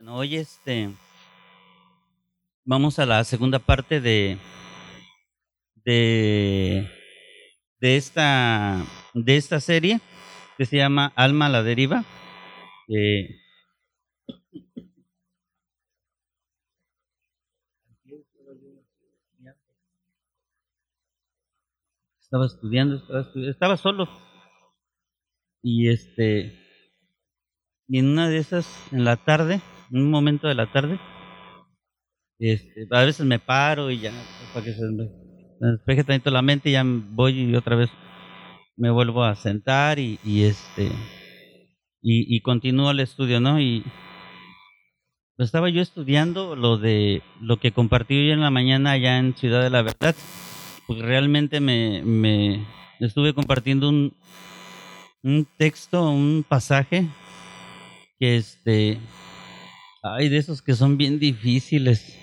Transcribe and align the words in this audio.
Bueno, 0.00 0.16
hoy 0.16 0.36
este 0.36 0.88
vamos 2.64 2.98
a 2.98 3.04
la 3.04 3.22
segunda 3.22 3.58
parte 3.58 4.00
de 4.00 4.38
de 5.84 6.88
de 7.80 7.96
esta 7.98 8.82
de 9.12 9.36
esta 9.36 9.60
serie 9.60 10.00
que 10.56 10.64
se 10.64 10.78
llama 10.78 11.12
Alma 11.16 11.46
a 11.46 11.48
la 11.50 11.62
deriva. 11.62 12.06
Eh, 12.88 13.28
estaba 22.22 22.46
estudiando, 22.46 22.96
estaba 22.96 23.20
estudiando, 23.20 23.50
estaba 23.50 23.76
solo. 23.76 24.08
Y 25.62 25.90
este 25.90 26.58
y 27.86 27.98
en 27.98 28.06
una 28.06 28.30
de 28.30 28.38
esas 28.38 28.66
en 28.92 29.04
la 29.04 29.16
tarde, 29.16 29.60
un 29.90 30.10
momento 30.10 30.48
de 30.48 30.54
la 30.54 30.70
tarde, 30.70 30.98
este, 32.38 32.86
a 32.90 33.04
veces 33.04 33.26
me 33.26 33.38
paro 33.38 33.90
y 33.90 34.00
ya 34.00 34.12
para 34.54 34.64
que 34.64 34.72
se 34.72 34.82
me, 34.90 35.08
despeje 35.60 36.04
tantito 36.04 36.30
la 36.30 36.42
mente 36.42 36.70
y 36.70 36.72
ya 36.72 36.84
voy 36.84 37.40
y 37.40 37.54
otra 37.54 37.76
vez 37.76 37.90
me 38.76 38.90
vuelvo 38.90 39.24
a 39.24 39.36
sentar 39.36 39.98
y, 39.98 40.18
y 40.24 40.44
este 40.44 40.90
y, 42.02 42.34
y 42.34 42.40
continúo 42.40 42.90
el 42.92 43.00
estudio, 43.00 43.40
¿no? 43.40 43.60
Y 43.60 43.84
estaba 45.36 45.68
yo 45.68 45.82
estudiando 45.82 46.56
lo 46.56 46.78
de 46.78 47.22
lo 47.40 47.58
que 47.58 47.72
compartí 47.72 48.16
hoy 48.16 48.30
en 48.30 48.40
la 48.40 48.50
mañana 48.50 48.92
allá 48.92 49.18
en 49.18 49.34
Ciudad 49.34 49.62
de 49.62 49.70
la 49.70 49.82
Verdad, 49.82 50.14
porque 50.86 51.02
realmente 51.02 51.60
me, 51.60 52.02
me 52.04 52.66
estuve 53.00 53.34
compartiendo 53.34 53.88
un, 53.88 54.14
un 55.22 55.46
texto, 55.56 56.10
un 56.10 56.44
pasaje 56.46 57.06
que 58.18 58.36
este 58.36 58.98
hay 60.02 60.28
de 60.28 60.38
esos 60.38 60.62
que 60.62 60.74
son 60.74 60.96
bien 60.96 61.18
difíciles. 61.18 62.18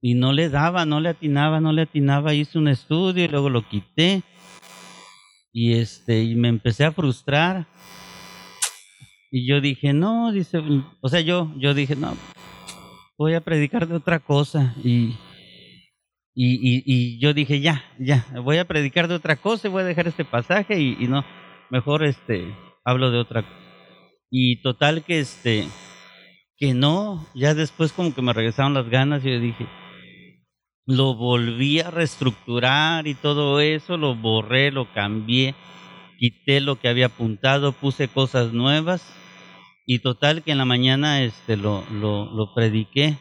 Y 0.00 0.14
no 0.14 0.32
le 0.32 0.50
daba, 0.50 0.84
no 0.84 1.00
le 1.00 1.10
atinaba, 1.10 1.60
no 1.60 1.72
le 1.72 1.82
atinaba, 1.82 2.34
hice 2.34 2.58
un 2.58 2.68
estudio 2.68 3.24
y 3.24 3.28
luego 3.28 3.48
lo 3.48 3.66
quité. 3.68 4.22
Y 5.52 5.74
este 5.74 6.22
y 6.22 6.34
me 6.34 6.48
empecé 6.48 6.84
a 6.84 6.92
frustrar. 6.92 7.66
Y 9.30 9.46
yo 9.46 9.60
dije, 9.60 9.92
"No", 9.92 10.30
dice, 10.32 10.60
o 11.00 11.08
sea, 11.08 11.20
yo 11.20 11.52
yo 11.56 11.74
dije, 11.74 11.96
"No, 11.96 12.16
voy 13.16 13.34
a 13.34 13.40
predicar 13.40 13.88
de 13.88 13.94
otra 13.96 14.18
cosa" 14.20 14.74
y 14.84 15.14
y, 16.36 16.54
y, 16.54 16.82
y 16.84 17.18
yo 17.20 17.32
dije, 17.32 17.60
ya, 17.60 17.84
ya, 17.98 18.26
voy 18.42 18.58
a 18.58 18.64
predicar 18.64 19.06
de 19.06 19.14
otra 19.14 19.36
cosa 19.36 19.68
y 19.68 19.70
voy 19.70 19.82
a 19.82 19.86
dejar 19.86 20.08
este 20.08 20.24
pasaje 20.24 20.80
y, 20.80 20.96
y 20.98 21.06
no, 21.06 21.24
mejor 21.70 22.04
este, 22.04 22.52
hablo 22.84 23.12
de 23.12 23.18
otra 23.18 23.42
cosa. 23.42 23.54
Y 24.30 24.60
total 24.62 25.04
que 25.04 25.20
este, 25.20 25.64
no, 26.72 27.26
ya 27.34 27.54
después 27.54 27.92
como 27.92 28.14
que 28.14 28.22
me 28.22 28.32
regresaron 28.32 28.74
las 28.74 28.88
ganas 28.88 29.24
y 29.24 29.32
yo 29.32 29.40
dije, 29.40 29.66
lo 30.86 31.14
volví 31.14 31.80
a 31.80 31.90
reestructurar 31.90 33.06
y 33.06 33.14
todo 33.14 33.60
eso, 33.60 33.96
lo 33.96 34.14
borré, 34.14 34.70
lo 34.70 34.92
cambié, 34.92 35.54
quité 36.18 36.60
lo 36.60 36.76
que 36.76 36.88
había 36.88 37.06
apuntado, 37.06 37.72
puse 37.72 38.08
cosas 38.08 38.52
nuevas 38.52 39.02
y 39.86 39.98
total 39.98 40.42
que 40.42 40.52
en 40.52 40.58
la 40.58 40.64
mañana 40.64 41.22
este 41.22 41.56
lo, 41.56 41.84
lo, 41.90 42.26
lo 42.26 42.54
prediqué. 42.54 43.18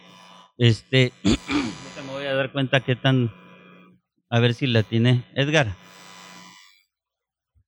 Este, 0.57 1.11
me 1.23 2.11
voy 2.11 2.25
a 2.25 2.35
dar 2.35 2.51
cuenta 2.51 2.81
qué 2.81 2.95
tan, 2.95 3.33
a 4.29 4.39
ver 4.39 4.53
si 4.53 4.67
la 4.67 4.79
atiné. 4.79 5.25
Edgar, 5.35 5.75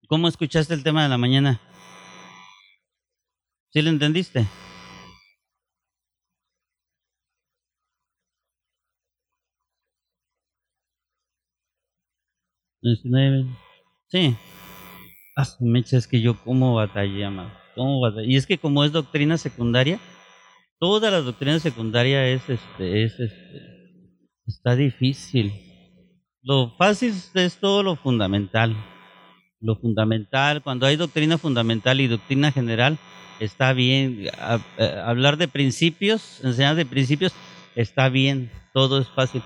¿cómo 0.08 0.28
escuchaste 0.28 0.74
el 0.74 0.84
tema 0.84 1.04
de 1.04 1.10
la 1.10 1.18
mañana? 1.18 1.60
¿Sí 3.72 3.82
lo 3.82 3.90
entendiste? 3.90 4.46
Diecinueve. 12.86 13.46
Sí. 14.08 14.36
Ah, 15.36 15.46
su 15.46 15.66
mecha, 15.66 15.98
es 15.98 16.08
que 16.08 16.22
yo 16.22 16.38
cómo 16.44 16.76
batallé, 16.76 17.26
amado. 17.26 17.52
¿Cómo 17.76 18.00
batallé? 18.02 18.28
Y 18.32 18.36
es 18.38 18.46
que 18.48 18.58
como 18.58 18.84
es 18.84 18.92
doctrina 18.92 19.38
secundaria, 19.38 20.00
toda 20.80 21.12
la 21.12 21.22
doctrina 21.22 21.60
secundaria 21.60 22.28
es 22.28 22.50
este, 22.50 23.04
es 23.04 23.20
este, 23.20 23.62
está 24.48 24.76
difícil. 24.76 25.52
Lo 26.44 26.72
fácil 26.78 27.14
es 27.34 27.58
todo 27.58 27.84
lo 27.84 27.96
fundamental. 27.96 28.76
Lo 29.60 29.76
fundamental, 29.78 30.62
cuando 30.62 30.86
hay 30.86 30.96
doctrina 30.96 31.38
fundamental 31.38 32.00
y 32.00 32.08
doctrina 32.08 32.52
general, 32.52 32.98
está 33.40 33.74
bien. 33.74 34.28
A- 34.40 34.60
hablar 35.06 35.38
de 35.38 35.48
principios, 35.48 36.42
enseñar 36.44 36.76
de 36.76 36.86
principios, 36.86 37.34
está 37.76 38.10
bien, 38.10 38.52
todo 38.74 39.00
es 39.00 39.08
fácil. 39.10 39.42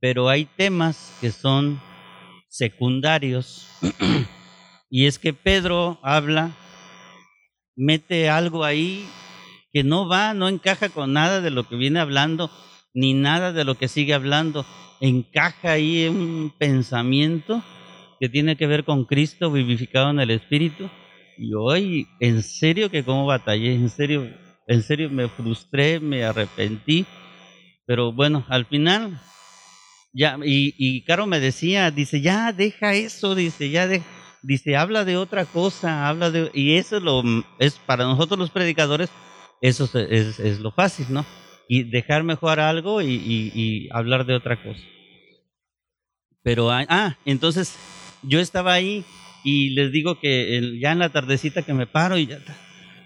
Pero 0.00 0.28
hay 0.28 0.46
temas 0.46 1.16
que 1.20 1.30
son 1.30 1.80
secundarios. 2.52 3.66
y 4.90 5.06
es 5.06 5.18
que 5.18 5.32
Pedro 5.32 5.98
habla, 6.02 6.52
mete 7.74 8.28
algo 8.28 8.62
ahí 8.62 9.08
que 9.72 9.82
no 9.82 10.06
va, 10.06 10.34
no 10.34 10.48
encaja 10.48 10.90
con 10.90 11.14
nada 11.14 11.40
de 11.40 11.50
lo 11.50 11.66
que 11.66 11.76
viene 11.76 11.98
hablando, 11.98 12.50
ni 12.92 13.14
nada 13.14 13.52
de 13.52 13.64
lo 13.64 13.76
que 13.76 13.88
sigue 13.88 14.12
hablando. 14.12 14.66
Encaja 15.00 15.72
ahí 15.72 16.06
un 16.06 16.52
pensamiento 16.58 17.62
que 18.20 18.28
tiene 18.28 18.56
que 18.56 18.66
ver 18.66 18.84
con 18.84 19.06
Cristo 19.06 19.50
vivificado 19.50 20.10
en 20.10 20.20
el 20.20 20.30
Espíritu. 20.30 20.90
Y 21.38 21.54
hoy, 21.54 22.06
en 22.20 22.42
serio 22.42 22.90
que 22.90 23.02
cómo 23.02 23.24
batallé, 23.24 23.72
en 23.72 23.88
serio, 23.88 24.30
en 24.68 24.82
serio 24.82 25.08
me 25.08 25.26
frustré, 25.28 26.00
me 26.00 26.22
arrepentí. 26.22 27.06
Pero 27.86 28.12
bueno, 28.12 28.44
al 28.48 28.66
final, 28.66 29.18
ya, 30.12 30.38
y, 30.44 30.74
y 30.78 31.04
Caro 31.04 31.26
me 31.26 31.40
decía, 31.40 31.90
dice, 31.90 32.20
ya 32.20 32.52
deja 32.52 32.94
eso, 32.94 33.34
dice, 33.34 33.70
ya 33.70 33.86
deja 33.86 34.04
dice, 34.42 34.76
habla 34.76 35.04
de 35.04 35.16
otra 35.16 35.44
cosa, 35.46 36.08
habla 36.08 36.30
de... 36.30 36.50
Y 36.52 36.74
eso 36.74 36.96
es, 36.96 37.02
lo, 37.02 37.22
es 37.58 37.74
para 37.74 38.04
nosotros 38.04 38.38
los 38.38 38.50
predicadores, 38.50 39.10
eso 39.60 39.84
es, 39.98 40.38
es, 40.38 40.60
lo 40.60 40.72
fácil, 40.72 41.06
¿no? 41.10 41.24
Y 41.68 41.84
dejar 41.84 42.24
mejor 42.24 42.60
algo 42.60 43.00
y, 43.00 43.14
y, 43.14 43.88
hablar 43.92 44.26
de 44.26 44.34
otra 44.34 44.62
cosa. 44.62 44.80
Pero, 46.42 46.70
ah, 46.70 46.84
ah, 46.88 47.16
entonces 47.24 47.78
yo 48.22 48.40
estaba 48.40 48.72
ahí 48.72 49.04
y 49.44 49.70
les 49.70 49.92
digo 49.92 50.18
que 50.18 50.78
ya 50.80 50.92
en 50.92 50.98
la 50.98 51.10
tardecita 51.10 51.62
que 51.62 51.72
me 51.72 51.86
paro 51.86 52.18
y 52.18 52.26
ya 52.26 52.36
está. 52.36 52.56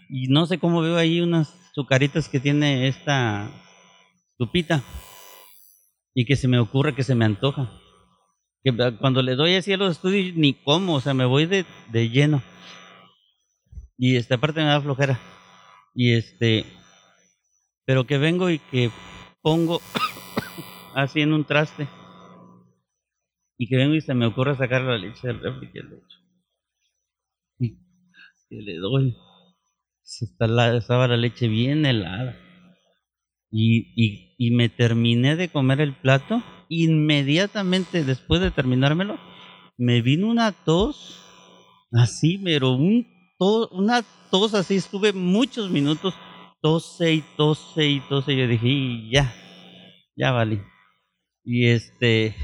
Y 0.08 0.28
no 0.28 0.46
sé 0.46 0.58
cómo 0.58 0.80
veo 0.80 0.96
ahí 0.96 1.20
unas 1.20 1.54
sucaritas 1.74 2.28
que 2.28 2.40
tiene 2.40 2.88
esta 2.88 3.50
Lupita 4.38 4.82
y 6.16 6.24
que 6.24 6.34
se 6.34 6.48
me 6.48 6.58
ocurre 6.58 6.96
que 6.96 7.04
se 7.04 7.14
me 7.14 7.24
antoja 7.24 7.70
que 8.66 8.96
cuando 8.98 9.22
le 9.22 9.36
doy 9.36 9.54
así 9.54 9.72
a 9.72 9.76
los 9.76 9.92
estudios 9.92 10.34
ni 10.34 10.54
como, 10.54 10.94
o 10.94 11.00
sea, 11.00 11.14
me 11.14 11.24
voy 11.24 11.46
de, 11.46 11.64
de 11.92 12.08
lleno. 12.08 12.42
Y 13.96 14.16
esta 14.16 14.38
parte 14.38 14.58
me 14.58 14.66
da 14.66 14.80
flojera. 14.80 15.20
Y 15.94 16.14
este, 16.14 16.66
pero 17.84 18.08
que 18.08 18.18
vengo 18.18 18.50
y 18.50 18.58
que 18.58 18.90
pongo 19.40 19.80
así 20.96 21.20
en 21.20 21.32
un 21.32 21.44
traste. 21.44 21.86
Y 23.56 23.68
que 23.68 23.76
vengo 23.76 23.94
y 23.94 24.00
se 24.00 24.14
me 24.14 24.26
ocurre 24.26 24.56
sacar 24.56 24.82
la 24.82 24.98
leche 24.98 25.28
del 25.28 25.38
refri 25.38 25.70
que 25.70 25.82
le 25.84 25.96
echo. 25.98 26.18
Y 27.60 27.76
que 28.48 28.62
le 28.62 28.78
doy. 28.78 29.16
Estaba 30.02 31.06
la 31.06 31.16
leche 31.16 31.46
bien 31.46 31.86
helada. 31.86 32.36
Y, 33.52 33.92
y, 33.94 34.25
y 34.38 34.50
me 34.52 34.68
terminé 34.68 35.36
de 35.36 35.48
comer 35.48 35.80
el 35.80 35.94
plato. 35.94 36.42
Inmediatamente 36.68 38.04
después 38.04 38.40
de 38.40 38.50
terminármelo, 38.50 39.18
me 39.78 40.02
vino 40.02 40.28
una 40.28 40.52
tos, 40.52 41.20
así, 41.92 42.38
pero 42.42 42.72
un 42.72 43.06
to- 43.38 43.68
una 43.72 44.02
tos 44.30 44.54
así. 44.54 44.76
Estuve 44.76 45.12
muchos 45.12 45.70
minutos 45.70 46.14
tose 46.62 47.14
y 47.14 47.24
tose 47.36 47.86
y 47.88 48.00
tose. 48.00 48.32
Y 48.34 48.38
yo 48.38 48.48
dije, 48.48 48.68
"Y 48.68 49.10
ya, 49.12 49.34
ya 50.16 50.32
vale. 50.32 50.64
Y 51.44 51.68
este, 51.68 52.36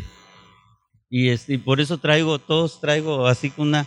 y 1.11 1.29
este, 1.29 1.55
y 1.55 1.59
por 1.59 1.81
eso 1.81 1.99
traigo 1.99 2.39
tos, 2.39 2.81
traigo 2.81 3.27
así 3.27 3.51
con 3.51 3.69
una. 3.69 3.87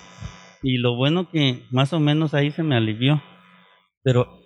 Y 0.62 0.78
lo 0.78 0.96
bueno 0.96 1.30
que 1.30 1.64
más 1.72 1.94
o 1.94 2.00
menos 2.00 2.34
ahí 2.34 2.52
se 2.52 2.64
me 2.64 2.76
alivió. 2.76 3.22
Pero 4.04 4.42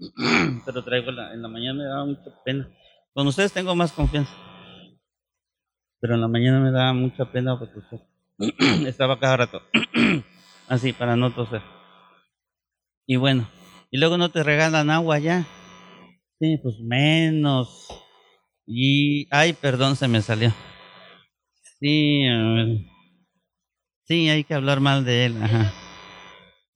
pero 0.64 0.84
traigo 0.84 1.10
la, 1.10 1.32
en 1.34 1.42
la 1.42 1.48
mañana 1.48 1.78
me 1.78 1.84
daba 1.84 2.04
mucha 2.04 2.30
pena. 2.44 2.68
Con 3.12 3.26
ustedes 3.26 3.52
tengo 3.52 3.74
más 3.74 3.92
confianza. 3.92 4.32
Pero 6.00 6.14
en 6.14 6.20
la 6.20 6.28
mañana 6.28 6.60
me 6.60 6.70
daba 6.70 6.92
mucha 6.92 7.30
pena 7.30 7.58
porque 7.58 7.80
pues, 7.90 8.02
estaba 8.86 9.18
cada 9.18 9.36
rato 9.36 9.62
así 10.68 10.92
para 10.92 11.16
no 11.16 11.32
toser. 11.32 11.62
Y 13.06 13.16
bueno, 13.16 13.48
y 13.90 13.98
luego 13.98 14.16
no 14.16 14.30
te 14.30 14.42
regalan 14.42 14.88
agua 14.90 15.18
ya. 15.18 15.46
Sí, 16.38 16.58
pues 16.62 16.78
menos. 16.80 17.88
Y, 18.66 19.26
ay, 19.30 19.52
perdón, 19.52 19.96
se 19.96 20.08
me 20.08 20.22
salió. 20.22 20.54
Sí, 21.80 22.24
sí, 24.04 24.28
hay 24.28 24.44
que 24.44 24.54
hablar 24.54 24.80
mal 24.80 25.04
de 25.04 25.26
él. 25.26 25.42
Ajá. 25.42 25.72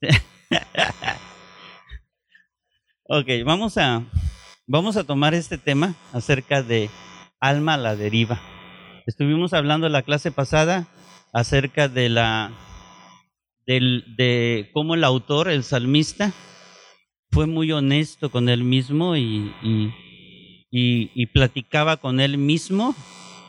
Ok, 3.06 3.26
vamos 3.44 3.76
a, 3.76 4.02
vamos 4.66 4.96
a 4.96 5.04
tomar 5.04 5.34
este 5.34 5.58
tema 5.58 5.94
acerca 6.14 6.62
de 6.62 6.88
alma 7.38 7.74
a 7.74 7.76
la 7.76 7.96
deriva. 7.96 8.40
Estuvimos 9.06 9.52
hablando 9.52 9.90
la 9.90 10.00
clase 10.00 10.32
pasada 10.32 10.88
acerca 11.30 11.88
de 11.88 12.08
la 12.08 12.50
del, 13.66 14.16
de 14.16 14.70
cómo 14.72 14.94
el 14.94 15.04
autor, 15.04 15.50
el 15.50 15.64
salmista, 15.64 16.32
fue 17.30 17.46
muy 17.46 17.72
honesto 17.72 18.30
con 18.30 18.48
él 18.48 18.64
mismo 18.64 19.16
y, 19.16 19.52
y, 19.62 19.92
y, 20.70 21.26
platicaba 21.26 21.98
con 21.98 22.20
él 22.20 22.38
mismo 22.38 22.94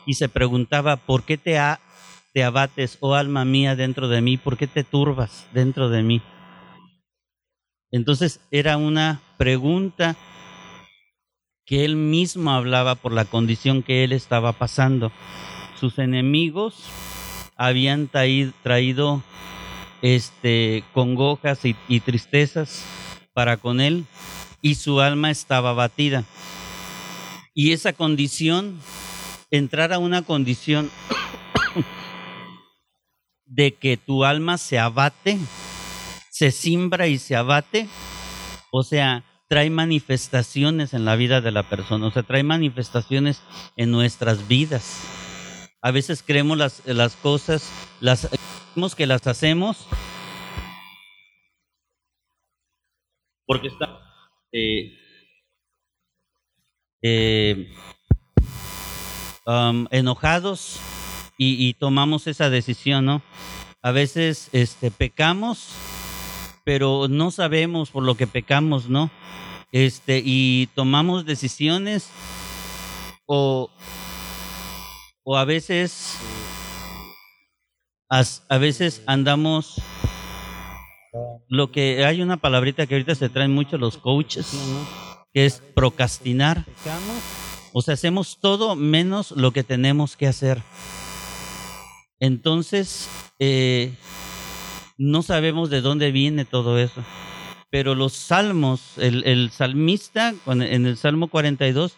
y 0.04 0.14
se 0.14 0.28
preguntaba, 0.28 0.96
¿por 0.96 1.22
qué 1.22 1.38
te, 1.38 1.58
te 2.34 2.44
abates, 2.44 2.98
oh 3.00 3.14
alma 3.14 3.46
mía, 3.46 3.74
dentro 3.74 4.08
de 4.08 4.20
mí? 4.20 4.36
¿Por 4.36 4.58
qué 4.58 4.66
te 4.66 4.84
turbas 4.84 5.46
dentro 5.54 5.88
de 5.88 6.02
mí? 6.02 6.20
Entonces 7.90 8.40
era 8.50 8.76
una 8.76 9.20
pregunta 9.36 10.16
que 11.64 11.84
él 11.84 11.96
mismo 11.96 12.52
hablaba 12.52 12.94
por 12.94 13.12
la 13.12 13.24
condición 13.24 13.82
que 13.82 14.04
él 14.04 14.12
estaba 14.12 14.52
pasando. 14.52 15.10
Sus 15.78 15.98
enemigos 15.98 16.84
habían 17.56 18.08
traído, 18.08 19.22
este, 20.02 20.84
congojas 20.92 21.64
y, 21.64 21.74
y 21.88 22.00
tristezas 22.00 22.84
para 23.32 23.56
con 23.56 23.80
él 23.80 24.04
y 24.62 24.76
su 24.76 25.00
alma 25.00 25.30
estaba 25.30 25.70
abatida. 25.70 26.24
Y 27.54 27.72
esa 27.72 27.92
condición, 27.92 28.80
entrar 29.50 29.92
a 29.92 29.98
una 29.98 30.22
condición 30.22 30.90
de 33.46 33.74
que 33.74 33.96
tu 33.96 34.24
alma 34.24 34.58
se 34.58 34.78
abate, 34.78 35.38
se 36.36 36.50
simbra 36.50 37.06
y 37.06 37.16
se 37.16 37.34
abate, 37.34 37.88
o 38.70 38.82
sea, 38.82 39.24
trae 39.48 39.70
manifestaciones 39.70 40.92
en 40.92 41.06
la 41.06 41.16
vida 41.16 41.40
de 41.40 41.50
la 41.50 41.70
persona, 41.70 42.08
o 42.08 42.10
sea, 42.10 42.24
trae 42.24 42.42
manifestaciones 42.42 43.42
en 43.78 43.90
nuestras 43.90 44.46
vidas. 44.46 45.00
A 45.80 45.90
veces 45.92 46.22
creemos 46.22 46.58
las, 46.58 46.84
las 46.84 47.16
cosas, 47.16 47.72
las 48.00 48.28
creemos 48.28 48.94
que 48.94 49.06
las 49.06 49.26
hacemos 49.26 49.88
porque 53.46 53.68
está 53.68 53.98
eh, 54.52 54.92
eh, 57.00 57.72
um, 59.46 59.86
enojados 59.90 60.78
y, 61.38 61.66
y, 61.66 61.72
tomamos 61.72 62.26
esa 62.26 62.50
decisión, 62.50 63.06
¿no? 63.06 63.22
A 63.80 63.90
veces 63.92 64.50
este, 64.52 64.90
pecamos 64.90 65.74
pero 66.66 67.06
no 67.08 67.30
sabemos 67.30 67.90
por 67.90 68.02
lo 68.02 68.16
que 68.16 68.26
pecamos, 68.26 68.88
¿no? 68.88 69.08
Este, 69.70 70.20
y 70.24 70.66
tomamos 70.74 71.24
decisiones 71.24 72.10
o, 73.24 73.70
o 75.22 75.36
a 75.36 75.44
veces 75.44 76.18
a, 78.10 78.58
veces 78.58 79.04
andamos 79.06 79.80
lo 81.48 81.70
que 81.70 82.04
hay 82.04 82.20
una 82.20 82.36
palabrita 82.36 82.84
que 82.88 82.96
ahorita 82.96 83.14
se 83.14 83.28
traen 83.28 83.54
mucho 83.54 83.78
los 83.78 83.96
coaches 83.96 84.50
que 85.32 85.46
es 85.46 85.62
procrastinar. 85.72 86.64
O 87.72 87.80
sea 87.80 87.94
hacemos 87.94 88.40
todo 88.40 88.74
menos 88.74 89.30
lo 89.30 89.52
que 89.52 89.62
tenemos 89.62 90.16
que 90.16 90.26
hacer. 90.26 90.60
Entonces 92.18 93.08
eh, 93.38 93.94
no 94.98 95.22
sabemos 95.22 95.70
de 95.70 95.80
dónde 95.80 96.12
viene 96.12 96.44
todo 96.44 96.78
eso. 96.78 97.02
Pero 97.70 97.94
los 97.94 98.12
salmos, 98.12 98.96
el, 98.96 99.50
salmista 99.50 100.34
en 100.46 100.86
el 100.86 100.96
Salmo 100.96 101.28
42 101.28 101.96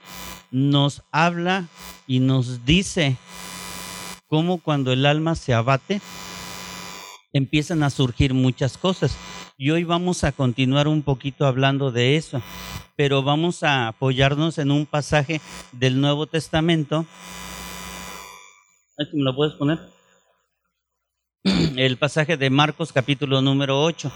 nos 0.51 1.03
habla 1.13 1.69
y 2.07 2.21
nos 2.21 2.65
dice 2.65 3.17
cómo 4.27 4.59
cuando 4.59 4.93
el 4.93 5.07
alma 5.07 5.35
se 5.35 5.55
abate, 5.55 6.01
empiezan 7.33 7.83
a 7.83 7.91
surgir 7.91 8.35
muchas 8.35 8.79
cosas. 8.79 9.17
Y 9.59 9.71
hoy 9.71 9.85
vamos 9.85 10.25
a 10.25 10.33
continuar 10.33 10.89
un 10.89 11.03
poquito 11.03 11.47
hablando 11.47 11.91
de 11.91 12.17
eso, 12.17 12.41
pero 12.97 13.23
vamos 13.23 13.63
a 13.63 13.89
apoyarnos 13.89 14.59
en 14.59 14.71
un 14.71 14.87
pasaje 14.87 15.41
del 15.73 16.01
Nuevo 16.01 16.27
Testamento. 16.27 17.07
¿Me 19.13 19.23
lo 19.23 19.37
puedes 19.37 19.55
poner? 19.55 19.79
el 21.77 21.97
pasaje 21.97 22.37
de 22.37 22.51
Marcos 22.51 22.93
capítulo 22.93 23.41
número 23.43 23.81
8. 23.83 24.11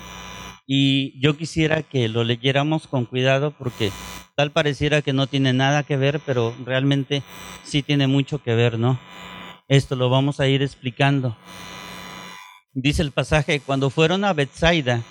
Y 0.67 1.21
yo 1.21 1.37
quisiera 1.37 1.83
que 1.83 2.09
lo 2.09 2.25
leyéramos 2.25 2.87
con 2.87 3.05
cuidado 3.05 3.53
porque 3.53 3.91
tal 4.37 4.51
pareciera 4.51 5.03
que 5.03 5.13
no 5.13 5.27
tiene 5.27 5.53
nada 5.53 5.83
que 5.83 5.97
ver, 5.97 6.21
pero 6.25 6.55
realmente 6.65 7.23
sí 7.65 7.83
tiene 7.83 8.07
mucho 8.07 8.43
que 8.43 8.55
ver, 8.55 8.79
¿no? 8.79 8.99
Esto 9.69 9.97
lo 9.97 10.09
vamos 10.09 10.41
a 10.41 10.49
ir 10.49 10.63
explicando. 10.63 11.37
Dice 12.75 13.03
el 13.03 13.13
pasaje, 13.13 13.61
cuando 13.61 13.91
fueron 13.91 14.25
a 14.25 14.33
Bethsaida, 14.33 15.03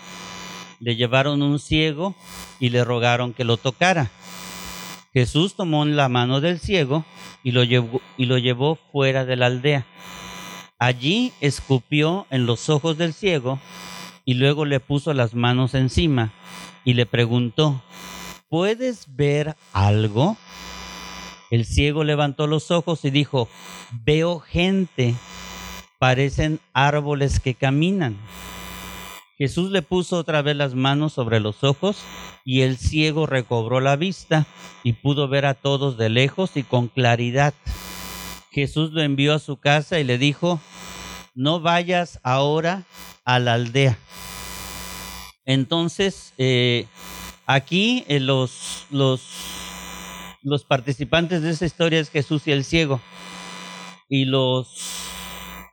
le 0.79 0.95
llevaron 0.95 1.41
un 1.41 1.59
ciego 1.59 2.15
y 2.59 2.69
le 2.69 2.83
rogaron 2.83 3.33
que 3.33 3.43
lo 3.43 3.57
tocara. 3.57 4.09
Jesús 5.13 5.55
tomó 5.55 5.85
la 5.85 6.09
mano 6.09 6.41
del 6.41 6.59
ciego 6.59 7.05
y 7.43 7.51
lo 7.51 7.63
llevó, 7.63 8.01
y 8.17 8.25
lo 8.25 8.37
llevó 8.37 8.79
fuera 8.91 9.25
de 9.25 9.35
la 9.35 9.47
aldea 9.47 9.85
Allí 10.81 11.31
escupió 11.41 12.25
en 12.31 12.47
los 12.47 12.67
ojos 12.67 12.97
del 12.97 13.13
ciego 13.13 13.59
y 14.25 14.33
luego 14.33 14.65
le 14.65 14.79
puso 14.79 15.13
las 15.13 15.35
manos 15.35 15.75
encima 15.75 16.33
y 16.83 16.95
le 16.95 17.05
preguntó, 17.05 17.83
¿puedes 18.49 19.15
ver 19.15 19.55
algo? 19.73 20.37
El 21.51 21.65
ciego 21.65 22.03
levantó 22.03 22.47
los 22.47 22.71
ojos 22.71 23.05
y 23.05 23.11
dijo, 23.11 23.47
veo 23.91 24.39
gente, 24.39 25.13
parecen 25.99 26.59
árboles 26.73 27.39
que 27.39 27.53
caminan. 27.53 28.17
Jesús 29.37 29.69
le 29.69 29.83
puso 29.83 30.17
otra 30.17 30.41
vez 30.41 30.55
las 30.55 30.73
manos 30.73 31.13
sobre 31.13 31.39
los 31.39 31.63
ojos 31.63 31.97
y 32.43 32.61
el 32.61 32.77
ciego 32.77 33.27
recobró 33.27 33.81
la 33.81 33.97
vista 33.97 34.47
y 34.83 34.93
pudo 34.93 35.27
ver 35.27 35.45
a 35.45 35.53
todos 35.53 35.99
de 35.99 36.09
lejos 36.09 36.57
y 36.57 36.63
con 36.63 36.87
claridad. 36.87 37.53
Jesús 38.51 38.91
lo 38.91 39.01
envió 39.01 39.33
a 39.33 39.39
su 39.39 39.57
casa 39.57 39.99
y 39.99 40.03
le 40.03 40.17
dijo, 40.17 40.59
no 41.33 41.61
vayas 41.61 42.19
ahora 42.21 42.83
a 43.23 43.39
la 43.39 43.53
aldea. 43.53 43.97
Entonces, 45.45 46.33
eh, 46.37 46.85
aquí 47.45 48.03
eh, 48.09 48.19
los, 48.19 48.85
los, 48.91 49.21
los 50.43 50.65
participantes 50.65 51.41
de 51.41 51.51
esa 51.51 51.65
historia 51.65 52.01
es 52.01 52.09
Jesús 52.09 52.45
y 52.45 52.51
el 52.51 52.65
ciego. 52.65 52.99
Y 54.09 54.25
los, 54.25 54.67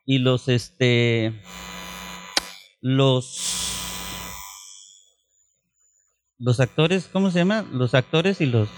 y 0.06 0.18
los, 0.18 0.48
este, 0.48 1.42
los, 2.80 3.72
los 6.38 6.60
actores, 6.60 7.08
¿cómo 7.12 7.32
se 7.32 7.40
llama? 7.40 7.66
Los 7.72 7.94
actores 7.94 8.40
y 8.40 8.46
los 8.46 8.68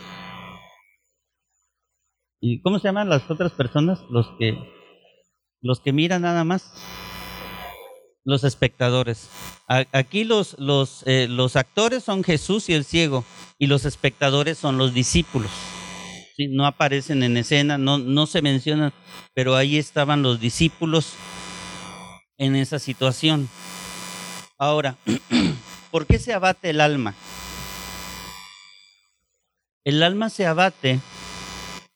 ¿Y 2.41 2.63
cómo 2.63 2.79
se 2.79 2.89
llaman 2.89 3.11
las 3.11 3.31
otras 3.31 3.53
personas? 3.53 4.01
Los 4.09 4.27
que, 4.39 4.57
los 5.61 5.81
que 5.81 5.93
miran 5.93 6.23
nada 6.23 6.43
más. 6.45 6.73
Los 8.25 8.45
espectadores. 8.45 9.29
Aquí 9.67 10.25
los, 10.25 10.59
los, 10.59 11.03
eh, 11.07 11.27
los 11.29 11.57
actores 11.57 12.03
son 12.03 12.25
Jesús 12.25 12.69
y 12.69 12.75
el 12.75 12.85
ciego 12.85 13.25
y 13.59 13.67
los 13.67 13.85
espectadores 13.85 14.59
son 14.59 14.79
los 14.79 14.95
discípulos. 14.95 15.51
No 16.49 16.67
aparecen 16.67 17.23
en 17.23 17.37
escena, 17.37 17.77
no, 17.77 17.99
no 17.99 18.27
se 18.27 18.41
mencionan, 18.41 18.95
pero 19.35 19.57
ahí 19.57 19.77
estaban 19.77 20.23
los 20.23 20.41
discípulos 20.41 21.13
en 22.39 22.57
esa 22.57 22.79
situación. 22.79 23.51
Ahora, 24.57 24.97
¿por 25.91 26.07
qué 26.07 26.19
se 26.19 26.33
abate 26.33 26.71
el 26.71 26.81
alma? 26.81 27.15
El 29.85 30.03
alma 30.03 30.31
se 30.31 30.47
abate 30.47 31.01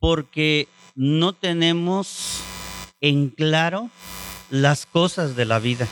porque 0.04 0.68
no 0.94 1.32
tenemos 1.32 2.42
en 3.00 3.30
claro 3.30 3.88
las 4.50 4.84
cosas 4.84 5.34
de 5.34 5.46
la 5.46 5.58
vida. 5.58 5.88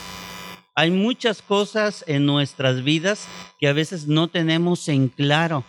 Hay 0.74 0.90
muchas 0.90 1.40
cosas 1.40 2.04
en 2.06 2.26
nuestras 2.26 2.84
vidas 2.84 3.26
que 3.58 3.68
a 3.68 3.72
veces 3.72 4.08
no 4.08 4.28
tenemos 4.28 4.86
en 4.90 5.08
claro 5.08 5.64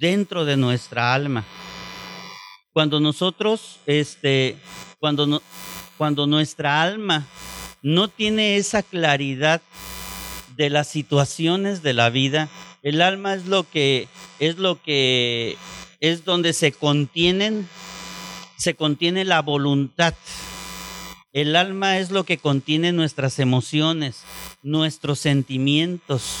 dentro 0.00 0.44
de 0.44 0.56
nuestra 0.56 1.14
alma. 1.14 1.44
Cuando 2.72 2.98
nosotros, 2.98 3.78
este, 3.86 4.56
cuando, 4.98 5.28
no, 5.28 5.40
cuando 5.96 6.26
nuestra 6.26 6.82
alma 6.82 7.24
no 7.82 8.08
tiene 8.08 8.56
esa 8.56 8.82
claridad 8.82 9.62
de 10.56 10.70
las 10.70 10.88
situaciones 10.88 11.84
de 11.84 11.94
la 11.94 12.10
vida, 12.10 12.48
el 12.82 13.00
alma 13.00 13.34
es 13.34 13.46
lo 13.46 13.62
que 13.62 14.08
es 14.40 14.58
lo 14.58 14.82
que 14.82 15.56
es 16.00 16.24
donde 16.24 16.52
se 16.52 16.72
contienen, 16.72 17.68
se 18.56 18.74
contiene 18.74 19.24
la 19.24 19.42
voluntad. 19.42 20.14
El 21.32 21.54
alma 21.56 21.98
es 21.98 22.10
lo 22.10 22.24
que 22.24 22.38
contiene 22.38 22.92
nuestras 22.92 23.38
emociones, 23.38 24.22
nuestros 24.62 25.18
sentimientos. 25.18 26.38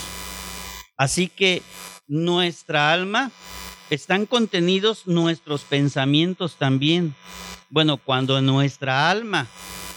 Así 0.96 1.28
que 1.28 1.62
nuestra 2.08 2.92
alma 2.92 3.30
están 3.90 4.26
contenidos 4.26 5.06
nuestros 5.06 5.62
pensamientos 5.62 6.56
también. 6.56 7.14
Bueno, 7.68 7.98
cuando 7.98 8.40
nuestra 8.40 9.10
alma 9.10 9.46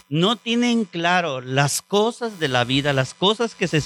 no 0.09 0.35
tiene 0.35 0.71
en 0.71 0.85
claro 0.85 1.39
las 1.39 1.81
cosas 1.81 2.39
de 2.39 2.47
la 2.47 2.63
vida, 2.63 2.93
las 2.93 3.13
cosas 3.13 3.55
que, 3.55 3.67
se, 3.67 3.81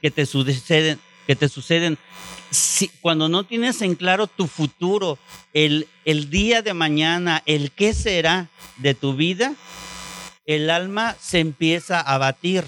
que 0.00 0.10
te 0.10 0.24
suceden, 0.24 1.00
que 1.26 1.36
te 1.36 1.48
suceden, 1.48 1.98
si, 2.50 2.88
cuando 3.00 3.28
no 3.28 3.44
tienes 3.44 3.82
en 3.82 3.94
claro 3.94 4.26
tu 4.26 4.46
futuro, 4.46 5.18
el, 5.52 5.88
el 6.04 6.30
día 6.30 6.62
de 6.62 6.74
mañana, 6.74 7.42
el 7.46 7.72
qué 7.72 7.94
será 7.94 8.48
de 8.76 8.94
tu 8.94 9.14
vida, 9.14 9.54
el 10.44 10.70
alma 10.70 11.16
se 11.20 11.40
empieza 11.40 12.00
a 12.00 12.18
batir. 12.18 12.64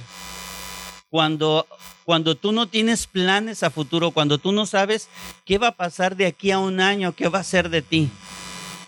Cuando 1.11 1.67
cuando 2.09 2.37
tú 2.37 2.53
no 2.53 2.67
tienes 2.67 3.07
planes 3.07 3.63
a 3.63 3.69
futuro, 3.69 4.13
cuando 4.13 4.39
tú 4.39 4.51
no 4.51 4.65
sabes 4.65 5.11
qué 5.45 5.59
va 5.59 5.69
a 5.69 5.77
pasar 5.77 6.17
de 6.17 6.25
aquí 6.25 6.51
a 6.51 6.59
un 6.59 6.81
año, 6.81 7.15
qué 7.15 7.29
va 7.29 7.41
a 7.41 7.45
ser 7.45 7.69
de 7.69 7.83
ti, 7.83 8.09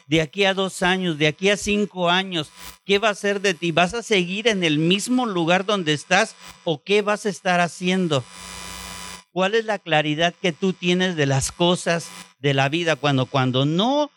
de 0.07 0.23
aquí 0.23 0.47
a 0.47 0.55
dos 0.55 0.83
años, 0.83 1.19
de 1.19 1.27
aquí 1.27 1.51
a 1.51 1.59
cinco 1.59 2.09
años, 2.09 2.51
qué 2.87 2.99
va 2.99 3.11
a 3.11 3.15
ser 3.15 3.43
de 3.43 3.53
ti, 3.53 3.73
vas 3.73 3.93
a 3.93 4.03
seguir 4.03 4.49
en 4.49 4.65
el 4.65 4.79
mismo 4.79 5.27
lugar 5.27 5.67
donde 5.67 5.93
estás 5.93 6.35
o 6.65 6.83
qué 6.83 7.03
vas 7.03 7.27
a 7.27 7.29
estar 7.29 7.61
haciendo. 7.61 8.25
¿Cuál 9.33 9.55
es 9.55 9.65
la 9.65 9.79
claridad 9.79 10.35
que 10.41 10.53
tú 10.53 10.73
tienes 10.73 11.17
de 11.17 11.27
las 11.27 11.53
cosas 11.53 12.09
de 12.39 12.55
la 12.55 12.69
vida 12.69 12.97
cuando 12.97 13.27
cuando 13.27 13.65
no 13.65 14.11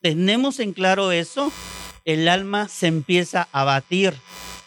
tenemos 0.00 0.60
en 0.60 0.72
claro 0.72 1.12
eso, 1.12 1.52
el 2.04 2.28
alma 2.28 2.68
se 2.68 2.86
empieza 2.86 3.48
a 3.52 3.64
batir 3.64 4.14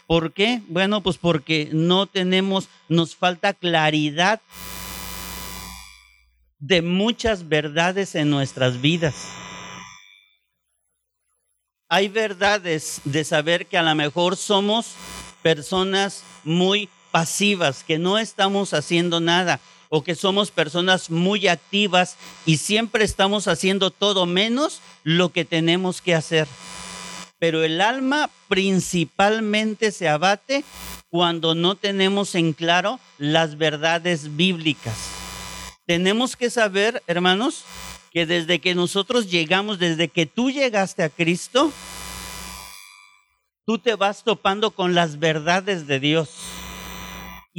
¿Por 0.09 0.33
qué? 0.33 0.63
Bueno, 0.67 1.01
pues 1.01 1.19
porque 1.19 1.69
no 1.71 2.07
tenemos, 2.07 2.67
nos 2.87 3.15
falta 3.15 3.53
claridad 3.53 4.41
de 6.57 6.81
muchas 6.81 7.47
verdades 7.47 8.15
en 8.15 8.31
nuestras 8.31 8.81
vidas. 8.81 9.13
Hay 11.89 12.07
verdades 12.07 13.01
de 13.03 13.23
saber 13.23 13.67
que 13.67 13.77
a 13.77 13.83
lo 13.83 13.93
mejor 13.93 14.35
somos 14.35 14.95
personas 15.43 16.23
muy 16.43 16.89
pasivas, 17.11 17.83
que 17.83 17.97
no 17.97 18.17
estamos 18.17 18.73
haciendo 18.73 19.19
nada, 19.19 19.59
o 19.89 20.03
que 20.03 20.15
somos 20.15 20.51
personas 20.51 21.09
muy 21.09 21.47
activas 21.47 22.15
y 22.45 22.57
siempre 22.57 23.03
estamos 23.03 23.47
haciendo 23.47 23.89
todo 23.89 24.25
menos 24.25 24.81
lo 25.03 25.29
que 25.29 25.45
tenemos 25.45 26.01
que 26.01 26.13
hacer 26.13 26.47
pero 27.39 27.63
el 27.63 27.79
alma 27.81 28.29
principalmente 28.49 29.91
se 29.91 30.09
abate 30.09 30.63
cuando 31.09 31.55
no 31.55 31.75
tenemos 31.75 32.35
en 32.35 32.53
claro 32.53 32.99
las 33.17 33.57
verdades 33.57 34.35
bíblicas. 34.35 34.95
Tenemos 35.87 36.35
que 36.35 36.49
saber, 36.49 37.01
hermanos, 37.07 37.63
que 38.11 38.25
desde 38.25 38.59
que 38.59 38.75
nosotros 38.75 39.31
llegamos, 39.31 39.79
desde 39.79 40.09
que 40.09 40.25
tú 40.25 40.51
llegaste 40.51 41.01
a 41.01 41.09
Cristo, 41.09 41.71
tú 43.65 43.79
te 43.79 43.95
vas 43.95 44.23
topando 44.23 44.71
con 44.71 44.93
las 44.93 45.17
verdades 45.17 45.87
de 45.87 45.99
Dios. 45.99 46.29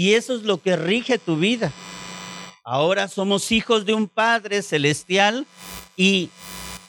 Y 0.01 0.15
eso 0.15 0.35
es 0.35 0.45
lo 0.45 0.63
que 0.63 0.77
rige 0.77 1.19
tu 1.19 1.37
vida. 1.37 1.71
Ahora 2.65 3.07
somos 3.07 3.53
hijos 3.53 3.85
de 3.85 3.93
un 3.93 4.09
Padre 4.09 4.63
celestial 4.63 5.47
y 5.95 6.31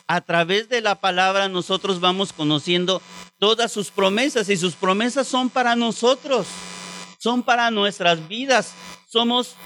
a 0.06 0.22
través 0.22 0.70
de 0.70 0.80
la 0.80 0.94
palabra 0.94 1.50
nosotros 1.50 2.00
vamos 2.00 2.32
conociendo 2.32 3.02
todas 3.38 3.70
sus 3.70 3.90
promesas 3.90 4.48
y 4.48 4.56
sus 4.56 4.76
promesas 4.76 5.28
son 5.28 5.50
para 5.50 5.76
nosotros, 5.76 6.46
son 7.18 7.42
para 7.42 7.70
nuestras 7.70 8.26
vidas. 8.28 8.72
Somos, 9.06 9.56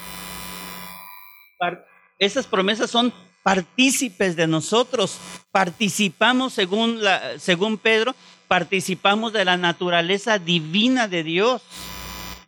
esas 2.19 2.49
promesas 2.49 2.91
son 2.91 3.15
partícipes 3.45 4.35
de 4.35 4.49
nosotros, 4.49 5.19
participamos 5.53 6.53
según, 6.53 6.99
según 7.39 7.79
Pedro, 7.79 8.17
participamos 8.49 9.33
de 9.33 9.45
la 9.45 9.57
naturaleza 9.57 10.41
divina 10.41 11.07
de 11.07 11.23
Dios. 11.23 11.63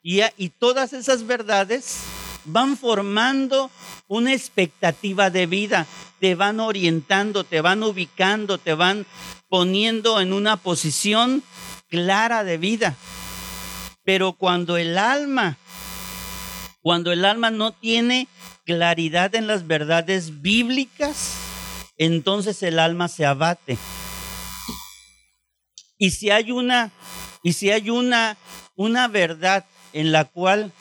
Y, 0.03 0.49
todas 0.59 0.93
esas 0.93 1.27
verdades 1.27 2.01
van 2.45 2.77
formando 2.77 3.71
una 4.07 4.33
expectativa 4.33 5.31
de 5.31 5.47
vida, 5.47 5.87
te 6.21 6.35
van 6.35 6.61
orientando, 6.61 7.45
te 7.45 7.61
van 7.61 7.83
ubicando, 7.83 8.59
te 8.59 8.75
van 8.75 9.07
poniendo 9.49 10.21
en 10.21 10.33
una 10.33 10.57
posición 10.57 11.43
clara 11.89 12.45
de 12.45 12.59
vida. 12.59 12.95
Pero 14.05 14.33
cuando 14.33 14.77
el 14.77 14.97
alma, 14.97 15.59
cuando 16.81 17.13
el 17.13 17.25
alma 17.25 17.51
no 17.51 17.73
tiene 17.73 18.29
claridad 18.65 19.35
en 19.35 19.47
las 19.47 19.67
verdades 19.67 20.41
bíblicas, 20.41 21.35
entonces 21.97 22.63
el 22.63 22.79
alma 22.79 23.09
se 23.09 23.27
abate. 23.27 23.77
Y 25.99 26.13
si 26.13 26.31
hay 26.31 26.53
una, 26.53 26.93
y 27.43 27.53
si 27.55 27.71
hay 27.71 27.91
una, 27.91 28.37
una 28.77 29.09
verdad 29.09 29.67
en 29.93 30.13
la 30.13 30.25
cual 30.25 30.73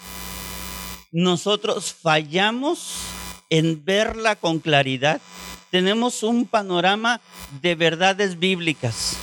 nosotros 1.11 1.93
fallamos 1.93 2.93
en 3.49 3.83
verla 3.83 4.35
con 4.35 4.59
claridad, 4.59 5.21
tenemos 5.71 6.23
un 6.23 6.45
panorama 6.45 7.21
de 7.61 7.75
verdades 7.75 8.39
bíblicas. 8.39 9.17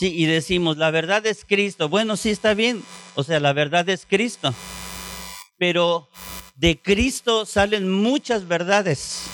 Y 0.00 0.26
decimos, 0.26 0.76
la 0.76 0.92
verdad 0.92 1.26
es 1.26 1.44
Cristo. 1.44 1.88
Bueno, 1.88 2.16
sí 2.16 2.30
está 2.30 2.54
bien. 2.54 2.84
O 3.16 3.24
sea, 3.24 3.40
la 3.40 3.52
verdad 3.52 3.88
es 3.88 4.06
Cristo. 4.08 4.54
Pero 5.58 6.08
de 6.54 6.80
Cristo 6.80 7.44
salen 7.44 7.90
muchas 7.90 8.46
verdades. 8.46 9.24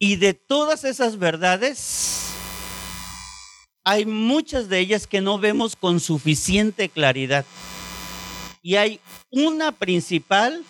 Y 0.00 0.16
de 0.16 0.34
todas 0.34 0.82
esas 0.82 1.16
verdades, 1.16 2.30
hay 3.84 4.04
muchas 4.04 4.68
de 4.68 4.80
ellas 4.80 5.06
que 5.06 5.20
no 5.20 5.38
vemos 5.38 5.76
con 5.76 6.00
suficiente 6.00 6.88
claridad. 6.88 7.44
Y 8.62 8.76
hay 8.76 9.00
una 9.30 9.72
principal 9.72 10.64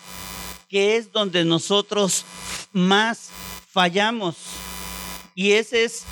que 0.67 0.97
es 0.97 1.11
donde 1.11 1.45
nosotros 1.45 2.25
más 2.71 3.29
fallamos. 3.71 4.35
Y 5.35 5.51
ese 5.51 5.83
es, 5.83 6.03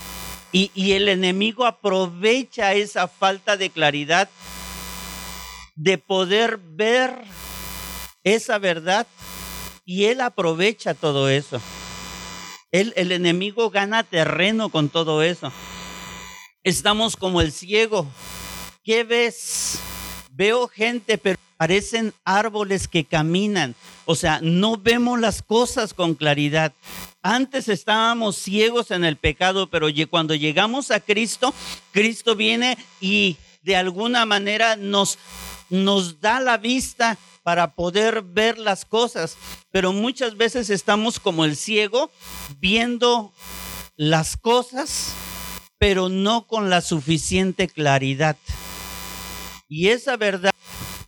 y, 0.51 0.91
el 0.91 1.09
enemigo 1.09 1.65
aprovecha 1.65 2.75
esa 2.75 3.07
falta 3.07 3.57
de 3.57 3.71
claridad 3.71 4.29
de 5.75 5.97
poder 5.97 6.59
ver 6.59 7.23
esa 8.23 8.59
verdad 8.59 9.07
y 9.83 10.05
él 10.05 10.21
aprovecha 10.21 10.93
todo 10.93 11.29
eso. 11.29 11.59
Él, 12.71 12.93
el 12.95 13.11
enemigo 13.11 13.71
gana 13.71 14.03
terreno 14.03 14.69
con 14.69 14.89
todo 14.89 15.23
eso. 15.23 15.51
Estamos 16.63 17.15
como 17.17 17.41
el 17.41 17.51
ciego. 17.51 18.07
¿Qué 18.83 19.03
ves? 19.03 19.79
Veo 20.31 20.67
gente, 20.67 21.17
pero 21.17 21.39
parecen 21.61 22.11
árboles 22.25 22.87
que 22.87 23.05
caminan. 23.05 23.75
O 24.05 24.15
sea, 24.15 24.39
no 24.41 24.77
vemos 24.77 25.19
las 25.19 25.43
cosas 25.43 25.93
con 25.93 26.15
claridad. 26.15 26.73
Antes 27.21 27.67
estábamos 27.67 28.35
ciegos 28.35 28.89
en 28.89 29.05
el 29.05 29.15
pecado, 29.15 29.69
pero 29.69 29.85
cuando 30.09 30.33
llegamos 30.33 30.89
a 30.89 30.99
Cristo, 30.99 31.53
Cristo 31.91 32.35
viene 32.35 32.79
y 32.99 33.37
de 33.61 33.75
alguna 33.75 34.25
manera 34.25 34.75
nos, 34.75 35.19
nos 35.69 36.19
da 36.19 36.39
la 36.39 36.57
vista 36.57 37.19
para 37.43 37.75
poder 37.75 38.23
ver 38.23 38.57
las 38.57 38.83
cosas. 38.83 39.37
Pero 39.69 39.93
muchas 39.93 40.37
veces 40.37 40.71
estamos 40.71 41.19
como 41.19 41.45
el 41.45 41.55
ciego 41.55 42.09
viendo 42.57 43.33
las 43.97 44.35
cosas, 44.35 45.13
pero 45.77 46.09
no 46.09 46.47
con 46.47 46.71
la 46.71 46.81
suficiente 46.81 47.67
claridad. 47.67 48.35
Y 49.69 49.89
esa 49.89 50.17
verdad 50.17 50.50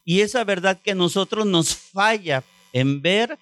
y 0.05 0.21
esa 0.21 0.43
verdad 0.43 0.79
que 0.81 0.95
nosotros 0.95 1.45
nos 1.45 1.75
falla 1.75 2.43
en 2.73 3.01
ver 3.01 3.37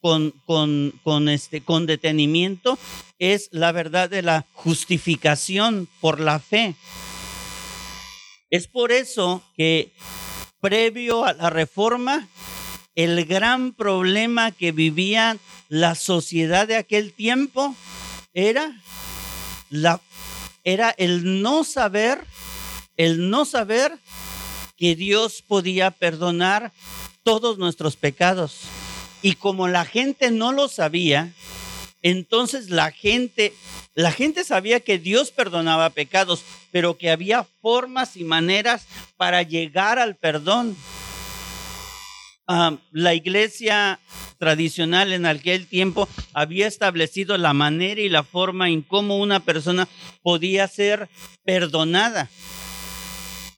con, 0.00 0.34
con, 0.46 1.28
este, 1.28 1.62
con 1.62 1.86
detenimiento 1.86 2.78
es 3.18 3.48
la 3.50 3.72
verdad 3.72 4.10
de 4.10 4.22
la 4.22 4.44
justificación 4.52 5.88
por 6.00 6.20
la 6.20 6.38
fe. 6.38 6.74
Es 8.50 8.68
por 8.68 8.92
eso 8.92 9.42
que 9.56 9.92
previo 10.60 11.24
a 11.24 11.32
la 11.32 11.50
reforma, 11.50 12.28
el 12.94 13.24
gran 13.24 13.72
problema 13.72 14.52
que 14.52 14.72
vivía 14.72 15.38
la 15.68 15.94
sociedad 15.94 16.68
de 16.68 16.76
aquel 16.76 17.12
tiempo 17.12 17.74
era, 18.34 18.80
la, 19.70 20.00
era 20.62 20.90
el 20.90 21.42
no 21.42 21.64
saber, 21.64 22.24
el 22.96 23.30
no 23.30 23.44
saber 23.44 23.98
que 24.76 24.96
Dios 24.96 25.42
podía 25.42 25.90
perdonar 25.90 26.72
todos 27.22 27.58
nuestros 27.58 27.96
pecados. 27.96 28.60
Y 29.22 29.34
como 29.34 29.68
la 29.68 29.84
gente 29.84 30.30
no 30.30 30.52
lo 30.52 30.68
sabía, 30.68 31.32
entonces 32.02 32.68
la 32.68 32.90
gente, 32.90 33.54
la 33.94 34.12
gente 34.12 34.44
sabía 34.44 34.80
que 34.80 34.98
Dios 34.98 35.30
perdonaba 35.30 35.88
pecados, 35.90 36.44
pero 36.70 36.98
que 36.98 37.10
había 37.10 37.44
formas 37.62 38.16
y 38.16 38.24
maneras 38.24 38.86
para 39.16 39.42
llegar 39.42 39.98
al 39.98 40.16
perdón. 40.16 40.76
ah, 42.46 42.76
la 42.90 43.14
iglesia 43.14 43.98
tradicional 44.38 45.14
en 45.14 45.24
aquel 45.24 45.66
tiempo 45.66 46.06
había 46.34 46.66
establecido 46.66 47.38
la 47.38 47.54
manera 47.54 48.02
y 48.02 48.10
la 48.10 48.22
forma 48.22 48.68
en 48.68 48.82
cómo 48.82 49.16
una 49.16 49.40
persona 49.40 49.88
podía 50.22 50.68
ser 50.68 51.08
perdonada. 51.42 52.28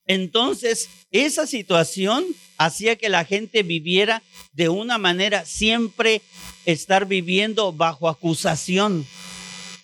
Entonces, 0.06 0.88
esa 1.10 1.46
situación 1.46 2.24
hacía 2.58 2.96
que 2.96 3.08
la 3.08 3.24
gente 3.24 3.62
viviera 3.62 4.22
de 4.52 4.68
una 4.68 4.98
manera 4.98 5.44
siempre 5.44 6.22
estar 6.64 7.06
viviendo 7.06 7.72
bajo 7.72 8.08
acusación. 8.08 9.06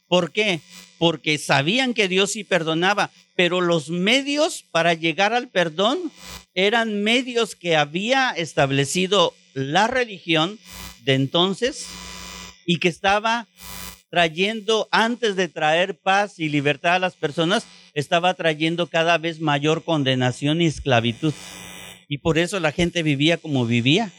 ¿Por 0.08 0.32
qué? 0.32 0.60
Porque 0.98 1.38
sabían 1.38 1.94
que 1.94 2.08
Dios 2.08 2.32
sí 2.32 2.44
perdonaba, 2.44 3.10
pero 3.34 3.60
los 3.60 3.88
medios 3.88 4.64
para 4.70 4.94
llegar 4.94 5.32
al 5.32 5.48
perdón 5.48 5.98
eran 6.54 7.02
medios 7.02 7.56
que 7.56 7.76
había 7.76 8.30
establecido 8.30 9.34
la 9.54 9.86
religión 9.86 10.58
de 11.04 11.14
entonces 11.14 11.86
y 12.66 12.78
que 12.78 12.88
estaba 12.88 13.48
trayendo, 14.10 14.88
antes 14.90 15.36
de 15.36 15.48
traer 15.48 15.98
paz 15.98 16.38
y 16.38 16.50
libertad 16.50 16.96
a 16.96 16.98
las 16.98 17.16
personas, 17.16 17.64
estaba 17.94 18.34
trayendo 18.34 18.86
cada 18.86 19.18
vez 19.18 19.40
mayor 19.40 19.84
condenación 19.84 20.62
y 20.62 20.66
esclavitud. 20.66 21.34
Y 22.08 22.18
por 22.18 22.38
eso 22.38 22.60
la 22.60 22.72
gente 22.72 23.02
vivía 23.02 23.38
como 23.38 23.66
vivía. 23.66 24.12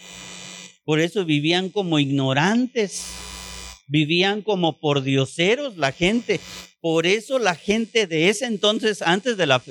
Por 0.86 1.00
eso 1.00 1.26
vivían 1.26 1.70
como 1.70 2.00
ignorantes. 2.00 3.06
Vivían 3.88 4.42
como 4.42 4.80
por 4.80 5.04
dioseros 5.04 5.78
la 5.78 5.92
gente. 5.92 6.40
Por 6.82 7.06
eso 7.06 7.40
la 7.40 7.56
gente 7.56 8.08
de 8.08 8.30
ese 8.30 8.46
entonces, 8.46 9.02
antes 9.02 9.38
de 9.38 9.46
la, 9.46 9.62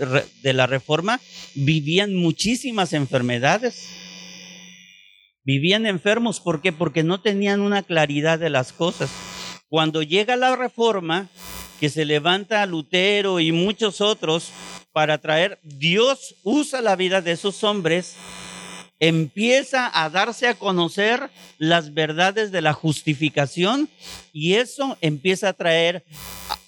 de 0.43 0.53
la 0.53 0.67
reforma, 0.67 1.21
vivían 1.55 2.15
muchísimas 2.15 2.93
enfermedades. 2.93 3.89
Vivían 5.45 5.87
enfermos. 5.87 6.41
¿Por 6.41 6.63
qué? 6.63 6.73
Porque 6.73 7.03
no 7.03 7.21
tenían 7.21 7.61
una 7.61 7.83
claridad 7.83 8.39
de 8.39 8.51
las 8.51 8.73
cosas. 8.73 9.11
Cuando 9.69 10.03
llega 10.03 10.37
la 10.37 10.55
reforma, 10.55 11.29
que 11.83 11.91
se 11.91 12.05
levanta 12.05 12.65
Lutero 12.65 13.41
y 13.41 13.51
muchos 13.51 14.01
otros 14.01 14.51
para 14.93 15.19
traer, 15.19 15.59
Dios 15.65 16.37
usa 16.45 16.81
la 16.81 16.95
vida 16.95 17.23
de 17.23 17.33
esos 17.33 17.65
hombres, 17.65 18.15
empieza 19.01 19.91
a 19.93 20.09
darse 20.09 20.47
a 20.47 20.55
conocer 20.55 21.29
las 21.59 21.93
verdades 21.93 22.53
de 22.53 22.63
la 22.63 22.73
justificación 22.73 23.89
y 24.33 24.55
eso 24.55 24.97
empieza 25.01 25.49
a 25.49 25.53
traer 25.55 26.05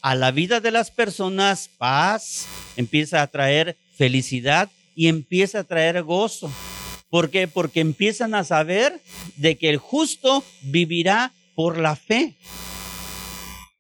a 0.03 0.17
la 0.17 0.33
vida 0.33 0.59
de 0.59 0.73
las 0.73 0.91
personas 0.91 1.71
paz, 1.79 2.49
empieza 2.77 3.23
a 3.23 3.29
traer 3.29 3.77
felicidad 3.97 4.69
y 4.97 5.07
empieza 5.07 5.61
a 5.61 5.65
traer 5.65 6.03
gozo. 6.03 6.51
¿Por 7.09 7.31
qué? 7.31 7.47
Porque 7.47 7.79
empiezan 7.79 8.35
a 8.35 8.43
saber 8.43 9.01
de 9.37 9.59
que 9.59 9.71
el 9.71 9.77
justo 9.77 10.43
vivirá 10.63 11.33
por 11.55 11.79
la 11.79 11.95
fe. 11.95 12.35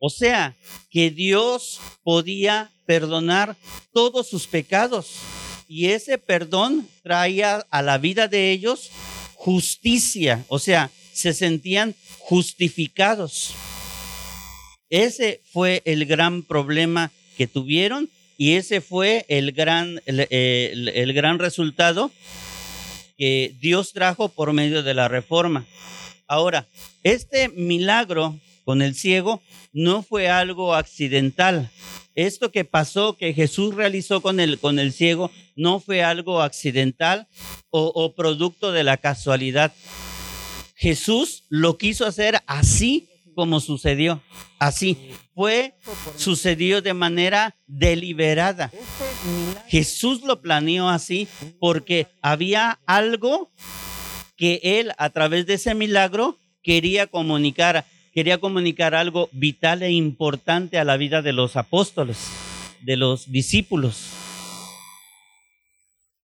O 0.07 0.11
sea, 0.11 0.55
que 0.91 1.11
Dios 1.11 1.81
podía 2.03 2.71
perdonar 2.85 3.57
todos 3.95 4.29
sus 4.29 4.47
pecados 4.47 5.15
y 5.67 5.87
ese 5.87 6.19
perdón 6.19 6.87
traía 7.03 7.65
a 7.71 7.81
la 7.81 7.97
vida 7.97 8.29
de 8.29 8.51
ellos 8.51 8.91
justicia, 9.33 10.45
o 10.49 10.59
sea, 10.59 10.91
se 11.15 11.33
sentían 11.33 11.95
justificados. 12.19 13.55
Ese 14.91 15.41
fue 15.51 15.81
el 15.87 16.05
gran 16.05 16.43
problema 16.43 17.11
que 17.39 17.47
tuvieron 17.47 18.11
y 18.37 18.57
ese 18.57 18.83
fue 18.83 19.25
el 19.29 19.53
gran, 19.53 20.03
el, 20.05 21.13
gran 21.15 21.39
resultado 21.39 22.11
que 23.17 23.55
Dios 23.59 23.95
trajo 23.95 24.29
por 24.29 24.53
medio 24.53 24.83
de 24.83 24.93
la 24.93 25.09
reforma. 25.09 25.65
Ahora, 26.27 26.69
este 27.03 27.49
milagro 27.49 28.39
con 28.65 28.83
el 28.83 28.95
ciego 28.95 29.43
no 29.73 30.03
fue 30.03 30.29
algo 30.29 30.75
accidental. 30.75 31.71
Esto 32.15 32.51
que 32.51 32.65
pasó, 32.65 33.17
que 33.17 33.35
Jesús 33.35 33.75
realizó 33.75 34.21
con 34.21 34.41
el, 34.41 34.59
con 34.59 34.79
el 34.79 34.93
ciego, 34.93 35.31
no 35.57 35.81
fue 35.81 36.03
algo 36.03 36.41
accidental 36.43 37.27
o, 37.71 37.93
o 37.95 38.15
producto 38.15 38.73
de 38.73 38.85
la 38.85 38.97
casualidad. 38.97 39.73
Jesús 40.77 41.45
lo 41.49 41.77
quiso 41.77 42.07
hacer 42.07 42.41
así 42.47 43.09
como 43.35 43.61
sucedió. 43.61 44.23
Así 44.59 44.97
fue, 45.35 45.75
sucedió 46.17 46.81
de 46.81 46.95
manera 46.95 47.57
deliberada. 47.67 48.71
Jesús 49.69 50.23
lo 50.23 50.41
planeó 50.41 50.89
así 50.89 51.29
porque 51.59 52.07
había 52.23 52.81
algo 52.87 53.51
que 54.37 54.61
él 54.63 54.93
a 54.99 55.11
través 55.11 55.47
de 55.47 55.55
ese 55.55 55.75
milagro 55.75 56.39
quería 56.63 57.07
comunicar 57.07 57.85
quería 58.15 58.39
comunicar 58.39 58.95
algo 58.95 59.29
vital 59.33 59.83
e 59.83 59.91
importante 59.91 60.79
a 60.79 60.85
la 60.85 60.97
vida 60.97 61.21
de 61.21 61.33
los 61.33 61.57
apóstoles, 61.57 62.31
de 62.83 62.97
los 62.97 63.31
discípulos. 63.31 64.13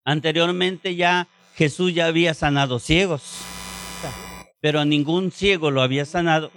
Anteriormente 0.04 0.94
ya 0.94 1.28
Jesús 1.56 1.92
ya 1.92 2.06
había 2.06 2.32
sanado 2.32 2.78
ciegos, 2.78 3.42
pero 4.60 4.84
ningún 4.84 5.32
ciego 5.32 5.70
lo 5.70 5.82
había 5.82 6.04
sanado 6.04 6.52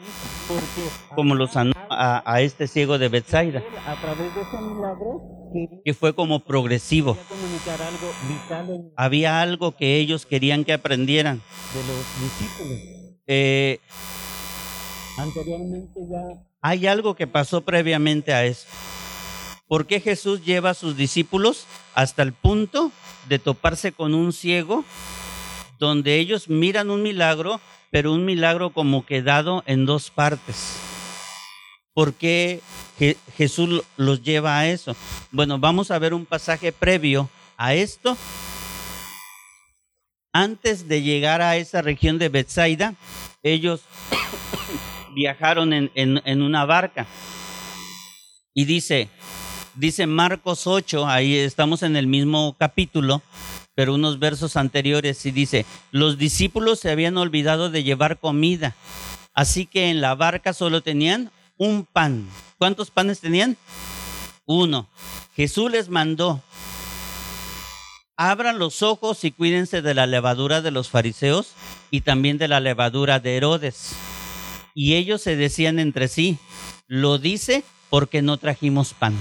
como 1.15 1.35
lo 1.35 1.47
sanó 1.47 1.73
a, 1.89 2.41
este 2.41 2.67
ciego 2.67 2.97
de 2.97 3.09
Bethsaida, 3.09 3.63
que 5.83 5.93
fue 5.93 6.13
como 6.13 6.41
progresivo. 6.41 7.17
Había 8.97 9.41
algo 9.41 9.75
que 9.75 9.97
ellos 9.97 10.25
querían 10.25 10.63
que 10.63 10.73
aprendieran. 10.73 11.41
De 11.73 11.79
los 11.87 12.21
discípulos. 12.21 12.79
Eh, 13.25 13.79
Anteriormente 15.17 15.99
ya. 16.09 16.43
Hay 16.61 16.87
algo 16.87 17.15
que 17.15 17.27
pasó 17.27 17.61
previamente 17.61 18.33
a 18.33 18.45
eso. 18.45 18.67
¿Por 19.67 19.85
qué 19.85 19.99
Jesús 19.99 20.43
lleva 20.43 20.71
a 20.71 20.75
sus 20.75 20.97
discípulos 20.97 21.65
hasta 21.93 22.21
el 22.21 22.33
punto 22.33 22.91
de 23.27 23.39
toparse 23.39 23.91
con 23.91 24.13
un 24.13 24.33
ciego, 24.33 24.85
donde 25.79 26.19
ellos 26.19 26.49
miran 26.49 26.89
un 26.89 27.01
milagro, 27.01 27.59
pero 27.89 28.13
un 28.13 28.25
milagro 28.25 28.71
como 28.71 29.05
quedado 29.05 29.63
en 29.65 29.85
dos 29.85 30.09
partes? 30.09 30.77
¿Por 31.93 32.13
qué 32.13 32.61
Jesús 33.37 33.83
los 33.97 34.23
lleva 34.23 34.57
a 34.57 34.67
eso? 34.67 34.95
Bueno, 35.31 35.59
vamos 35.59 35.91
a 35.91 35.99
ver 35.99 36.13
un 36.13 36.25
pasaje 36.25 36.71
previo 36.71 37.29
a 37.57 37.73
esto. 37.75 38.17
Antes 40.33 40.87
de 40.87 41.03
llegar 41.03 41.41
a 41.41 41.57
esa 41.57 41.83
región 41.83 42.17
de 42.17 42.29
Bethsaida, 42.29 42.95
ellos 43.43 43.81
viajaron 45.13 45.73
en, 45.73 45.91
en, 45.95 46.41
una 46.41 46.65
barca. 46.65 47.07
Y 48.53 48.65
dice, 48.65 49.09
dice 49.75 50.07
Marcos 50.07 50.67
8, 50.67 51.07
ahí 51.07 51.35
estamos 51.35 51.83
en 51.83 51.95
el 51.95 52.07
mismo 52.07 52.55
capítulo, 52.59 53.21
pero 53.75 53.95
unos 53.95 54.19
versos 54.19 54.55
anteriores, 54.55 55.25
y 55.25 55.31
dice, 55.31 55.65
los 55.91 56.17
discípulos 56.17 56.79
se 56.79 56.91
habían 56.91 57.17
olvidado 57.17 57.69
de 57.69 57.83
llevar 57.83 58.19
comida, 58.19 58.75
así 59.33 59.65
que 59.65 59.89
en 59.89 60.01
la 60.01 60.15
barca 60.15 60.53
solo 60.53 60.81
tenían 60.81 61.31
un 61.57 61.85
pan. 61.85 62.27
¿Cuántos 62.57 62.91
panes 62.91 63.19
tenían? 63.19 63.57
Uno. 64.45 64.89
Jesús 65.35 65.71
les 65.71 65.89
mandó, 65.89 66.43
abran 68.17 68.59
los 68.59 68.83
ojos 68.83 69.23
y 69.23 69.31
cuídense 69.31 69.81
de 69.81 69.95
la 69.95 70.05
levadura 70.05 70.61
de 70.61 70.69
los 70.69 70.89
fariseos 70.89 71.53
y 71.89 72.01
también 72.01 72.37
de 72.37 72.47
la 72.47 72.59
levadura 72.59 73.19
de 73.19 73.37
Herodes 73.37 73.95
y 74.73 74.95
ellos 74.95 75.21
se 75.21 75.35
decían 75.35 75.79
entre 75.79 76.07
sí, 76.07 76.37
lo 76.87 77.17
dice 77.17 77.63
porque 77.89 78.21
no 78.21 78.37
trajimos 78.37 78.93
pan. 78.93 79.15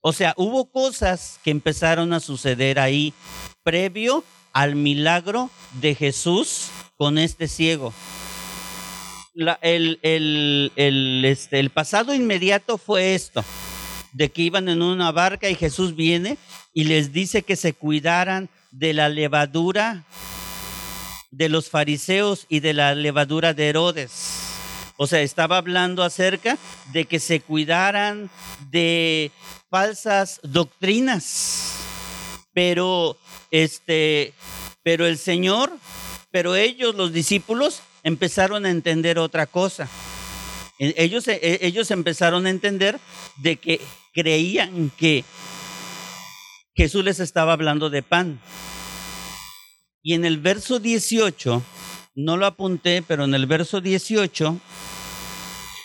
O 0.00 0.12
sea, 0.12 0.34
hubo 0.36 0.70
cosas 0.70 1.38
que 1.44 1.50
empezaron 1.50 2.12
a 2.12 2.20
suceder 2.20 2.80
ahí 2.80 3.14
previo 3.62 4.24
al 4.52 4.74
milagro 4.74 5.50
de 5.80 5.94
Jesús 5.94 6.70
con 6.96 7.18
este 7.18 7.46
ciego. 7.46 7.92
el, 9.60 9.98
el, 10.02 11.22
este, 11.24 11.60
el 11.60 11.70
pasado 11.70 12.14
inmediato 12.14 12.78
fue 12.78 13.14
esto, 13.14 13.44
de 14.12 14.30
que 14.30 14.42
iban 14.42 14.68
en 14.68 14.82
una 14.82 15.12
barca 15.12 15.48
y 15.48 15.54
Jesús 15.54 15.94
viene 15.94 16.36
y 16.74 16.84
les 16.84 17.12
dice 17.12 17.42
que 17.42 17.56
se 17.56 17.72
cuidaran 17.72 18.48
de 18.72 18.94
la 18.94 19.08
levadura 19.08 20.04
de 21.32 21.48
los 21.48 21.68
fariseos 21.70 22.46
y 22.48 22.60
de 22.60 22.74
la 22.74 22.94
levadura 22.94 23.54
de 23.54 23.68
Herodes. 23.68 24.12
O 24.96 25.08
sea, 25.08 25.22
estaba 25.22 25.56
hablando 25.56 26.04
acerca 26.04 26.58
de 26.92 27.06
que 27.06 27.18
se 27.18 27.40
cuidaran 27.40 28.30
de 28.70 29.32
falsas 29.68 30.38
doctrinas. 30.44 31.72
Pero 32.52 33.16
este, 33.50 34.34
pero 34.82 35.06
el 35.06 35.18
Señor, 35.18 35.72
pero 36.30 36.54
ellos 36.54 36.94
los 36.94 37.12
discípulos 37.12 37.80
empezaron 38.02 38.66
a 38.66 38.70
entender 38.70 39.18
otra 39.18 39.46
cosa. 39.46 39.88
E, 40.78 40.94
ellos, 40.96 41.26
e, 41.28 41.58
ellos 41.62 41.90
empezaron 41.90 42.46
a 42.46 42.50
entender 42.50 42.98
de 43.36 43.56
que 43.56 43.80
creían 44.12 44.90
que 44.96 45.24
Jesús 46.74 47.04
les 47.04 47.20
estaba 47.20 47.52
hablando 47.52 47.90
de 47.90 48.02
pan 48.02 48.40
Y 50.02 50.14
en 50.14 50.24
el 50.24 50.38
verso 50.38 50.80
18, 50.80 51.62
no 52.16 52.36
lo 52.36 52.46
apunté, 52.46 53.02
pero 53.02 53.24
en 53.24 53.34
el 53.34 53.46
verso 53.46 53.80
18 53.80 54.58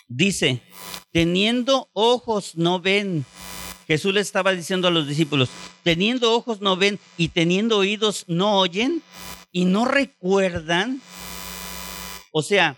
dice, 0.08 0.62
teniendo 1.12 1.90
ojos 1.94 2.56
no 2.56 2.80
ven. 2.80 3.26
Jesús 3.86 4.14
le 4.14 4.22
estaba 4.22 4.52
diciendo 4.54 4.88
a 4.88 4.92
los 4.92 5.08
discípulos, 5.08 5.50
teniendo 5.84 6.34
ojos 6.34 6.62
no 6.62 6.76
ven 6.76 7.00
y 7.16 7.30
teniendo 7.30 7.78
oídos 7.78 8.26
no 8.28 8.58
oyen 8.58 9.02
y 9.52 9.66
no 9.66 9.86
recuerdan. 9.86 11.00
O 12.32 12.42
sea, 12.42 12.76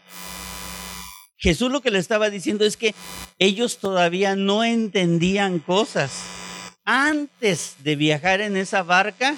Jesús 1.38 1.72
lo 1.72 1.82
que 1.82 1.90
le 1.90 2.00
estaba 2.00 2.30
diciendo 2.30 2.66
es 2.66 2.76
que 2.76 2.94
ellos 3.40 3.78
todavía 3.78 4.36
no 4.36 4.64
entendían 4.66 5.60
cosas. 5.60 6.12
Antes 6.84 7.78
de 7.84 7.96
viajar 7.96 8.42
en 8.42 8.58
esa 8.58 8.84
barca, 8.84 9.36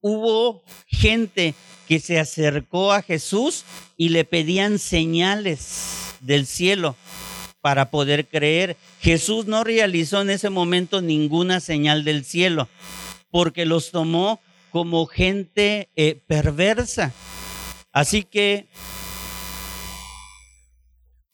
hubo 0.00 0.62
gente 0.86 1.54
que 1.88 2.00
se 2.00 2.18
acercó 2.18 2.92
a 2.92 3.02
Jesús 3.02 3.64
y 3.96 4.10
le 4.10 4.24
pedían 4.24 4.78
señales 4.78 6.14
del 6.20 6.46
cielo 6.46 6.96
para 7.60 7.90
poder 7.90 8.26
creer. 8.26 8.76
Jesús 9.00 9.46
no 9.46 9.64
realizó 9.64 10.22
en 10.22 10.30
ese 10.30 10.50
momento 10.50 11.02
ninguna 11.02 11.60
señal 11.60 12.04
del 12.04 12.24
cielo 12.24 12.68
porque 13.30 13.64
los 13.66 13.90
tomó 13.90 14.40
como 14.70 15.06
gente 15.06 15.88
eh, 15.96 16.20
perversa. 16.26 17.12
Así 17.92 18.22
que 18.22 18.68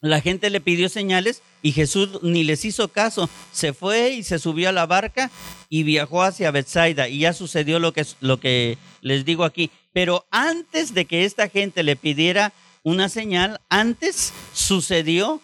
la 0.00 0.20
gente 0.20 0.50
le 0.50 0.60
pidió 0.60 0.88
señales 0.88 1.42
y 1.62 1.72
Jesús 1.72 2.22
ni 2.22 2.44
les 2.44 2.64
hizo 2.64 2.88
caso. 2.88 3.28
Se 3.52 3.72
fue 3.72 4.10
y 4.10 4.22
se 4.22 4.38
subió 4.38 4.68
a 4.68 4.72
la 4.72 4.86
barca 4.86 5.30
y 5.68 5.82
viajó 5.82 6.22
hacia 6.22 6.50
Bethsaida. 6.50 7.08
Y 7.08 7.20
ya 7.20 7.32
sucedió 7.32 7.78
lo 7.78 7.92
que, 7.92 8.06
lo 8.20 8.38
que 8.38 8.78
les 9.00 9.24
digo 9.24 9.44
aquí. 9.44 9.70
Pero 9.92 10.26
antes 10.30 10.94
de 10.94 11.06
que 11.06 11.24
esta 11.24 11.48
gente 11.48 11.82
le 11.82 11.96
pidiera 11.96 12.52
una 12.82 13.08
señal, 13.08 13.60
antes 13.68 14.32
sucedió 14.52 15.40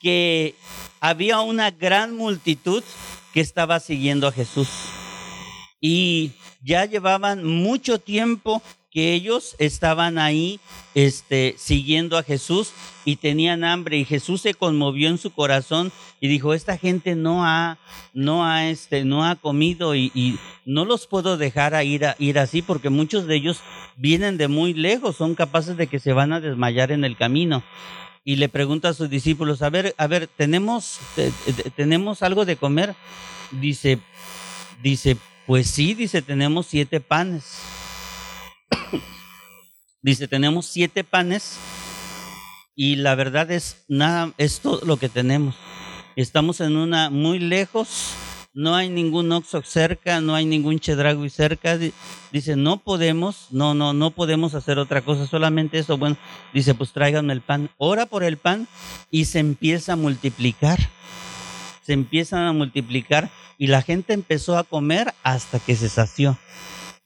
que 0.00 0.54
había 1.00 1.40
una 1.40 1.70
gran 1.70 2.16
multitud 2.16 2.82
que 3.34 3.40
estaba 3.40 3.80
siguiendo 3.80 4.28
a 4.28 4.32
Jesús. 4.32 4.68
Y 5.80 6.32
ya 6.62 6.84
llevaban 6.84 7.44
mucho 7.44 7.98
tiempo 7.98 8.62
que 8.96 9.12
ellos 9.12 9.56
estaban 9.58 10.16
ahí 10.16 10.58
este, 10.94 11.54
siguiendo 11.58 12.16
a 12.16 12.22
Jesús 12.22 12.72
y 13.04 13.16
tenían 13.16 13.62
hambre 13.62 13.98
y 13.98 14.06
Jesús 14.06 14.40
se 14.40 14.54
conmovió 14.54 15.10
en 15.10 15.18
su 15.18 15.32
corazón 15.32 15.92
y 16.18 16.28
dijo, 16.28 16.54
esta 16.54 16.78
gente 16.78 17.14
no 17.14 17.44
ha, 17.44 17.76
no 18.14 18.46
ha, 18.46 18.70
este, 18.70 19.04
no 19.04 19.26
ha 19.26 19.36
comido 19.36 19.94
y, 19.94 20.38
no 20.64 20.86
los 20.86 21.06
puedo 21.06 21.36
dejar 21.36 21.74
a 21.74 21.84
ir, 21.84 22.06
ir 22.18 22.38
así 22.38 22.62
porque 22.62 22.88
muchos 22.88 23.26
de 23.26 23.36
ellos 23.36 23.60
vienen 23.98 24.38
de 24.38 24.48
muy 24.48 24.72
lejos, 24.72 25.16
son 25.16 25.34
capaces 25.34 25.76
de 25.76 25.88
que 25.88 25.98
se 25.98 26.14
van 26.14 26.32
a 26.32 26.40
desmayar 26.40 26.90
en 26.90 27.04
el 27.04 27.18
camino. 27.18 27.62
Y 28.24 28.36
le 28.36 28.48
pregunta 28.48 28.88
a 28.88 28.94
sus 28.94 29.10
discípulos, 29.10 29.60
a 29.60 29.68
ver, 29.68 29.94
a 29.98 30.06
ver, 30.06 30.26
¿tenemos, 30.26 31.00
tenemos 31.76 32.22
algo 32.22 32.46
de 32.46 32.56
comer? 32.56 32.94
Dice, 33.50 33.98
dice, 34.82 35.18
pues 35.46 35.68
sí, 35.68 35.92
dice, 35.92 36.22
tenemos 36.22 36.64
siete 36.64 37.00
panes 37.00 37.60
Dice, 40.02 40.28
tenemos 40.28 40.66
siete 40.66 41.04
panes 41.04 41.58
y 42.74 42.96
la 42.96 43.14
verdad 43.14 43.50
es 43.50 43.84
nada, 43.88 44.32
es 44.38 44.60
todo 44.60 44.84
lo 44.84 44.98
que 44.98 45.08
tenemos. 45.08 45.56
Estamos 46.14 46.60
en 46.60 46.76
una 46.76 47.10
muy 47.10 47.38
lejos, 47.38 48.14
no 48.56 48.74
hay 48.74 48.88
ningún 48.88 49.30
Oxxo 49.32 49.62
cerca, 49.62 50.22
no 50.22 50.34
hay 50.34 50.46
ningún 50.46 50.80
Chedragui 50.80 51.28
cerca. 51.28 51.78
Dice, 52.32 52.56
no 52.56 52.78
podemos, 52.78 53.48
no, 53.50 53.74
no, 53.74 53.92
no 53.92 54.12
podemos 54.12 54.54
hacer 54.54 54.78
otra 54.78 55.02
cosa, 55.02 55.26
solamente 55.26 55.78
eso. 55.78 55.98
Bueno, 55.98 56.16
dice, 56.54 56.74
pues 56.74 56.92
tráiganme 56.92 57.34
el 57.34 57.42
pan. 57.42 57.68
Ora 57.76 58.06
por 58.06 58.24
el 58.24 58.38
pan 58.38 58.66
y 59.10 59.26
se 59.26 59.40
empieza 59.40 59.92
a 59.92 59.96
multiplicar. 59.96 60.78
Se 61.82 61.92
empiezan 61.92 62.46
a 62.46 62.54
multiplicar 62.54 63.30
y 63.58 63.66
la 63.66 63.82
gente 63.82 64.14
empezó 64.14 64.56
a 64.56 64.64
comer 64.64 65.12
hasta 65.22 65.58
que 65.58 65.76
se 65.76 65.90
sació. 65.90 66.38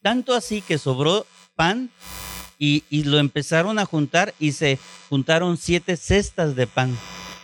Tanto 0.01 0.33
así 0.33 0.61
que 0.61 0.77
sobró 0.77 1.25
pan 1.61 1.91
y, 2.57 3.03
lo 3.03 3.19
empezaron 3.19 3.77
a 3.77 3.85
juntar 3.85 4.33
y 4.39 4.53
se 4.53 4.79
juntaron 5.09 5.57
siete 5.57 5.95
cestas 5.95 6.55
de 6.55 6.65
pan. 6.65 6.97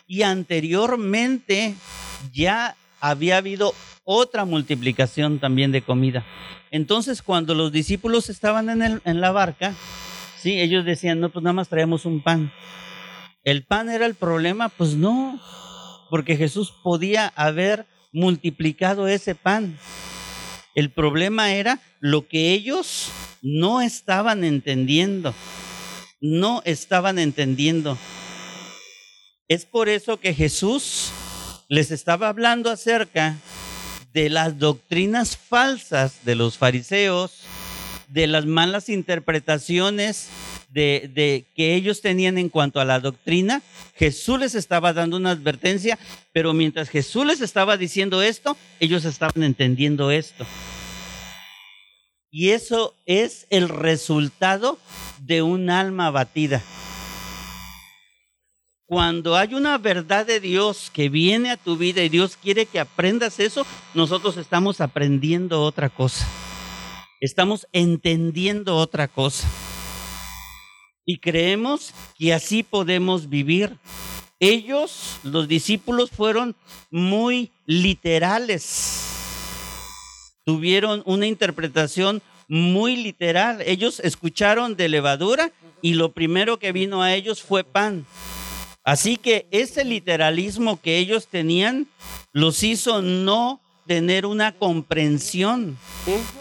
Y 0.07 0.23
anteriormente 0.23 1.75
ya 2.33 2.75
había 2.99 3.37
habido 3.37 3.75
otra 4.03 4.43
multiplicación 4.43 5.37
también 5.37 5.71
de 5.71 5.83
comida. 5.83 6.25
Entonces, 6.71 7.21
cuando 7.21 7.53
los 7.53 7.71
discípulos 7.71 8.31
estaban 8.31 8.71
en, 8.71 8.81
el, 8.81 9.01
en 9.05 9.21
la 9.21 9.29
barca, 9.29 9.75
sí, 10.39 10.59
ellos 10.59 10.83
decían, 10.83 11.19
no, 11.19 11.29
pues 11.29 11.43
nada 11.43 11.53
más 11.53 11.69
traemos 11.69 12.05
un 12.05 12.23
pan. 12.23 12.51
¿El 13.43 13.65
pan 13.65 13.87
era 13.87 14.07
el 14.07 14.15
problema? 14.15 14.69
Pues 14.69 14.95
no, 14.95 15.39
porque 16.09 16.37
Jesús 16.37 16.73
podía 16.83 17.27
haber 17.35 17.85
multiplicado 18.11 19.07
ese 19.07 19.35
pan. 19.35 19.77
El 20.73 20.89
problema 20.89 21.53
era 21.53 21.79
lo 21.99 22.27
que 22.27 22.53
ellos 22.53 23.11
no 23.41 23.81
estaban 23.81 24.43
entendiendo. 24.43 25.33
No 26.19 26.61
estaban 26.65 27.19
entendiendo. 27.19 27.97
Es 29.47 29.65
por 29.65 29.87
eso 29.87 30.19
que 30.19 30.33
Jesús 30.33 31.11
les 31.69 31.91
estaba 31.91 32.29
hablando 32.29 32.69
acerca 32.69 33.37
de 34.13 34.29
las 34.29 34.57
doctrinas 34.57 35.37
falsas 35.37 36.25
de 36.25 36.35
los 36.35 36.57
fariseos, 36.57 37.43
de 38.07 38.27
las 38.27 38.45
malas 38.45 38.89
interpretaciones 38.89 40.29
de, 40.69 41.45
que 41.55 41.75
ellos 41.75 42.01
tenían 42.01 42.37
en 42.37 42.49
cuanto 42.49 42.79
a 42.79 42.85
la 42.85 42.99
doctrina. 42.99 43.61
Jesús 43.95 44.39
les 44.39 44.55
estaba 44.55 44.93
dando 44.93 45.17
una 45.17 45.31
advertencia, 45.31 45.97
pero 46.33 46.53
mientras 46.53 46.89
Jesús 46.89 47.25
les 47.25 47.41
estaba 47.41 47.77
diciendo 47.77 48.21
esto, 48.21 48.57
ellos 48.79 49.05
estaban 49.05 49.43
entendiendo 49.43 50.11
esto. 50.11 50.45
Y 52.39 52.51
eso 52.51 52.93
es 53.07 53.47
el 53.49 53.67
resultado 53.67 54.77
de 55.21 55.41
un 55.41 55.71
alma 55.71 56.05
abatida. 56.05 56.61
Cuando 58.85 59.35
hay 59.35 59.55
una 59.55 59.79
verdad 59.79 60.27
de 60.27 60.39
Dios 60.39 60.91
que 60.93 61.09
viene 61.09 61.49
a 61.49 61.57
tu 61.57 61.77
vida 61.77 62.03
y 62.03 62.09
Dios 62.09 62.37
quiere 62.37 62.67
que 62.67 62.79
aprendas 62.79 63.39
eso, 63.39 63.65
nosotros 63.95 64.37
estamos 64.37 64.81
aprendiendo 64.81 65.63
otra 65.63 65.89
cosa. 65.89 66.27
Estamos 67.21 67.67
entendiendo 67.71 68.75
otra 68.75 69.07
cosa. 69.07 69.49
Y 71.07 71.17
creemos 71.17 71.91
que 72.19 72.35
así 72.35 72.61
podemos 72.61 73.29
vivir. 73.29 73.79
Ellos, 74.39 75.17
los 75.23 75.47
discípulos, 75.47 76.11
fueron 76.11 76.55
muy 76.91 77.51
literales. 77.65 79.06
Tuvieron 80.47 81.03
una 81.05 81.27
interpretación 81.27 82.21
muy 82.47 82.95
literal. 82.95 83.61
Ellos 83.65 83.99
escucharon 83.99 84.77
de 84.77 84.87
levadura 84.87 85.51
y 85.81 85.95
lo 85.95 86.13
primero 86.13 86.57
que 86.57 86.71
vino 86.71 87.01
a 87.03 87.13
ellos 87.13 87.43
fue 87.43 87.65
pan. 87.65 88.05
Así 88.85 89.17
que 89.17 89.49
ese 89.51 89.83
literalismo 89.83 90.79
que 90.79 90.99
ellos 90.99 91.27
tenían 91.27 91.87
los 92.31 92.63
hizo 92.63 93.01
no 93.01 93.59
tener 93.87 94.25
una 94.25 94.53
comprensión 94.53 95.77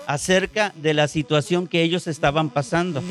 acerca 0.07 0.73
de 0.77 0.95
la 0.95 1.09
situación 1.09 1.67
que 1.67 1.83
ellos 1.83 2.07
estaban 2.07 2.51
pasando. 2.51 3.03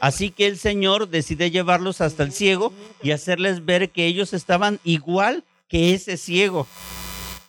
Así 0.00 0.30
que 0.30 0.46
el 0.46 0.56
Señor 0.56 1.10
decide 1.10 1.50
llevarlos 1.50 2.00
hasta 2.00 2.22
el 2.22 2.32
ciego 2.32 2.72
y 3.02 3.10
hacerles 3.10 3.66
ver 3.66 3.90
que 3.90 4.06
ellos 4.06 4.32
estaban 4.32 4.80
igual 4.84 5.44
que 5.68 5.92
ese 5.92 6.16
ciego, 6.16 6.66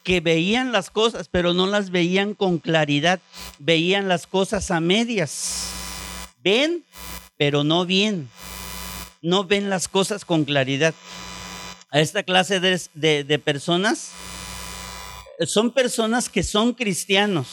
que 0.03 0.19
veían 0.19 0.71
las 0.71 0.89
cosas, 0.89 1.27
pero 1.29 1.53
no 1.53 1.67
las 1.67 1.89
veían 1.89 2.33
con 2.33 2.57
claridad, 2.57 3.19
veían 3.59 4.07
las 4.07 4.27
cosas 4.27 4.71
a 4.71 4.79
medias. 4.79 5.69
Ven, 6.43 6.83
pero 7.37 7.63
no 7.63 7.85
bien. 7.85 8.29
No 9.21 9.43
ven 9.43 9.69
las 9.69 9.87
cosas 9.87 10.25
con 10.25 10.45
claridad 10.45 10.93
a 11.91 11.99
esta 11.99 12.23
clase 12.23 12.59
de, 12.59 13.39
personas 13.39 14.11
son 15.45 15.71
personas 15.71 16.29
que 16.29 16.41
son 16.41 16.73
cristianos, 16.73 17.47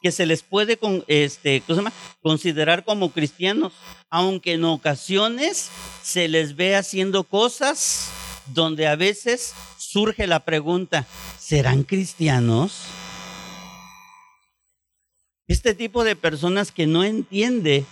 que 0.00 0.12
se 0.12 0.24
les 0.24 0.42
puede 0.42 0.78
este, 1.08 1.62
considerar 2.22 2.84
como 2.84 3.10
cristianos, 3.10 3.72
aunque 4.08 4.52
en 4.52 4.64
ocasiones 4.64 5.68
se 6.02 6.28
les 6.28 6.54
ve 6.54 6.76
haciendo 6.76 7.24
cosas 7.24 8.08
donde 8.54 8.86
a 8.86 8.94
veces 8.94 9.52
surge 9.96 10.26
la 10.26 10.40
pregunta, 10.40 11.06
¿serán 11.38 11.82
cristianos? 11.82 12.82
Este 15.48 15.74
tipo 15.74 16.04
de 16.04 16.14
personas 16.14 16.70
que 16.70 16.86
no 16.86 17.02
entiende, 17.02 17.86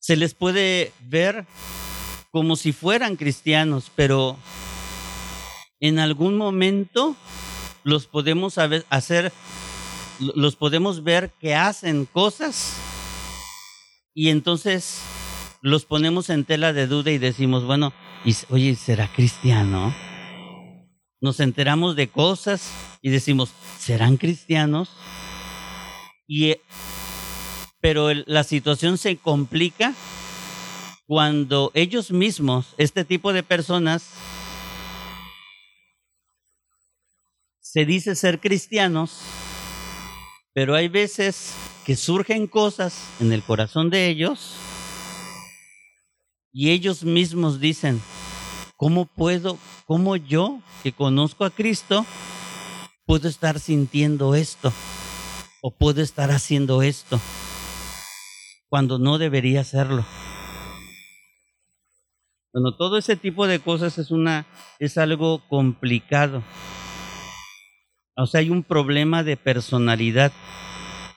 se 0.00 0.16
les 0.16 0.34
puede 0.34 0.92
ver 0.98 1.46
como 2.32 2.56
si 2.56 2.72
fueran 2.72 3.14
cristianos, 3.14 3.92
pero 3.94 4.36
en 5.78 6.00
algún 6.00 6.36
momento 6.36 7.14
los 7.84 8.08
podemos 8.08 8.58
hacer 8.58 9.32
los 10.18 10.56
podemos 10.56 11.04
ver 11.04 11.30
que 11.38 11.54
hacen 11.54 12.06
cosas 12.06 12.74
y 14.12 14.30
entonces 14.30 15.00
los 15.60 15.84
ponemos 15.84 16.30
en 16.30 16.44
tela 16.44 16.72
de 16.72 16.88
duda 16.88 17.12
y 17.12 17.18
decimos, 17.18 17.64
bueno, 17.64 17.92
y, 18.24 18.34
oye, 18.48 18.74
¿será 18.74 19.06
cristiano? 19.12 19.94
Nos 21.20 21.40
enteramos 21.40 21.94
de 21.94 22.08
cosas 22.08 22.70
y 23.02 23.10
decimos, 23.10 23.52
¿serán 23.78 24.16
cristianos? 24.16 24.90
Y, 26.26 26.50
eh, 26.50 26.60
pero 27.80 28.12
la 28.14 28.44
situación 28.44 28.96
se 28.96 29.16
complica 29.16 29.94
cuando 31.06 31.70
ellos 31.74 32.10
mismos, 32.10 32.74
este 32.78 33.04
tipo 33.04 33.34
de 33.34 33.42
personas, 33.42 34.08
se 37.60 37.84
dice 37.84 38.14
ser 38.14 38.40
cristianos, 38.40 39.20
pero 40.54 40.74
hay 40.74 40.88
veces 40.88 41.54
que 41.84 41.96
surgen 41.96 42.46
cosas 42.46 43.06
en 43.20 43.32
el 43.32 43.42
corazón 43.42 43.90
de 43.90 44.08
ellos 44.08 44.56
y 46.56 46.70
ellos 46.70 47.02
mismos 47.02 47.58
dicen, 47.58 48.00
¿cómo 48.76 49.06
puedo, 49.06 49.58
cómo 49.86 50.14
yo 50.14 50.60
que 50.84 50.92
conozco 50.92 51.44
a 51.44 51.50
Cristo, 51.50 52.06
puedo 53.06 53.28
estar 53.28 53.58
sintiendo 53.58 54.36
esto? 54.36 54.72
¿O 55.60 55.72
puedo 55.72 56.00
estar 56.00 56.30
haciendo 56.30 56.82
esto? 56.82 57.20
Cuando 58.68 59.00
no 59.00 59.18
debería 59.18 59.62
hacerlo. 59.62 60.06
Bueno, 62.52 62.76
todo 62.76 62.98
ese 62.98 63.16
tipo 63.16 63.48
de 63.48 63.58
cosas 63.58 63.98
es 63.98 64.12
una, 64.12 64.46
es 64.78 64.96
algo 64.96 65.42
complicado. 65.48 66.44
O 68.16 68.26
sea, 68.26 68.38
hay 68.38 68.50
un 68.50 68.62
problema 68.62 69.24
de 69.24 69.36
personalidad 69.36 70.30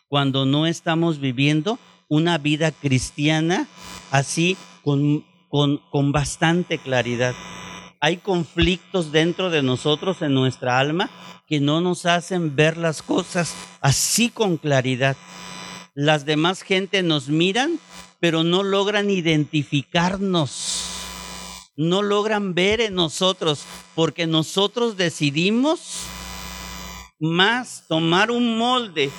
cuando 0.08 0.48
no 0.48 0.66
estamos 0.66 1.20
viviendo 1.20 1.78
una 2.10 2.40
vida 2.40 2.72
cristiana 2.72 3.68
así 4.10 4.58
con, 4.88 5.26
con, 5.50 5.82
con, 5.92 6.14
bastante 6.14 6.78
claridad. 6.78 7.36
Hay 8.00 8.16
conflictos 8.16 9.12
dentro 9.12 9.50
de 9.50 9.62
nosotros, 9.62 10.22
en 10.22 10.34
nuestra 10.34 10.80
alma, 10.80 11.10
que 11.46 11.60
no 11.60 11.82
nos 11.82 12.06
hacen 12.06 12.56
ver 12.56 12.78
las 12.78 13.02
cosas 13.02 13.54
así 13.82 14.30
con 14.30 14.56
claridad. 14.56 15.18
Las 15.94 16.26
demás 16.26 16.62
gente 16.62 17.04
nos 17.04 17.28
miran, 17.28 17.82
pero 18.22 18.46
no 18.46 18.64
logran 18.64 19.10
identificarnos, 19.10 20.86
no 21.76 22.02
logran 22.02 22.54
ver 22.54 22.80
en 22.80 22.96
nosotros, 22.96 23.66
porque 23.94 24.26
nosotros 24.26 24.96
decidimos 24.96 26.04
más 27.20 27.84
tomar 27.90 28.32
un 28.32 28.58
molde 28.58 29.12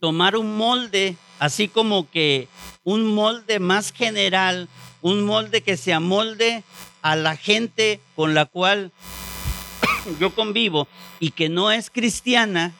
tomar 0.00 0.34
un 0.34 0.56
molde, 0.56 1.16
así 1.40 1.68
como 1.68 2.08
que 2.08 2.46
un 2.84 3.06
molde 3.06 3.58
más 3.58 3.92
general, 3.92 4.68
un 5.00 5.24
molde 5.24 5.62
que 5.62 5.76
se 5.76 5.92
amolde 5.92 6.62
a 7.02 7.16
la 7.16 7.34
gente 7.34 7.98
con 8.14 8.34
la 8.34 8.44
cual 8.44 8.92
yo 10.20 10.34
convivo 10.34 10.86
y 11.18 11.30
que 11.30 11.48
no 11.48 11.72
es 11.72 11.90
cristiana, 11.90 12.72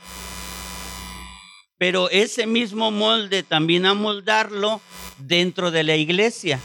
pero 1.79 2.11
ese 2.11 2.47
mismo 2.47 2.91
molde 2.91 3.43
también 3.43 3.87
amoldarlo 3.87 4.83
dentro 5.19 5.71
de 5.71 5.83
la 5.83 5.97
iglesia. 5.97 6.61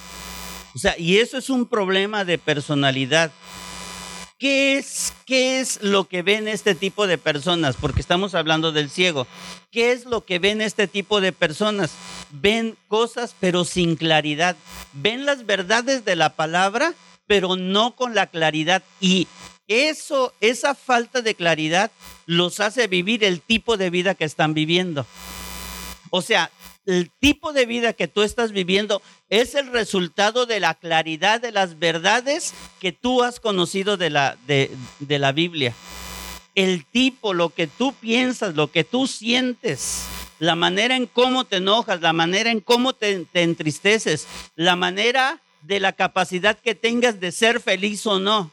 O 0.75 0.77
sea, 0.77 0.95
y 0.99 1.19
eso 1.19 1.37
es 1.37 1.49
un 1.49 1.65
problema 1.65 2.25
de 2.25 2.37
personalidad. 2.37 3.31
¿Qué 4.37 4.77
es, 4.77 5.13
¿Qué 5.25 5.61
es 5.61 5.81
lo 5.81 6.09
que 6.09 6.21
ven 6.21 6.49
este 6.49 6.75
tipo 6.75 7.07
de 7.07 7.17
personas? 7.17 7.77
Porque 7.79 8.01
estamos 8.01 8.35
hablando 8.35 8.73
del 8.73 8.89
ciego. 8.89 9.27
¿Qué 9.71 9.93
es 9.93 10.05
lo 10.05 10.25
que 10.25 10.39
ven 10.39 10.61
este 10.61 10.87
tipo 10.87 11.21
de 11.21 11.31
personas? 11.31 11.91
Ven 12.31 12.77
cosas 12.89 13.33
pero 13.39 13.63
sin 13.63 13.95
claridad. 13.95 14.57
Ven 14.91 15.25
las 15.25 15.45
verdades 15.45 16.03
de 16.03 16.17
la 16.17 16.35
palabra 16.35 16.93
pero 17.27 17.55
no 17.55 17.95
con 17.95 18.13
la 18.13 18.27
claridad. 18.27 18.83
Y 18.99 19.27
eso, 19.67 20.33
esa 20.41 20.75
falta 20.75 21.21
de 21.21 21.35
claridad 21.35 21.91
los 22.25 22.59
hace 22.59 22.87
vivir 22.87 23.23
el 23.23 23.41
tipo 23.41 23.77
de 23.77 23.89
vida 23.89 24.15
que 24.15 24.25
están 24.25 24.53
viviendo. 24.53 25.05
O 26.09 26.21
sea, 26.21 26.51
el 26.85 27.11
tipo 27.19 27.53
de 27.53 27.65
vida 27.65 27.93
que 27.93 28.07
tú 28.07 28.21
estás 28.21 28.51
viviendo 28.51 29.01
es 29.29 29.55
el 29.55 29.71
resultado 29.71 30.45
de 30.45 30.59
la 30.59 30.73
claridad 30.75 31.41
de 31.41 31.51
las 31.51 31.79
verdades 31.79 32.53
que 32.79 32.91
tú 32.91 33.23
has 33.23 33.39
conocido 33.39 33.97
de 33.97 34.09
la, 34.09 34.37
de, 34.47 34.69
la 34.99 35.31
Biblia. 35.31 35.73
El 36.53 36.85
tipo, 36.85 37.33
lo 37.33 37.49
que 37.49 37.67
tú 37.67 37.93
piensas, 37.93 38.55
lo 38.55 38.71
que 38.71 38.83
tú 38.83 39.07
sientes, 39.07 40.03
la 40.39 40.55
manera 40.55 40.95
en 40.95 41.05
cómo 41.07 41.45
te 41.45 41.57
enojas, 41.57 42.01
la 42.01 42.13
manera 42.13 42.51
en 42.51 42.61
cómo 42.61 42.93
te, 42.93 43.25
te 43.25 43.41
entristeces, 43.41 44.27
la 44.55 44.75
manera 44.75 45.41
de 45.63 45.79
la 45.79 45.93
capacidad 45.93 46.57
que 46.57 46.75
tengas 46.75 47.19
de 47.19 47.31
ser 47.31 47.59
feliz 47.59 48.05
o 48.05 48.19
no, 48.19 48.51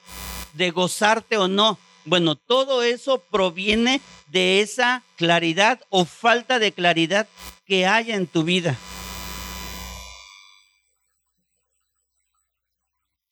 de 0.55 0.71
gozarte 0.71 1.37
o 1.37 1.49
no. 1.49 1.79
Bueno, 2.05 2.37
todo 2.37 2.83
eso 2.83 3.19
proviene 3.31 4.01
de 4.29 4.61
esa 4.61 5.03
claridad 5.17 5.81
o 5.89 6.05
falta 6.05 6.59
de 6.59 6.73
claridad 6.73 7.29
que 7.65 7.87
haya 7.87 8.17
en 8.17 8.27
tu 8.27 8.43
vida. 8.43 8.77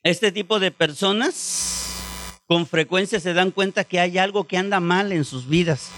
Este 0.02 0.32
tipo 0.32 0.60
de 0.60 0.70
personas 0.70 1.80
con 2.46 2.66
frecuencia 2.66 3.20
se 3.20 3.34
dan 3.34 3.50
cuenta 3.50 3.84
que 3.84 4.00
hay 4.00 4.18
algo 4.18 4.44
que 4.44 4.56
anda 4.56 4.80
mal 4.80 5.12
en 5.12 5.24
sus 5.24 5.48
vidas. 5.48 5.90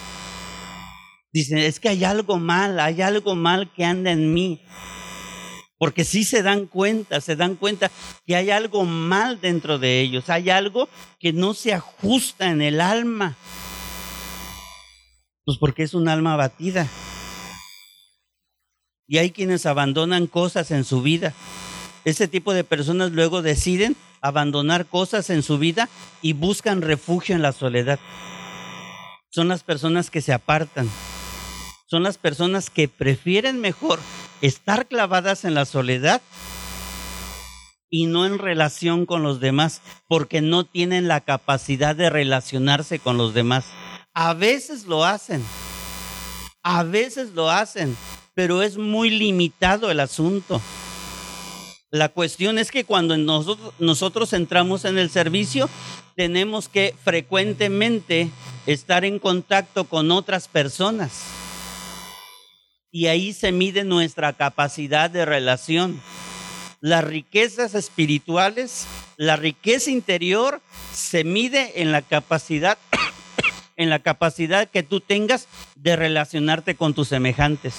Dicen, 1.33 1.59
es 1.59 1.79
que 1.81 1.89
hay 1.89 2.05
algo 2.05 2.39
mal, 2.39 2.81
hay 2.81 3.01
algo 3.01 3.35
mal 3.37 3.73
que 3.73 3.85
anda 3.85 4.11
en 4.11 4.35
mí. 4.35 4.61
Porque 5.83 6.05
sí 6.05 6.23
se 6.23 6.45
dan 6.45 6.67
cuenta, 6.67 7.21
se 7.21 7.35
dan 7.35 7.57
cuenta 7.57 7.91
que 8.25 8.37
hay 8.37 8.51
algo 8.51 8.85
mal 8.85 9.41
dentro 9.41 9.81
de 9.81 10.01
ellos, 10.01 10.31
hay 10.31 10.49
algo 10.49 10.89
que 11.19 11.33
no 11.33 11.55
se 11.55 11.75
ajusta 11.75 12.51
en 12.51 12.63
el 12.63 12.81
alma. 12.81 13.35
Pues 15.45 15.59
porque 15.59 15.83
es 15.83 15.95
un 15.95 16.07
alma 16.07 16.35
abatida. 16.35 16.87
Y 19.09 19.19
hay 19.19 19.33
quienes 19.33 19.67
abandonan 19.67 20.29
cosas 20.29 20.71
en 20.71 20.85
su 20.85 21.03
vida. 21.03 21.35
Ese 22.05 22.29
tipo 22.29 22.55
de 22.55 22.63
personas 22.63 23.11
luego 23.11 23.43
deciden 23.43 23.97
abandonar 24.21 24.87
cosas 24.87 25.31
en 25.31 25.43
su 25.43 25.59
vida 25.59 25.89
y 26.21 26.33
buscan 26.33 26.81
refugio 26.81 27.35
en 27.35 27.43
la 27.43 27.51
soledad. 27.51 27.99
Son 29.33 29.49
las 29.49 29.65
personas 29.65 30.11
que 30.11 30.21
se 30.21 30.33
apartan. 30.33 30.89
Son 31.89 32.05
las 32.05 32.19
personas 32.19 32.71
que 32.71 32.87
prefieren 32.87 33.61
mejor 33.61 33.99
estar 34.43 34.87
clavadas 34.87 35.47
en 35.47 35.55
la 35.55 35.65
soledad 35.65 36.21
y 37.89 38.07
no 38.07 38.27
en 38.27 38.39
relación 38.39 39.07
con 39.07 39.23
los 39.23 39.41
demás, 39.41 39.81
porque 40.09 40.41
no 40.41 40.65
tienen 40.65 41.09
la 41.09 41.21
capacidad 41.21 41.95
de 41.95 42.11
relacionarse 42.11 42.99
con 42.99 43.17
los 43.17 43.35
demás. 43.35 43.67
A 44.15 44.35
veces 44.35 44.87
lo 44.87 45.05
hacen, 45.05 45.43
a 46.63 46.83
veces 46.83 47.33
lo 47.33 47.51
hacen, 47.51 47.97
pero 48.35 48.63
es 48.63 48.79
muy 48.79 49.11
limitado 49.11 49.91
el 49.91 50.01
asunto. 50.01 50.61
La 51.91 52.09
cuestión 52.09 52.57
es 52.57 52.71
que 52.71 52.85
cuando 52.85 53.19
nosotros, 53.19 54.33
entramos 54.33 54.87
en 54.87 54.97
el 54.97 55.11
servicio, 55.11 55.69
tenemos 56.17 56.71
que 56.71 56.95
frecuentemente 57.05 58.31
estar 58.67 59.05
en 59.05 59.19
contacto 59.19 59.85
con 59.85 60.11
otras 60.11 60.49
personas. 60.49 61.42
Y 62.95 63.07
ahí 63.07 63.33
se 63.33 63.53
mide 63.53 63.85
nuestra 63.85 64.35
capacidad 64.35 65.09
de 65.09 65.25
relación. 65.25 65.99
Las 66.83 67.03
riquezas 67.03 67.75
espirituales, 67.75 68.87
la 69.17 69.37
riqueza 69.37 69.91
interior 69.91 70.61
se 70.93 71.25
mide 71.25 71.81
en 71.81 71.91
la 71.91 72.03
capacidad 72.03 72.77
en 73.77 73.89
la 73.89 74.01
capacidad 74.01 74.69
que 74.69 74.83
tú 74.83 75.01
tengas 75.01 75.49
de 75.75 75.97
relacionarte 75.97 76.75
con 76.75 76.93
tus 76.93 77.09
semejantes. 77.09 77.75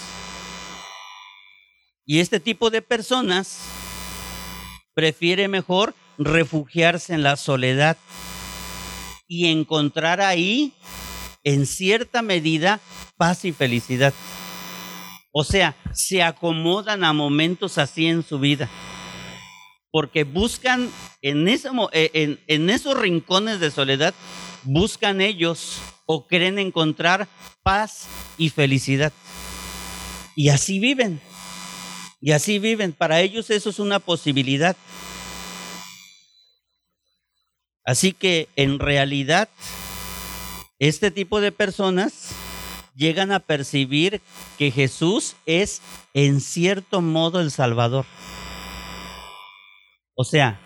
Y 2.07 2.19
este 2.19 2.39
tipo 2.39 2.71
de 2.71 2.81
personas 2.81 3.59
prefiere 4.95 5.47
mejor 5.47 5.93
refugiarse 6.17 7.13
en 7.13 7.21
la 7.21 7.35
soledad 7.35 7.97
y 9.27 9.51
encontrar 9.51 10.21
ahí, 10.21 10.73
en 11.43 11.67
cierta 11.67 12.23
medida, 12.23 12.79
paz 13.15 13.45
y 13.45 13.51
felicidad. 13.51 14.13
O 15.35 15.43
sea, 15.43 15.75
se 15.93 16.21
acomodan 16.21 17.03
a 17.03 17.11
momentos 17.11 17.79
así 17.79 18.05
en 18.05 18.21
su 18.21 18.37
vida. 18.37 18.69
Porque 19.89 20.23
buscan 20.25 20.91
en, 21.23 21.47
eh, 21.47 21.59
en, 21.91 22.39
en 22.45 22.69
esos 22.69 22.95
rincones 22.95 23.59
de 23.59 23.71
soledad, 23.71 24.13
buscan 24.61 25.21
ellos 25.21 25.79
o 26.05 26.27
creen 26.27 26.59
encontrar 26.59 27.27
paz 27.63 28.07
y 28.37 28.49
felicidad. 28.49 29.11
Y 30.35 30.49
así 30.49 30.77
viven. 30.77 31.19
Y 32.21 32.31
así 32.31 32.59
viven. 32.59 32.93
Para 32.93 33.19
ellos 33.21 33.49
eso 33.49 33.71
es 33.71 33.79
una 33.79 33.97
posibilidad. 33.97 34.77
Así 37.83 38.13
que 38.13 38.49
en 38.55 38.77
realidad, 38.77 39.49
este 40.77 41.09
tipo 41.09 41.41
de 41.41 41.51
personas 41.51 42.29
llegan 42.95 43.31
a 43.31 43.39
percibir 43.39 44.21
que 44.57 44.71
Jesús 44.71 45.35
es 45.45 45.81
en 46.13 46.41
cierto 46.41 47.01
modo 47.01 47.39
el 47.39 47.51
Salvador. 47.51 48.05
O 50.15 50.23
sea, 50.23 50.59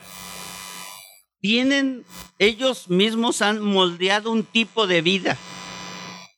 tienen, 1.39 2.03
ellos 2.39 2.89
mismos 2.89 3.41
han 3.41 3.61
moldeado 3.61 4.31
un 4.31 4.43
tipo 4.43 4.87
de 4.87 5.01
vida. 5.01 5.37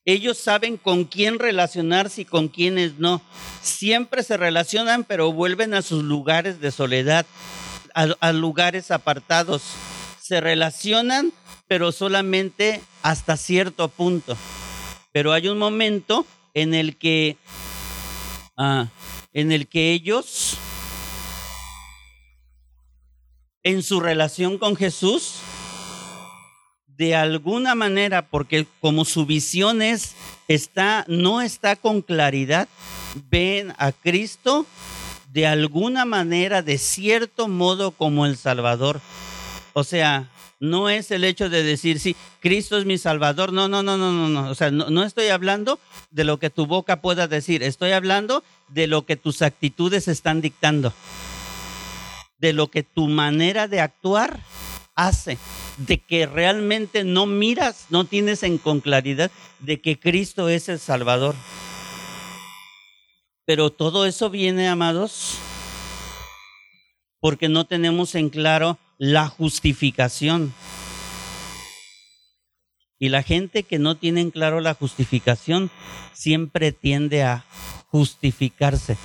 Ellos 0.06 0.38
saben 0.38 0.78
con 0.78 1.06
quién 1.06 1.39
relacionarse 1.39 2.21
y 2.21 2.25
con 2.25 2.47
quiénes 2.47 2.99
no. 2.99 3.21
Siempre 3.62 4.23
se 4.23 4.38
relacionan, 4.38 5.04
pero 5.04 5.32
vuelven 5.32 5.73
a 5.73 5.82
sus 5.82 6.04
lugares 6.04 6.60
de 6.62 6.71
soledad, 6.71 7.25
a, 7.93 8.08
a 8.19 8.32
lugares 8.32 8.91
apartados. 8.91 9.63
Se 10.21 10.41
relacionan, 10.41 11.34
pero 11.67 11.91
solamente 11.91 12.82
hasta 13.04 13.38
cierto 13.38 13.88
punto. 13.88 14.38
Pero 15.12 15.34
hay 15.34 15.48
un 15.48 15.58
momento 15.58 16.26
en 16.54 16.74
el 16.74 16.98
que, 16.98 17.38
ah, 18.58 18.88
en 19.34 19.52
el 19.52 19.67
que 19.67 19.91
ellos, 19.91 20.58
en 23.63 23.84
su 23.84 24.00
relación 24.00 24.58
con 24.58 24.76
Jesús, 24.76 25.36
de 26.88 27.15
alguna 27.15 27.76
manera, 27.76 28.28
porque 28.28 28.67
como 28.82 29.06
su 29.06 29.26
visión 29.26 29.82
es, 29.82 30.15
está, 30.48 31.06
no 31.08 31.41
está 31.41 31.76
con 31.78 32.02
claridad, 32.02 32.67
ven 33.30 33.74
a 33.78 33.93
Cristo 33.93 34.65
de 35.32 35.48
alguna 35.48 36.06
manera, 36.06 36.62
de 36.62 36.78
cierto 36.78 37.48
modo, 37.48 37.91
como 37.91 38.26
el 38.26 38.36
Salvador. 38.36 39.00
O 39.73 39.84
sea, 39.84 40.29
no 40.60 40.89
es 40.89 41.12
el 41.12 41.23
hecho 41.23 41.49
de 41.49 41.63
decir, 41.63 41.99
sí, 41.99 42.15
Cristo 42.39 42.77
es 42.77 42.86
mi 42.86 42.97
Salvador. 42.97 43.53
No, 43.53 43.67
no, 43.67 43.84
no, 43.84 43.97
no, 43.97 44.12
no, 44.12 44.29
no. 44.29 44.49
O 44.49 44.55
sea, 44.55 44.71
no, 44.71 45.03
estoy 45.03 45.27
hablando 45.27 45.79
de 46.12 46.23
lo 46.23 46.38
que 46.38 46.49
tu 46.49 46.65
boca 46.65 47.01
pueda 47.01 47.27
decir. 47.27 47.63
Estoy 47.63 47.91
hablando 47.91 48.43
de 48.67 48.88
lo 48.88 49.05
que 49.05 49.15
tus 49.15 49.41
actitudes 49.41 50.08
están 50.08 50.41
dictando. 50.41 50.93
De 52.39 52.53
lo 52.53 52.67
que 52.67 52.84
tu 52.84 53.08
manera 53.08 53.67
de 53.67 53.82
actuar 53.82 54.39
hace. 54.95 55.38
De 55.77 55.99
que 55.99 56.25
realmente 56.25 57.03
no 57.03 57.25
miras, 57.25 57.86
no 57.89 58.05
tienes 58.05 58.43
en 58.43 58.58
con 58.58 58.82
claridad 58.82 59.32
de 59.60 59.79
que 59.79 59.99
Cristo 59.99 60.49
es 60.49 60.67
el 60.67 60.79
Salvador. 60.79 61.36
Pero 63.45 63.71
todo 63.71 64.05
eso 64.05 64.29
viene, 64.29 64.67
amados, 64.67 65.38
porque 67.19 67.49
no 67.49 67.65
tenemos 67.65 68.15
en 68.15 68.29
claro 68.29 68.77
la 69.00 69.30
justificación. 69.30 70.54
Y 73.00 73.08
la 73.08 73.24
gente 73.24 73.64
que 73.64 73.80
no 73.80 73.96
tiene 73.96 74.20
en 74.20 74.30
claro 74.30 74.60
la 74.60 74.74
justificación 74.74 75.72
siempre 76.14 76.74
tiende 76.74 77.24
a 77.24 77.46
justificarse. 77.88 78.98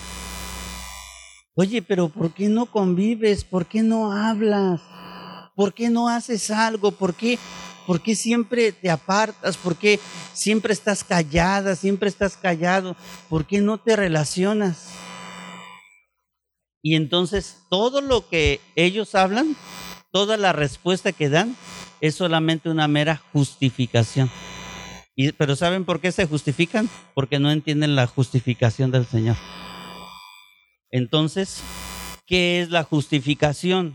Oye, 1.55 1.81
pero 1.81 2.09
¿por 2.09 2.33
qué 2.33 2.49
no 2.49 2.67
convives? 2.67 3.45
¿Por 3.45 3.67
qué 3.67 3.85
no 3.85 4.11
hablas? 4.11 4.81
¿Por 5.55 5.73
qué 5.73 5.89
no 5.89 6.09
haces 6.09 6.51
algo? 6.51 6.91
¿Por 6.91 7.15
qué, 7.15 7.39
¿Por 7.87 8.03
qué 8.03 8.17
siempre 8.17 8.73
te 8.73 8.91
apartas? 8.91 9.57
¿Por 9.57 9.77
qué 9.77 10.01
siempre 10.33 10.73
estás 10.73 11.05
callada? 11.05 11.77
¿Siempre 11.77 12.09
estás 12.09 12.37
callado? 12.37 12.97
¿Por 13.29 13.47
qué 13.47 13.61
no 13.61 13.79
te 13.79 13.95
relacionas? 13.95 14.89
Y 16.87 16.97
entonces 16.97 17.63
todo 17.71 18.03
lo 18.03 18.29
que 18.29 18.61
ellos 18.77 19.15
hablan 19.15 19.57
toda 20.13 20.37
la 20.37 20.53
respuesta 20.53 21.13
que 21.13 21.31
dan 21.31 21.57
es 22.03 22.15
solamente 22.15 22.69
una 22.69 22.87
mera 22.89 23.23
justificación. 23.33 24.31
Y, 25.17 25.33
pero 25.33 25.57
¿saben 25.57 25.87
por 25.87 26.03
qué 26.03 26.13
se 26.13 26.27
justifican? 26.27 26.91
Porque 27.15 27.39
no 27.39 27.51
entienden 27.51 27.97
la 27.97 28.07
justificación 28.07 28.91
del 28.91 29.07
Señor. 29.07 29.37
Entonces, 30.91 31.63
¿qué 32.27 32.61
es 32.61 32.69
la 32.69 32.85
justificación? 32.85 33.95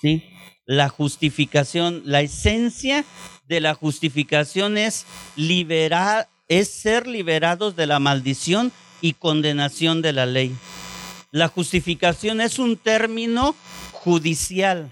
¿Sí? 0.00 0.24
La 0.64 0.88
justificación, 0.88 2.00
la 2.06 2.22
esencia 2.22 3.04
de 3.48 3.60
la 3.60 3.74
justificación 3.74 4.78
es 4.78 5.04
liberar, 5.36 6.26
es 6.48 6.70
ser 6.70 7.06
liberados 7.06 7.76
de 7.76 7.86
la 7.86 7.98
maldición 7.98 8.72
y 9.02 9.12
condenación 9.12 10.00
de 10.00 10.14
la 10.14 10.24
ley. 10.24 10.56
La 11.32 11.46
justificación 11.46 12.40
es 12.40 12.58
un 12.58 12.76
término 12.76 13.54
judicial, 13.92 14.90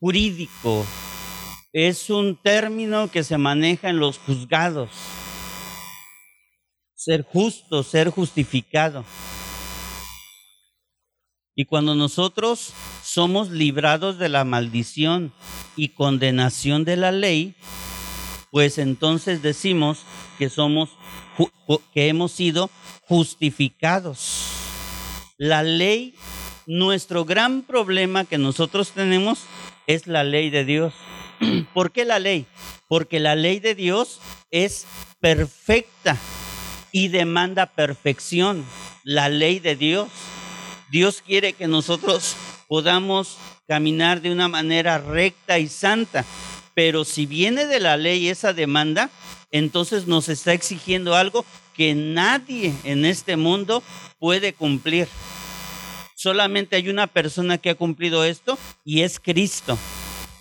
jurídico. 0.00 0.86
Es 1.70 2.08
un 2.08 2.40
término 2.40 3.10
que 3.10 3.22
se 3.22 3.36
maneja 3.36 3.90
en 3.90 3.98
los 3.98 4.16
juzgados. 4.16 4.88
Ser 6.94 7.24
justo, 7.24 7.82
ser 7.82 8.08
justificado. 8.08 9.04
Y 11.54 11.66
cuando 11.66 11.94
nosotros 11.94 12.72
somos 13.04 13.50
librados 13.50 14.18
de 14.18 14.30
la 14.30 14.44
maldición 14.44 15.34
y 15.76 15.90
condenación 15.90 16.86
de 16.86 16.96
la 16.96 17.12
ley, 17.12 17.54
pues 18.50 18.78
entonces 18.78 19.42
decimos 19.42 20.02
que 20.38 20.48
somos 20.48 20.90
que 21.92 22.08
hemos 22.08 22.32
sido 22.32 22.70
justificados. 23.02 24.46
La 25.36 25.62
ley 25.62 26.14
nuestro 26.66 27.24
gran 27.24 27.62
problema 27.62 28.24
que 28.24 28.38
nosotros 28.38 28.90
tenemos 28.90 29.44
es 29.86 30.06
la 30.06 30.24
ley 30.24 30.50
de 30.50 30.64
Dios. 30.64 30.92
¿Por 31.74 31.92
qué 31.92 32.04
la 32.04 32.18
ley? 32.18 32.46
Porque 32.88 33.20
la 33.20 33.36
ley 33.36 33.60
de 33.60 33.74
Dios 33.74 34.20
es 34.50 34.86
perfecta 35.20 36.16
y 36.92 37.08
demanda 37.08 37.66
perfección. 37.66 38.64
La 39.04 39.28
ley 39.28 39.60
de 39.60 39.76
Dios. 39.76 40.08
Dios 40.90 41.22
quiere 41.24 41.52
que 41.52 41.68
nosotros 41.68 42.36
podamos 42.68 43.38
caminar 43.68 44.20
de 44.20 44.32
una 44.32 44.48
manera 44.48 44.98
recta 44.98 45.58
y 45.58 45.68
santa. 45.68 46.24
Pero 46.76 47.06
si 47.06 47.24
viene 47.24 47.64
de 47.64 47.80
la 47.80 47.96
ley 47.96 48.28
esa 48.28 48.52
demanda, 48.52 49.08
entonces 49.50 50.06
nos 50.06 50.28
está 50.28 50.52
exigiendo 50.52 51.14
algo 51.14 51.46
que 51.74 51.94
nadie 51.94 52.74
en 52.84 53.06
este 53.06 53.38
mundo 53.38 53.82
puede 54.18 54.52
cumplir. 54.52 55.08
Solamente 56.16 56.76
hay 56.76 56.90
una 56.90 57.06
persona 57.06 57.56
que 57.56 57.70
ha 57.70 57.76
cumplido 57.76 58.24
esto 58.24 58.58
y 58.84 59.00
es 59.00 59.18
Cristo. 59.18 59.78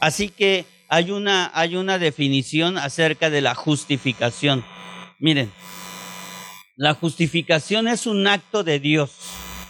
Así 0.02 0.28
que 0.28 0.66
hay 0.90 1.12
una, 1.12 1.52
hay 1.54 1.78
una 1.78 2.00
definición 2.00 2.78
acerca 2.78 3.30
de 3.30 3.40
la 3.40 3.56
justificación. 3.56 4.66
Miren, 5.20 5.54
la 6.76 6.96
justificación 6.96 7.88
es 7.88 8.08
un 8.08 8.28
acto 8.28 8.66
de 8.66 8.82
Dios, 8.82 9.12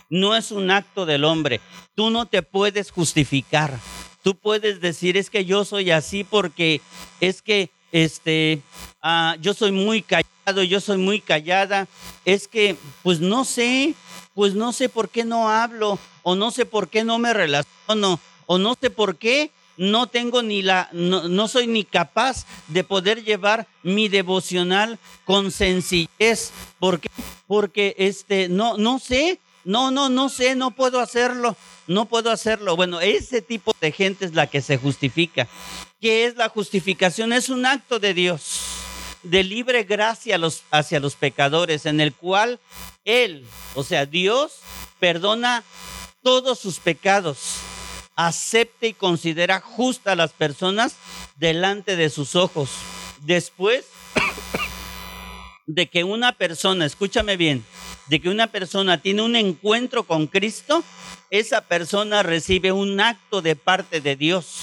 no 0.09 0.35
es 0.35 0.49
un 0.49 0.71
acto 0.71 1.05
del 1.05 1.25
hombre. 1.25 1.61
Tú 1.93 2.09
no 2.09 2.25
te 2.25 2.41
puedes 2.41 2.89
justificar. 2.89 3.79
Tú 4.25 4.33
puedes 4.33 4.81
decir, 4.81 5.17
es 5.17 5.29
que 5.29 5.45
yo 5.45 5.65
soy 5.65 5.91
así 5.91 6.23
porque 6.23 6.81
es 7.21 7.43
que 7.43 7.69
este, 7.91 8.59
ah, 8.99 9.35
yo 9.39 9.53
soy 9.53 9.71
muy 9.71 10.01
callado, 10.01 10.63
yo 10.63 10.81
soy 10.81 10.97
muy 10.97 11.21
callada. 11.21 11.87
Es 12.25 12.47
que, 12.47 12.75
pues 13.03 13.19
no 13.19 13.45
sé, 13.45 13.93
pues 14.33 14.55
no 14.55 14.73
sé 14.73 14.89
por 14.89 15.09
qué 15.09 15.25
no 15.25 15.51
hablo, 15.51 15.99
o 16.23 16.33
no 16.33 16.49
sé 16.49 16.65
por 16.65 16.89
qué 16.89 17.03
no 17.03 17.19
me 17.19 17.35
relaciono, 17.35 18.19
o 18.47 18.57
no 18.57 18.75
sé 18.81 18.89
por 18.89 19.17
qué 19.17 19.51
no 19.77 20.07
tengo 20.07 20.41
ni 20.41 20.63
la, 20.63 20.89
no, 20.91 21.47
soy 21.47 21.67
ni 21.67 21.83
capaz 21.83 22.47
de 22.69 22.83
poder 22.83 23.23
llevar 23.23 23.67
mi 23.83 24.07
devocional 24.07 24.97
con 25.25 25.51
sencillez. 25.51 26.51
¿Por 26.79 26.99
qué? 26.99 27.09
Porque 27.45 27.93
este, 27.99 28.49
no, 28.49 28.75
no 28.75 28.97
sé, 28.97 29.39
no, 29.65 29.91
no, 29.91 30.09
no 30.09 30.29
sé, 30.29 30.55
no 30.55 30.71
puedo 30.71 30.99
hacerlo, 30.99 31.55
no 31.87 32.05
puedo 32.05 32.31
hacerlo. 32.31 32.75
Bueno, 32.75 33.01
ese 33.01 33.41
tipo 33.41 33.73
de 33.79 33.91
gente 33.91 34.25
es 34.25 34.33
la 34.33 34.47
que 34.47 34.61
se 34.61 34.77
justifica. 34.77 35.47
¿Qué 36.01 36.25
es 36.25 36.35
la 36.35 36.49
justificación? 36.49 37.33
Es 37.33 37.49
un 37.49 37.65
acto 37.65 37.99
de 37.99 38.13
Dios 38.13 38.75
de 39.25 39.43
libre 39.43 39.83
gracia 39.83 40.39
hacia 40.71 40.99
los 40.99 41.15
pecadores, 41.15 41.85
en 41.85 41.99
el 41.99 42.13
cual 42.13 42.59
Él, 43.03 43.45
o 43.73 43.83
sea, 43.83 44.05
Dios, 44.05 44.59
perdona 44.99 45.63
todos 46.21 46.59
sus 46.59 46.79
pecados, 46.79 47.55
acepta 48.15 48.87
y 48.87 48.93
considera 48.93 49.59
justa 49.59 50.11
a 50.11 50.15
las 50.15 50.31
personas 50.31 50.95
delante 51.37 51.95
de 51.95 52.09
sus 52.09 52.35
ojos. 52.35 52.69
Después 53.21 53.85
de 55.65 55.87
que 55.87 56.03
una 56.03 56.33
persona, 56.33 56.85
escúchame 56.85 57.37
bien, 57.37 57.65
de 58.07 58.19
que 58.19 58.29
una 58.29 58.47
persona 58.47 59.01
tiene 59.01 59.23
un 59.23 59.35
encuentro 59.35 60.03
con 60.03 60.27
Cristo, 60.27 60.83
esa 61.31 61.61
persona 61.61 62.23
recibe 62.23 62.71
un 62.71 62.99
acto 62.99 63.41
de 63.41 63.55
parte 63.55 63.99
de 63.99 64.15
Dios. 64.15 64.57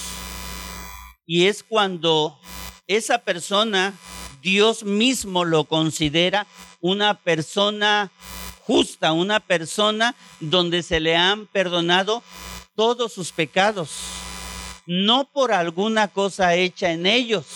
Y 1.26 1.46
es 1.46 1.62
cuando 1.62 2.38
esa 2.86 3.18
persona 3.18 3.94
Dios 4.42 4.84
mismo 4.84 5.44
lo 5.44 5.64
considera 5.64 6.46
una 6.80 7.14
persona 7.14 8.10
justa, 8.60 9.12
una 9.12 9.40
persona 9.40 10.14
donde 10.40 10.82
se 10.82 11.00
le 11.00 11.16
han 11.16 11.46
perdonado 11.46 12.22
todos 12.74 13.12
sus 13.12 13.32
pecados, 13.32 13.90
no 14.86 15.28
por 15.32 15.52
alguna 15.52 16.08
cosa 16.08 16.54
hecha 16.54 16.90
en 16.90 17.06
ellos 17.06 17.46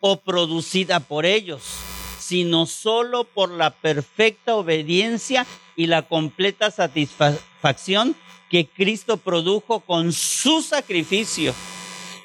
o 0.00 0.20
producida 0.20 1.00
por 1.00 1.24
ellos, 1.24 1.62
sino 2.34 2.66
solo 2.66 3.22
por 3.22 3.48
la 3.52 3.70
perfecta 3.70 4.56
obediencia 4.56 5.46
y 5.76 5.86
la 5.86 6.02
completa 6.02 6.72
satisfacción 6.72 8.16
que 8.50 8.66
Cristo 8.66 9.18
produjo 9.18 9.78
con 9.78 10.12
su 10.12 10.60
sacrificio. 10.60 11.54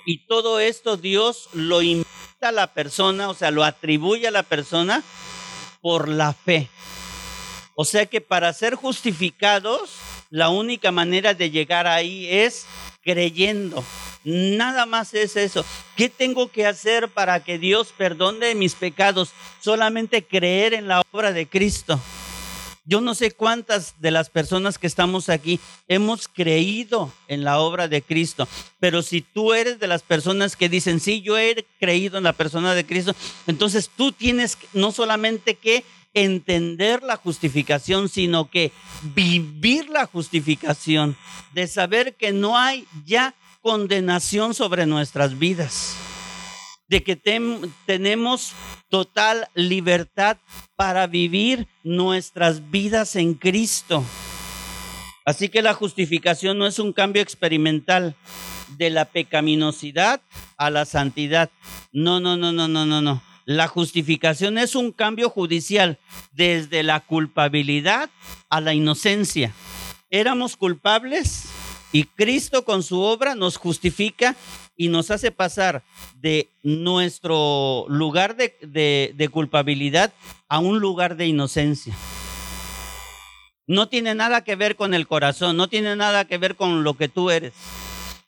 Y 0.07 0.26
todo 0.26 0.60
esto 0.60 0.97
Dios 0.97 1.49
lo 1.53 1.84
invita 1.84 2.10
a 2.41 2.51
la 2.51 2.74
persona, 2.74 3.30
o 3.30 3.36
sea, 3.36 3.51
lo 3.51 3.64
atribuye 3.64 4.28
a 4.28 4.32
la 4.32 4.41
persona 4.41 5.03
por 5.80 6.07
la 6.07 6.34
fe. 6.34 6.70
O 7.76 7.86
sea 7.86 8.07
que 8.07 8.20
para 8.20 8.51
ser 8.53 8.74
justificados, 8.74 9.91
la 10.30 10.50
única 10.50 10.92
manera 10.92 11.34
de 11.34 11.50
llegar 11.50 11.88
ahí 11.88 12.28
es 12.28 12.66
creyendo. 13.04 13.84
Nada 14.24 14.86
más 14.86 15.14
es 15.14 15.36
eso. 15.36 15.66
¿Qué 15.96 16.10
tengo 16.10 16.52
que 16.52 16.66
hacer 16.66 17.10
para 17.10 17.44
que 17.44 17.58
Dios 17.58 17.94
perdone 17.98 18.54
mis 18.54 18.76
pecados? 18.76 19.32
Solamente 19.62 20.24
creer 20.24 20.74
en 20.74 20.88
la 20.88 21.02
obra 21.12 21.32
de 21.32 21.48
Cristo. 21.48 22.00
Yo 22.86 23.02
no 23.02 23.14
sé 23.14 23.30
cuántas 23.30 24.02
de 24.02 24.10
las 24.10 24.32
personas 24.32 24.80
que 24.80 24.88
estamos 24.88 25.30
aquí 25.30 25.60
hemos 25.88 26.28
creído 26.28 27.14
en 27.28 27.44
la 27.44 27.60
obra 27.60 27.88
de 27.88 28.02
Cristo, 28.02 28.48
pero 28.80 29.04
si 29.04 29.22
tú 29.22 29.54
eres 29.54 29.80
de 29.80 29.86
las 29.86 30.02
personas 30.02 30.56
que 30.56 30.70
dicen, 30.70 31.00
sí, 31.00 31.22
yo 31.22 31.38
he 31.38 31.68
creído 31.80 32.18
en 32.18 32.24
la 32.24 32.34
persona 32.34 32.74
de 32.74 32.88
Cristo, 32.88 33.16
entonces 33.46 33.92
tú 33.96 34.12
tienes 34.12 34.58
no 34.74 34.92
solamente 34.92 35.54
que 35.54 35.84
entender 36.14 37.03
la 37.03 37.16
justificación, 37.18 38.10
sino 38.10 38.49
que 38.49 38.72
vivir 39.16 39.89
la 39.89 40.05
justificación, 40.05 41.16
de 41.53 41.68
saber 41.68 42.16
que 42.16 42.32
no 42.32 42.57
hay 42.57 42.88
ya 43.05 43.36
condenación 43.62 44.53
sobre 44.53 44.86
nuestras 44.86 45.38
vidas, 45.38 45.95
de 46.88 47.03
que 47.03 47.16
tenemos 47.86 48.53
total 48.89 49.47
libertad 49.53 50.38
para 50.76 51.07
vivir 51.07 51.68
nuestras 51.84 52.72
vidas 52.72 53.16
en 53.16 53.34
Cristo. 53.36 54.03
Así 55.26 55.49
que 55.49 55.62
la 55.62 55.74
justificación 55.74 56.57
no 56.57 56.66
es 56.66 56.80
un 56.80 56.91
cambio 56.91 57.22
experimental 57.22 58.16
de 58.78 58.89
la 58.89 59.05
pecaminosidad 59.05 60.22
a 60.57 60.70
la 60.70 60.86
santidad. 60.86 61.51
No, 61.91 62.20
no, 62.20 62.38
no, 62.38 62.51
no, 62.51 62.68
no, 62.68 62.86
no, 62.86 63.01
no. 63.01 63.22
La 63.50 63.68
justificación 63.68 64.60
es 64.60 64.76
un 64.76 64.91
cambio 64.91 65.28
judicial 65.28 65.97
desde 66.34 66.84
la 66.84 67.00
culpabilidad 67.00 68.12
a 68.47 68.62
la 68.62 68.76
inocencia. 68.76 69.54
Éramos 70.12 70.56
culpables 70.56 71.45
y 71.91 72.04
Cristo 72.04 72.64
con 72.64 72.84
su 72.84 73.02
obra 73.02 73.34
nos 73.34 73.58
justifica 73.58 74.36
y 74.78 74.89
nos 74.89 75.10
hace 75.10 75.32
pasar 75.32 75.82
de 76.22 76.47
nuestro 76.62 77.88
lugar 77.89 78.36
de, 78.36 79.30
culpabilidad 79.34 80.14
a 80.47 80.60
un 80.60 80.80
lugar 80.80 81.16
de 81.16 81.26
inocencia. 81.26 81.95
No 83.66 83.89
tiene 83.89 84.14
nada 84.14 84.43
que 84.43 84.58
ver 84.58 84.76
con 84.76 84.93
el 84.93 85.08
corazón, 85.08 85.58
no 85.58 85.68
tiene 85.68 85.95
nada 85.95 86.26
que 86.26 86.38
ver 86.38 86.56
con 86.56 86.84
lo 86.84 86.93
que 86.93 87.10
tú 87.10 87.32
eres. 87.32 87.54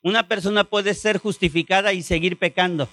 Una 0.02 0.28
persona 0.28 0.64
puede 0.64 0.96
ser 0.96 1.20
justificada 1.20 1.94
y 1.94 2.02
seguir 2.02 2.38
pecando 2.38 2.90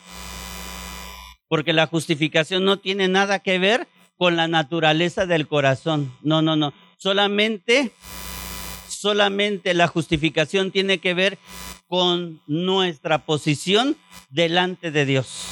porque 1.49 1.73
la 1.73 1.87
justificación 1.87 2.65
no 2.65 2.79
tiene 2.79 3.09
nada 3.09 3.41
que 3.41 3.59
ver 3.59 3.89
con 4.17 4.37
la 4.37 4.49
naturaleza 4.49 5.27
del 5.27 5.49
corazón. 5.49 6.13
No, 6.23 6.43
no, 6.43 6.57
no. 6.57 6.75
Solamente, 6.99 7.93
solamente 8.89 9.75
la 9.75 9.87
justificación 9.87 10.71
tiene 10.71 10.99
que 10.99 11.15
ver 11.15 11.39
con 11.87 12.41
nuestra 12.47 13.25
posición 13.25 13.97
delante 14.31 14.91
de 14.91 15.07
Dios. 15.07 15.47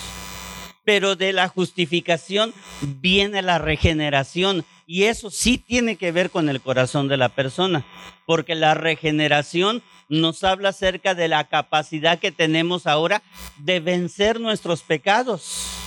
Pero 0.85 1.17
de 1.17 1.33
la 1.33 1.49
justificación 1.49 2.53
viene 2.81 3.43
la 3.43 3.59
regeneración 3.59 4.65
y 4.87 5.05
eso 5.05 5.31
sí 5.31 5.59
tiene 5.59 5.97
que 5.97 6.13
ver 6.13 6.31
con 6.31 6.49
el 6.49 6.61
corazón 6.61 7.09
de 7.09 7.17
la 7.17 7.29
persona, 7.31 7.85
porque 8.25 8.55
la 8.55 8.75
regeneración 8.75 9.83
nos 10.09 10.45
habla 10.45 10.69
acerca 10.69 11.15
de 11.15 11.27
la 11.27 11.45
capacidad 11.45 12.21
que 12.21 12.31
tenemos 12.31 12.87
ahora 12.87 13.23
de 13.59 13.81
vencer 13.81 14.39
nuestros 14.41 14.83
pecados. 14.83 15.86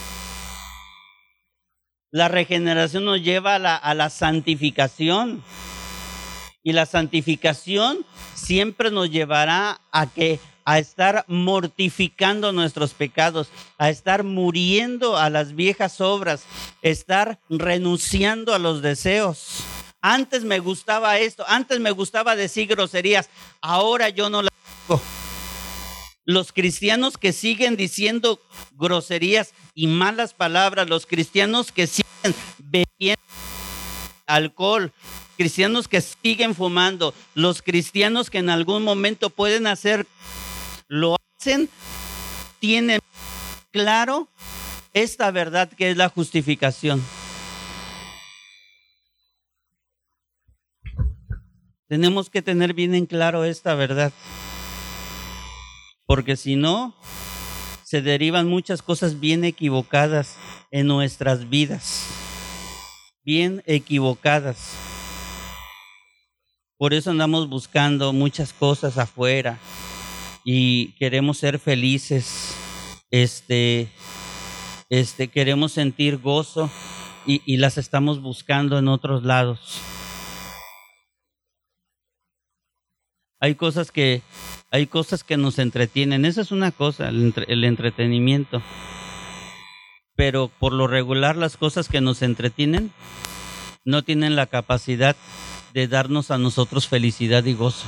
La 2.11 2.27
regeneración 2.27 3.05
nos 3.05 3.21
lleva 3.21 3.55
a 3.55 3.93
la, 3.93 4.09
santificación. 4.09 5.43
Y 6.63 6.73
la 6.73 6.85
santificación 6.85 8.05
siempre 8.33 8.89
nos 8.91 9.11
llevará 9.11 9.79
a 9.91 10.07
que 10.07 10.39
a 10.65 10.77
estar 10.77 11.23
mortificando 11.27 12.51
nuestros 12.51 12.93
pecados, 12.93 13.49
a 13.77 13.89
estar 13.89 14.23
muriendo 14.23 15.17
a 15.17 15.29
las 15.29 15.55
viejas 15.55 16.01
obras, 16.01 16.43
estar 16.81 17.39
renunciando 17.49 18.53
a 18.53 18.59
los 18.59 18.81
deseos. 18.81 19.63
Antes 20.01 20.43
me 20.43 20.59
gustaba 20.59 21.17
esto, 21.17 21.43
antes 21.47 21.79
me 21.79 21.91
gustaba 21.91 22.35
decir 22.35 22.67
groserías, 22.67 23.29
ahora 23.61 24.09
yo 24.09 24.29
no 24.29 24.43
las 24.43 24.51
digo 24.87 25.01
los 26.29 26.53
cristianos 26.53 27.17
que 27.17 27.33
siguen 27.33 27.75
diciendo 27.75 28.39
groserías 28.73 29.55
y 29.73 29.87
malas 29.87 30.35
palabras, 30.35 30.87
los 30.87 31.07
cristianos 31.07 31.71
que 31.71 31.87
siguen 31.87 32.35
bebiendo 32.59 33.19
alcohol, 34.27 34.93
cristianos 35.37 35.87
que 35.87 36.01
siguen 36.01 36.53
fumando, 36.53 37.15
los 37.33 37.63
cristianos 37.63 38.29
que 38.29 38.37
en 38.37 38.51
algún 38.51 38.83
momento 38.83 39.31
pueden 39.31 39.65
hacer, 39.65 40.05
lo 40.87 41.15
hacen, 41.39 41.67
tienen 42.59 42.99
claro 43.71 44.29
esta 44.93 45.31
verdad 45.31 45.67
que 45.71 45.89
es 45.89 45.97
la 45.97 46.09
justificación. 46.09 47.03
Tenemos 51.87 52.29
que 52.29 52.43
tener 52.43 52.75
bien 52.75 52.93
en 52.93 53.07
claro 53.07 53.45
esta 53.45 53.73
verdad 53.73 54.13
porque 56.09 56.35
si 56.37 56.55
no, 56.55 56.95
se 57.83 58.01
derivan 58.01 58.47
muchas 58.47 58.81
cosas 58.81 59.19
bien 59.19 59.43
equivocadas 59.43 60.37
en 60.71 60.87
nuestras 60.87 61.51
vidas, 61.51 62.07
bien 63.23 63.61
equivocadas. 63.67 64.73
Por 66.79 66.95
eso 66.95 67.11
andamos 67.11 67.47
buscando 67.47 68.11
muchas 68.11 68.53
cosas 68.53 68.97
afuera 68.97 69.59
y 70.43 70.93
queremos 70.93 71.37
ser 71.37 71.59
felices, 71.59 72.55
este, 73.11 73.87
este, 74.89 75.27
queremos 75.27 75.73
sentir 75.73 76.17
gozo 76.17 76.71
y, 77.27 77.43
y 77.45 77.57
las 77.57 77.77
estamos 77.77 78.19
buscando 78.19 78.79
en 78.79 78.87
otros 78.87 79.23
lados. 79.23 79.79
Hay 83.39 83.53
cosas 83.53 83.91
que 83.91 84.23
hay 84.71 84.87
cosas 84.87 85.23
que 85.23 85.37
nos 85.37 85.59
entretienen. 85.59 86.25
Esa 86.25 86.41
es 86.41 86.51
una 86.51 86.71
cosa, 86.71 87.09
el, 87.09 87.63
entretenimiento. 87.63 88.61
Pero 90.15 90.51
por 90.59 90.73
lo 90.73 90.87
regular 90.87 91.35
las 91.35 91.57
cosas 91.57 91.87
que 91.87 92.01
nos 92.01 92.21
entretienen 92.21 92.91
no 93.85 94.03
tienen 94.03 94.35
la 94.35 94.47
capacidad 94.47 95.15
de 95.73 95.87
darnos 95.87 96.31
a 96.31 96.37
nosotros 96.37 96.87
felicidad 96.87 97.45
y 97.45 97.53
gozo. 97.53 97.87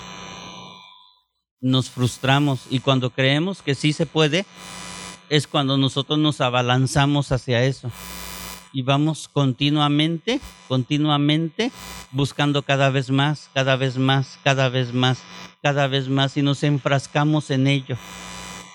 Nos 1.60 1.90
frustramos 1.90 2.66
y 2.70 2.80
cuando 2.80 3.12
creemos 3.12 3.62
que 3.62 3.76
sí 3.76 3.94
se 3.94 4.06
puede, 4.06 4.46
es 5.30 5.48
cuando 5.48 5.78
nosotros 5.78 6.18
nos 6.18 6.42
abalanzamos 6.42 7.32
hacia 7.32 7.64
eso 7.64 7.92
y 8.74 8.82
vamos 8.84 9.28
continuamente, 9.28 10.40
continuamente 10.68 11.72
buscando 12.12 12.62
cada 12.64 12.90
vez 12.90 13.10
más, 13.10 13.50
cada 13.54 13.76
vez 13.76 13.98
más, 13.98 14.40
cada 14.44 14.70
vez 14.70 14.94
más, 14.94 15.24
cada 15.62 15.88
vez 15.88 16.10
más 16.10 16.38
y 16.38 16.42
nos 16.42 16.64
enfrascamos 16.64 17.52
en 17.52 17.68
ello. 17.68 17.98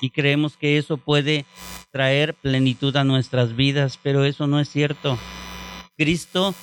Y 0.00 0.10
creemos 0.10 0.56
que 0.56 0.76
eso 0.76 0.98
puede 0.98 1.46
traer 1.90 2.34
plenitud 2.34 2.94
a 2.96 3.04
nuestras 3.04 3.56
vidas, 3.56 3.98
pero 4.02 4.24
eso 4.24 4.46
no 4.46 4.60
es 4.60 4.68
cierto. 4.68 5.18
Cristo, 5.96 6.54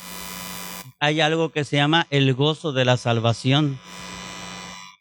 hay 1.00 1.20
algo 1.20 1.50
que 1.50 1.64
se 1.64 1.76
llama 1.76 2.06
el 2.10 2.34
gozo 2.34 2.72
de 2.72 2.84
la 2.84 2.96
salvación. 2.96 3.78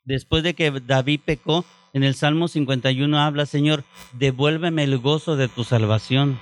Después 0.06 0.44
de 0.44 0.56
que 0.56 0.72
David 0.72 1.22
pecó, 1.24 1.64
en 1.94 2.04
el 2.04 2.16
Salmo 2.16 2.48
51 2.48 3.20
habla, 3.20 3.46
Señor, 3.46 3.84
devuélveme 4.14 4.84
el 4.84 4.98
gozo 4.98 5.36
de 5.36 5.48
tu 5.48 5.64
salvación. 5.64 6.40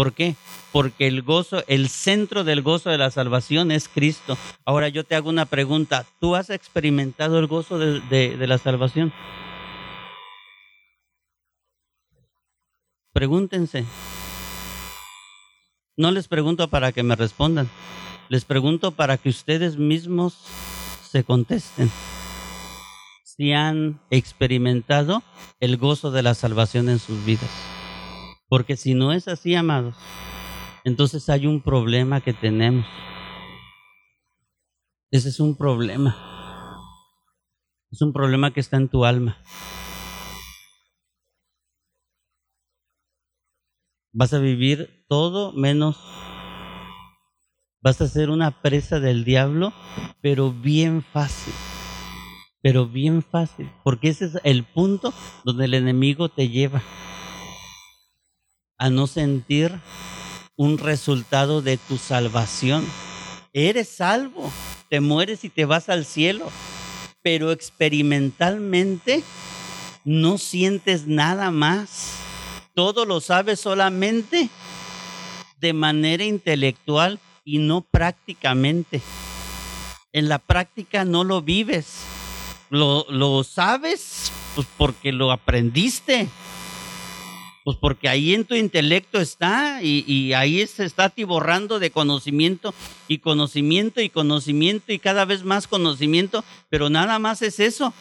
¿Por 0.00 0.14
qué? 0.14 0.34
Porque 0.72 1.06
el 1.06 1.20
gozo, 1.20 1.62
el 1.66 1.90
centro 1.90 2.42
del 2.42 2.62
gozo 2.62 2.88
de 2.88 2.96
la 2.96 3.10
salvación 3.10 3.70
es 3.70 3.86
Cristo. 3.86 4.38
Ahora 4.64 4.88
yo 4.88 5.04
te 5.04 5.14
hago 5.14 5.28
una 5.28 5.44
pregunta. 5.44 6.06
¿Tú 6.20 6.36
has 6.36 6.48
experimentado 6.48 7.38
el 7.38 7.46
gozo 7.46 7.78
de, 7.78 8.34
la 8.38 8.56
salvación? 8.56 9.12
Pregúntense. 13.12 13.84
No 15.98 16.12
les 16.12 16.28
pregunto 16.28 16.68
para 16.68 16.92
que 16.92 17.02
me 17.02 17.14
respondan. 17.14 17.68
Les 18.30 18.46
pregunto 18.46 18.92
para 18.92 19.18
que 19.18 19.28
ustedes 19.28 19.76
mismos 19.76 20.32
se 21.02 21.24
contesten. 21.24 21.90
Si 23.22 23.52
han 23.52 24.00
experimentado 24.08 25.22
el 25.60 25.76
gozo 25.76 26.10
de 26.10 26.22
la 26.22 26.32
salvación 26.32 26.88
en 26.88 26.98
sus 26.98 27.22
vidas. 27.26 27.50
Porque 28.50 28.76
si 28.76 28.94
no 28.94 29.12
es 29.12 29.28
así, 29.28 29.54
amados, 29.54 29.94
entonces 30.84 31.28
hay 31.30 31.46
un 31.46 31.62
problema 31.62 32.20
que 32.20 32.32
tenemos. 32.34 32.84
Ese 35.12 35.28
es 35.28 35.38
un 35.38 35.56
problema. 35.56 36.16
Es 37.92 38.02
un 38.02 38.12
problema 38.12 38.52
que 38.52 38.58
está 38.58 38.76
en 38.76 38.88
tu 38.88 39.04
alma. 39.04 39.38
Vas 44.12 44.34
a 44.34 44.40
vivir 44.40 45.06
todo 45.08 45.52
menos 45.52 45.96
Vas 47.82 48.02
a 48.02 48.08
ser 48.08 48.28
una 48.28 48.60
presa 48.60 49.00
del 49.00 49.24
diablo, 49.24 49.72
pero 50.20 50.52
bien 50.52 51.02
fácil. 51.02 51.54
Pero 52.60 52.86
bien 52.86 53.22
fácil, 53.22 53.70
porque 53.82 54.10
ese 54.10 54.26
es 54.26 54.38
el 54.44 54.64
punto 54.64 55.14
donde 55.44 55.64
el 55.64 55.72
enemigo 55.72 56.28
te 56.28 56.50
lleva 56.50 56.82
a 58.80 58.88
no 58.88 59.06
sentir 59.06 59.78
un 60.56 60.78
resultado 60.78 61.60
de 61.60 61.76
tu 61.76 61.98
salvación. 61.98 62.84
Eres 63.52 63.90
salvo, 63.90 64.50
te 64.88 65.00
mueres 65.00 65.44
y 65.44 65.50
te 65.50 65.66
vas 65.66 65.90
al 65.90 66.06
cielo, 66.06 66.50
pero 67.22 67.52
experimentalmente 67.52 69.22
no 70.04 70.38
sientes 70.38 71.06
nada 71.06 71.50
más. 71.50 72.14
Todo 72.74 73.04
lo 73.04 73.20
sabes 73.20 73.60
solamente 73.60 74.48
de 75.60 75.72
manera 75.74 76.24
intelectual 76.24 77.20
y 77.44 77.58
no 77.58 77.82
prácticamente. 77.82 79.02
En 80.14 80.30
la 80.30 80.38
práctica 80.38 81.04
no 81.04 81.22
lo 81.22 81.42
vives. 81.42 81.98
Lo, 82.70 83.04
lo 83.10 83.44
sabes 83.44 84.32
pues 84.54 84.66
porque 84.78 85.12
lo 85.12 85.32
aprendiste. 85.32 86.28
Pues 87.62 87.76
porque 87.76 88.08
ahí 88.08 88.34
en 88.34 88.44
tu 88.44 88.54
intelecto 88.54 89.20
está 89.20 89.82
y, 89.82 90.32
ahí 90.32 90.66
se 90.66 90.84
está 90.84 91.10
tiborrando 91.10 91.78
de 91.78 91.90
conocimiento 91.90 92.74
y 93.06 93.18
conocimiento 93.18 94.00
y 94.00 94.08
conocimiento 94.08 94.92
y 94.92 94.98
cada 94.98 95.26
vez 95.26 95.44
más 95.44 95.68
conocimiento, 95.68 96.42
pero 96.70 96.88
nada 96.88 97.18
más 97.18 97.42
es 97.42 97.60
eso. 97.60 97.92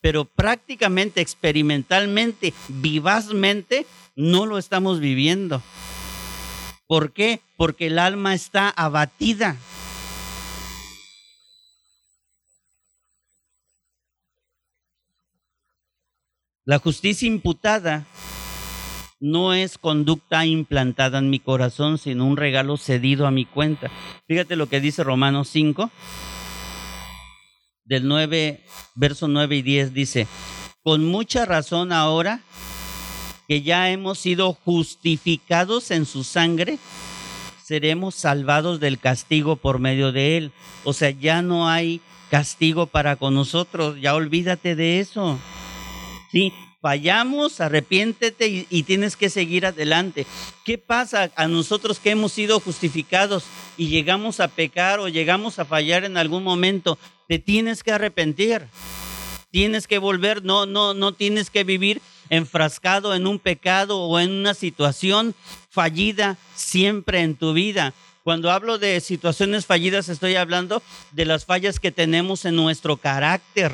Pero 0.00 0.24
prácticamente, 0.24 1.20
experimentalmente, 1.20 2.52
vivazmente, 2.66 3.86
no 4.16 4.46
lo 4.46 4.58
estamos 4.58 4.98
viviendo. 4.98 5.62
¿Por 6.88 7.12
qué? 7.12 7.40
Porque 7.56 7.86
el 7.86 8.00
alma 8.00 8.34
está 8.34 8.68
abatida. 8.68 9.56
La 16.64 16.78
justicia 16.78 17.26
imputada 17.26 18.04
no 19.22 19.54
es 19.54 19.78
conducta 19.78 20.44
implantada 20.44 21.18
en 21.18 21.30
mi 21.30 21.38
corazón, 21.38 21.96
sino 21.96 22.26
un 22.26 22.36
regalo 22.36 22.76
cedido 22.76 23.24
a 23.28 23.30
mi 23.30 23.44
cuenta. 23.44 23.88
Fíjate 24.26 24.56
lo 24.56 24.68
que 24.68 24.80
dice 24.80 25.04
Romanos 25.04 25.48
5, 25.48 25.92
del 27.84 28.08
9, 28.08 28.64
verso 28.96 29.28
9 29.28 29.56
y 29.56 29.62
10, 29.62 29.94
dice, 29.94 30.26
con 30.82 31.04
mucha 31.04 31.46
razón 31.46 31.92
ahora 31.92 32.40
que 33.46 33.62
ya 33.62 33.90
hemos 33.90 34.18
sido 34.18 34.54
justificados 34.54 35.92
en 35.92 36.04
su 36.04 36.24
sangre, 36.24 36.80
seremos 37.64 38.16
salvados 38.16 38.80
del 38.80 38.98
castigo 38.98 39.54
por 39.54 39.78
medio 39.78 40.10
de 40.10 40.36
él. 40.36 40.52
O 40.82 40.92
sea, 40.92 41.10
ya 41.10 41.42
no 41.42 41.68
hay 41.68 42.00
castigo 42.28 42.86
para 42.86 43.14
con 43.14 43.34
nosotros, 43.34 44.00
ya 44.00 44.16
olvídate 44.16 44.74
de 44.74 44.98
eso. 44.98 45.38
Sí, 46.32 46.52
fallamos, 46.82 47.60
arrepiéntete 47.60 48.66
y, 48.68 48.82
tienes 48.82 49.16
que 49.16 49.30
seguir 49.30 49.64
adelante. 49.64 50.26
¿Qué 50.64 50.78
pasa 50.78 51.30
a 51.36 51.46
nosotros 51.46 52.00
que 52.00 52.10
hemos 52.10 52.32
sido 52.32 52.58
justificados 52.58 53.44
y 53.78 53.86
llegamos 53.86 54.40
a 54.40 54.48
pecar 54.48 54.98
o 54.98 55.08
llegamos 55.08 55.60
a 55.60 55.64
fallar 55.64 56.04
en 56.04 56.16
algún 56.16 56.42
momento? 56.42 56.98
Te 57.28 57.38
tienes 57.38 57.84
que 57.84 57.92
arrepentir. 57.92 58.66
Tienes 59.52 59.86
que 59.86 59.98
volver, 59.98 60.44
no, 60.44 60.66
no, 60.66 60.92
no 60.92 61.12
tienes 61.12 61.50
que 61.50 61.62
vivir 61.62 62.02
enfrascado 62.30 63.14
en 63.14 63.26
un 63.26 63.38
pecado 63.38 64.00
o 64.00 64.18
en 64.18 64.32
una 64.32 64.54
situación 64.54 65.34
fallida 65.68 66.36
siempre 66.56 67.20
en 67.20 67.36
tu 67.36 67.52
vida. 67.52 67.94
Cuando 68.24 68.50
hablo 68.50 68.78
de 68.78 69.00
situaciones 69.00 69.66
fallidas, 69.66 70.08
estoy 70.08 70.36
hablando 70.36 70.82
de 71.12 71.26
las 71.26 71.44
fallas 71.44 71.78
que 71.78 71.92
tenemos 71.92 72.44
en 72.44 72.56
nuestro 72.56 72.96
carácter, 72.96 73.72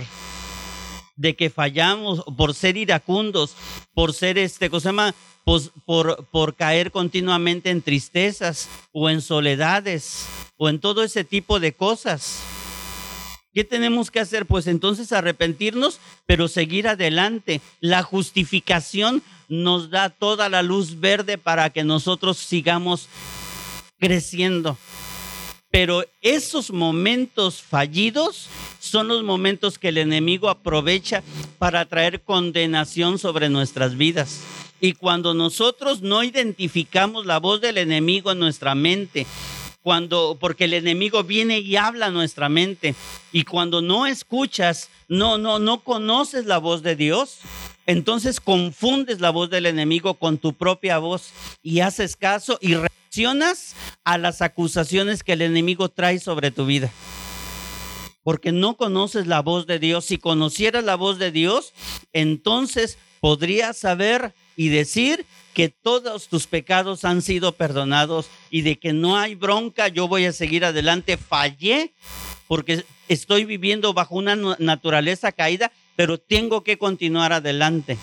de 1.18 1.36
que 1.36 1.50
fallamos 1.50 2.22
por 2.36 2.54
ser 2.54 2.78
iracundos, 2.78 3.54
por 3.92 4.14
ser 4.14 4.38
este, 4.38 4.70
cosa 4.70 4.88
llama? 4.88 5.14
Por, 5.44 5.60
por, 5.84 6.26
por 6.26 6.54
caer 6.54 6.90
continuamente 6.90 7.70
en 7.70 7.82
tristezas 7.82 8.68
o 8.92 9.10
en 9.10 9.20
soledades 9.20 10.26
o 10.56 10.68
en 10.68 10.78
todo 10.78 11.02
ese 11.02 11.24
tipo 11.24 11.60
de 11.60 11.72
cosas. 11.72 12.40
¿Qué 13.52 13.64
tenemos 13.64 14.10
que 14.10 14.20
hacer? 14.20 14.46
Pues 14.46 14.66
entonces 14.66 15.10
arrepentirnos, 15.12 15.98
pero 16.26 16.48
seguir 16.48 16.86
adelante. 16.86 17.60
La 17.80 18.02
justificación 18.02 19.22
nos 19.48 19.90
da 19.90 20.10
toda 20.10 20.48
la 20.48 20.62
luz 20.62 21.00
verde 21.00 21.38
para 21.38 21.70
que 21.70 21.82
nosotros 21.82 22.36
sigamos 22.36 23.08
creciendo. 23.98 24.76
Pero 25.70 26.04
esos 26.22 26.70
momentos 26.70 27.62
fallidos 27.62 28.48
son 28.80 29.08
los 29.08 29.22
momentos 29.22 29.78
que 29.78 29.88
el 29.88 29.98
enemigo 29.98 30.48
aprovecha 30.48 31.22
para 31.58 31.84
traer 31.84 32.22
condenación 32.22 33.18
sobre 33.18 33.48
nuestras 33.50 33.96
vidas. 33.96 34.40
Y 34.80 34.92
cuando 34.94 35.34
nosotros 35.34 36.02
no 36.02 36.22
identificamos 36.22 37.26
la 37.26 37.38
voz 37.38 37.60
del 37.60 37.78
enemigo 37.78 38.32
en 38.32 38.38
nuestra 38.38 38.74
mente, 38.74 39.26
cuando, 39.82 40.36
porque 40.40 40.64
el 40.64 40.74
enemigo 40.74 41.24
viene 41.24 41.60
y 41.60 41.76
habla 41.76 42.06
a 42.06 42.10
nuestra 42.10 42.48
mente. 42.48 42.94
Y 43.32 43.44
cuando 43.44 43.82
no 43.82 44.06
escuchas, 44.06 44.90
no, 45.08 45.38
no, 45.38 45.58
no 45.58 45.82
conoces 45.82 46.46
la 46.46 46.58
voz 46.58 46.82
de 46.82 46.94
Dios, 46.94 47.38
entonces 47.86 48.40
confundes 48.40 49.20
la 49.20 49.30
voz 49.30 49.48
del 49.50 49.66
enemigo 49.66 50.14
con 50.14 50.38
tu 50.38 50.52
propia 50.52 50.98
voz 50.98 51.30
y 51.62 51.80
haces 51.80 52.16
caso 52.16 52.58
y 52.60 52.74
reaccionas 53.18 53.74
a 54.04 54.16
las 54.16 54.42
acusaciones 54.42 55.24
que 55.24 55.32
el 55.32 55.42
enemigo 55.42 55.88
trae 55.88 56.20
sobre 56.20 56.52
tu 56.52 56.66
vida. 56.66 56.90
Porque 58.22 58.52
no 58.52 58.76
conoces 58.76 59.26
la 59.26 59.40
voz 59.40 59.66
de 59.66 59.80
Dios. 59.80 60.04
Si 60.04 60.18
conocieras 60.18 60.84
la 60.84 60.94
voz 60.94 61.18
de 61.18 61.32
Dios, 61.32 61.72
entonces 62.12 62.96
podrías 63.20 63.76
saber 63.76 64.34
y 64.56 64.68
decir 64.68 65.26
que 65.52 65.68
todos 65.68 66.28
tus 66.28 66.46
pecados 66.46 67.04
han 67.04 67.22
sido 67.22 67.52
perdonados 67.52 68.28
y 68.50 68.62
de 68.62 68.78
que 68.78 68.92
no 68.92 69.16
hay 69.16 69.34
bronca, 69.34 69.88
yo 69.88 70.06
voy 70.06 70.26
a 70.26 70.32
seguir 70.32 70.64
adelante. 70.64 71.16
Fallé 71.16 71.94
porque 72.46 72.84
estoy 73.08 73.44
viviendo 73.44 73.94
bajo 73.94 74.14
una 74.14 74.36
naturaleza 74.58 75.32
caída, 75.32 75.72
pero 75.96 76.18
tengo 76.18 76.62
que 76.62 76.78
continuar 76.78 77.32
adelante. 77.32 77.98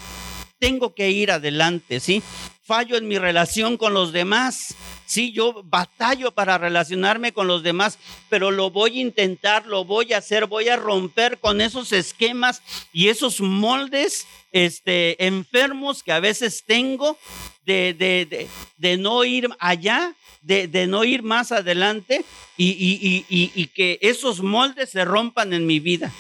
Tengo 0.60 0.94
que 0.94 1.12
ir 1.12 1.32
adelante, 1.32 2.00
¿sí? 2.00 2.22
Fallo 2.66 2.98
en 2.98 3.08
mi 3.08 3.20
relación 3.20 3.78
con 3.78 3.94
los 3.94 4.12
demás. 4.12 4.74
Sí, 5.06 5.32
yo 5.32 5.62
batallo 5.66 6.32
para 6.32 6.58
relacionarme 6.58 7.32
con 7.32 7.46
los 7.46 7.62
demás, 7.62 8.00
pero 8.28 8.50
lo 8.50 8.72
voy 8.72 8.98
a 8.98 9.02
intentar, 9.02 9.68
lo 9.68 9.86
voy 9.86 10.14
a 10.14 10.18
hacer, 10.18 10.48
voy 10.48 10.70
a 10.70 10.76
romper 10.76 11.38
con 11.38 11.62
esos 11.62 11.92
esquemas 11.92 12.64
y 12.92 13.10
esos 13.10 13.40
moldes 13.40 14.26
este, 14.52 15.28
enfermos 15.28 16.02
que 16.02 16.12
a 16.12 16.20
veces 16.20 16.64
tengo 16.66 17.20
de, 17.68 17.94
de, 17.94 18.48
de, 18.78 18.98
no 18.98 19.24
ir 19.26 19.48
allá, 19.60 20.16
de, 20.42 20.88
no 20.88 21.04
ir 21.04 21.22
más 21.22 21.52
adelante 21.52 22.26
y, 22.58 22.72
y, 22.72 23.26
y, 23.30 23.52
y, 23.54 23.68
que 23.68 24.00
esos 24.02 24.42
moldes 24.42 24.90
se 24.90 25.06
rompan 25.06 25.54
en 25.54 25.68
mi 25.68 25.80
vida. 25.80 26.12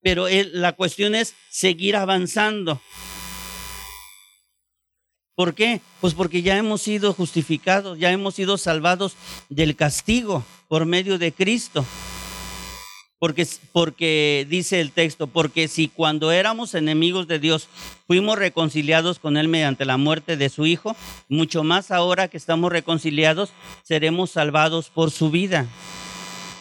Pero 0.00 0.28
la 0.52 0.74
cuestión 0.74 1.16
es 1.16 1.34
seguir 1.50 1.96
avanzando. 1.96 2.80
¿Por 5.34 5.54
qué? 5.54 5.80
Pues 6.00 6.14
porque 6.14 6.42
ya 6.42 6.56
hemos 6.56 6.82
sido 6.82 7.12
justificados, 7.12 7.98
ya 7.98 8.12
hemos 8.12 8.36
sido 8.36 8.56
salvados 8.56 9.16
del 9.48 9.74
castigo 9.74 10.44
por 10.68 10.86
medio 10.86 11.18
de 11.18 11.32
Cristo. 11.32 11.84
Porque, 13.18 13.46
porque 13.72 14.46
dice 14.48 14.80
el 14.80 14.92
texto, 14.92 15.26
porque 15.26 15.66
si 15.66 15.88
cuando 15.88 16.30
éramos 16.30 16.74
enemigos 16.74 17.26
de 17.26 17.38
Dios 17.38 17.68
fuimos 18.06 18.38
reconciliados 18.38 19.18
con 19.18 19.36
Él 19.36 19.48
mediante 19.48 19.86
la 19.86 19.96
muerte 19.96 20.36
de 20.36 20.50
su 20.50 20.66
Hijo, 20.66 20.94
mucho 21.28 21.64
más 21.64 21.90
ahora 21.90 22.28
que 22.28 22.36
estamos 22.36 22.70
reconciliados, 22.70 23.52
seremos 23.82 24.30
salvados 24.30 24.90
por 24.90 25.10
su 25.10 25.30
vida. 25.30 25.66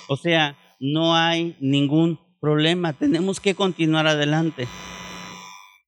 O 0.08 0.16
sea, 0.16 0.56
no 0.80 1.16
hay 1.16 1.56
ningún 1.60 2.20
problema, 2.40 2.94
tenemos 2.94 3.40
que 3.40 3.56
continuar 3.56 4.08
adelante. 4.08 4.68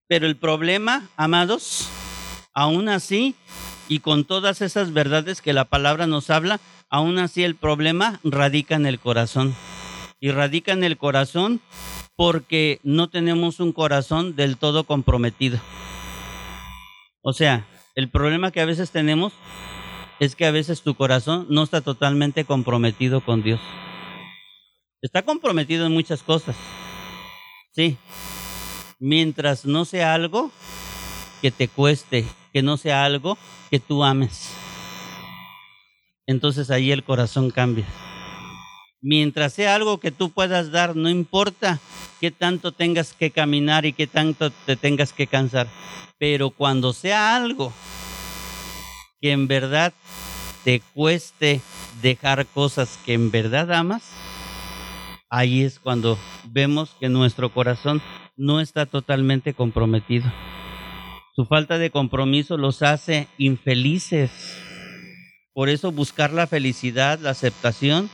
Pero 0.08 0.28
el 0.28 0.36
problema, 0.36 1.10
amados, 1.16 1.90
aún 2.56 2.90
así, 2.90 3.36
y 3.88 4.00
con 4.00 4.26
todas 4.26 4.62
esas 4.62 4.94
verdades 4.94 5.42
que 5.42 5.54
la 5.54 5.66
palabra 5.66 6.08
nos 6.08 6.32
habla, 6.32 6.60
aún 6.90 7.20
así 7.20 7.44
el 7.44 7.56
problema 7.56 8.20
radica 8.24 8.76
en 8.76 8.88
el 8.88 9.00
corazón 9.00 9.54
y 10.20 10.32
radica 10.32 10.72
en 10.72 10.84
el 10.84 10.98
corazón 10.98 11.62
porque 12.16 12.80
no 12.84 13.10
tenemos 13.10 13.60
un 13.60 13.74
corazón 13.74 14.36
del 14.36 14.58
todo 14.58 14.86
comprometido. 14.86 15.60
O 17.22 17.34
sea, 17.34 17.68
el 17.96 18.10
problema 18.10 18.52
que 18.52 18.62
a 18.62 18.66
veces 18.66 18.92
tenemos 18.92 19.34
es 20.20 20.36
que 20.36 20.46
a 20.46 20.52
veces 20.52 20.82
tu 20.82 20.96
corazón 20.96 21.46
no 21.50 21.64
está 21.64 21.82
totalmente 21.82 22.46
comprometido 22.46 23.22
con 23.22 23.44
Dios. 23.44 23.60
Está 25.02 25.24
comprometido 25.24 25.86
en 25.86 25.92
muchas 25.92 26.24
cosas. 26.24 26.56
Sí. 27.72 27.98
Mientras 29.00 29.66
no 29.66 29.84
sea 29.84 30.14
algo 30.14 30.52
que 31.46 31.52
te 31.52 31.68
cueste, 31.68 32.26
que 32.52 32.64
no 32.64 32.76
sea 32.76 33.06
algo 33.06 33.38
que 33.70 33.80
tú 33.80 34.04
ames. 34.04 34.50
Entonces 36.26 36.72
ahí 36.72 36.92
el 36.92 37.04
corazón 37.04 37.52
cambia. 37.52 37.86
Mientras 39.00 39.54
sea 39.54 39.76
algo 39.76 40.00
que 40.00 40.10
tú 40.10 40.32
puedas 40.32 40.72
dar, 40.72 40.96
no 40.96 41.08
importa 41.08 41.80
qué 42.20 42.32
tanto 42.32 42.72
tengas 42.72 43.14
que 43.14 43.30
caminar 43.30 43.86
y 43.86 43.94
qué 43.94 44.08
tanto 44.08 44.50
te 44.50 44.76
tengas 44.76 45.14
que 45.14 45.28
cansar. 45.28 45.68
Pero 46.18 46.50
cuando 46.50 46.94
sea 46.94 47.36
algo 47.36 47.72
que 49.22 49.32
en 49.32 49.48
verdad 49.48 49.94
te 50.64 50.80
cueste 50.96 51.62
dejar 52.02 52.48
cosas 52.48 52.98
que 53.06 53.14
en 53.14 53.30
verdad 53.30 53.72
amas, 53.72 54.02
ahí 55.30 55.62
es 55.62 55.78
cuando 55.78 56.18
vemos 56.46 56.96
que 57.00 57.08
nuestro 57.08 57.54
corazón 57.54 58.02
no 58.36 58.62
está 58.62 58.88
totalmente 58.88 59.54
comprometido. 59.54 60.26
Su 61.36 61.46
falta 61.46 61.78
de 61.78 61.92
compromiso 61.92 62.56
los 62.56 62.82
hace 62.82 63.28
infelices. 63.38 64.32
Por 65.54 65.68
eso 65.68 65.92
buscar 65.92 66.32
la 66.32 66.48
felicidad, 66.48 67.20
la 67.20 67.32
aceptación 67.32 68.10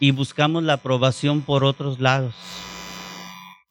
y 0.00 0.10
buscamos 0.10 0.62
la 0.62 0.74
aprobación 0.74 1.40
por 1.40 1.64
otros 1.64 1.98
lados. 1.98 2.34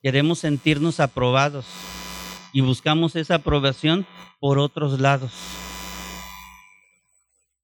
Queremos 0.01 0.39
sentirnos 0.39 0.99
aprobados 0.99 1.67
y 2.53 2.61
buscamos 2.61 3.15
esa 3.15 3.35
aprobación 3.35 4.07
por 4.39 4.57
otros 4.57 4.99
lados 4.99 5.31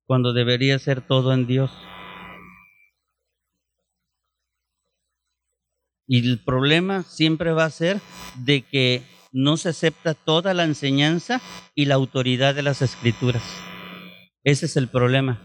cuando 0.06 0.34
debería 0.34 0.78
ser 0.78 1.02
todo 1.02 1.34
en 1.34 1.47
Dios. 1.47 1.72
Y 6.06 6.30
el 6.30 6.38
problema 6.43 7.02
siempre 7.04 7.54
va 7.54 7.66
a 7.66 7.70
ser 7.72 8.02
de 8.36 8.62
que 8.62 9.04
no 9.32 9.57
se 9.57 9.69
acepta 9.69 10.13
toda 10.13 10.53
la 10.53 10.63
enseñanza 10.63 11.41
y 11.75 11.86
la 11.86 11.95
autoridad 11.95 12.55
de 12.55 12.63
las 12.63 12.82
escrituras. 12.82 13.43
Ese 14.43 14.65
es 14.65 14.77
el 14.77 14.88
problema. 14.88 15.41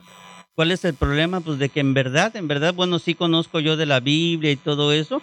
¿Cuál 0.55 0.73
es 0.73 0.85
el 0.85 0.95
problema? 0.95 1.41
Pues 1.41 1.59
de 1.59 1.69
que 1.69 1.81
en 1.81 1.93
verdad, 1.93 2.35
en 2.35 2.49
verdad, 2.49 2.73
bueno, 2.73 2.99
sí 2.99 3.15
conozco 3.15 3.61
yo 3.61 3.77
de 3.77 3.85
la 3.85 4.01
Biblia 4.01 4.51
y 4.51 4.57
todo 4.57 4.93
eso, 4.93 5.21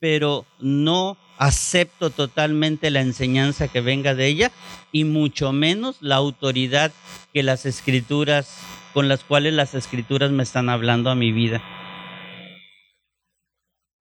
pero 0.00 0.44
no 0.58 1.16
acepto 1.38 2.10
totalmente 2.10 2.90
la 2.90 3.00
enseñanza 3.00 3.68
que 3.68 3.80
venga 3.80 4.14
de 4.14 4.26
ella 4.26 4.52
y 4.90 5.04
mucho 5.04 5.52
menos 5.52 5.96
la 6.00 6.16
autoridad 6.16 6.92
que 7.32 7.42
las 7.42 7.64
escrituras 7.64 8.58
con 8.92 9.08
las 9.08 9.24
cuales 9.24 9.54
las 9.54 9.74
escrituras 9.74 10.30
me 10.32 10.42
están 10.42 10.68
hablando 10.68 11.10
a 11.10 11.14
mi 11.14 11.32
vida. 11.32 11.62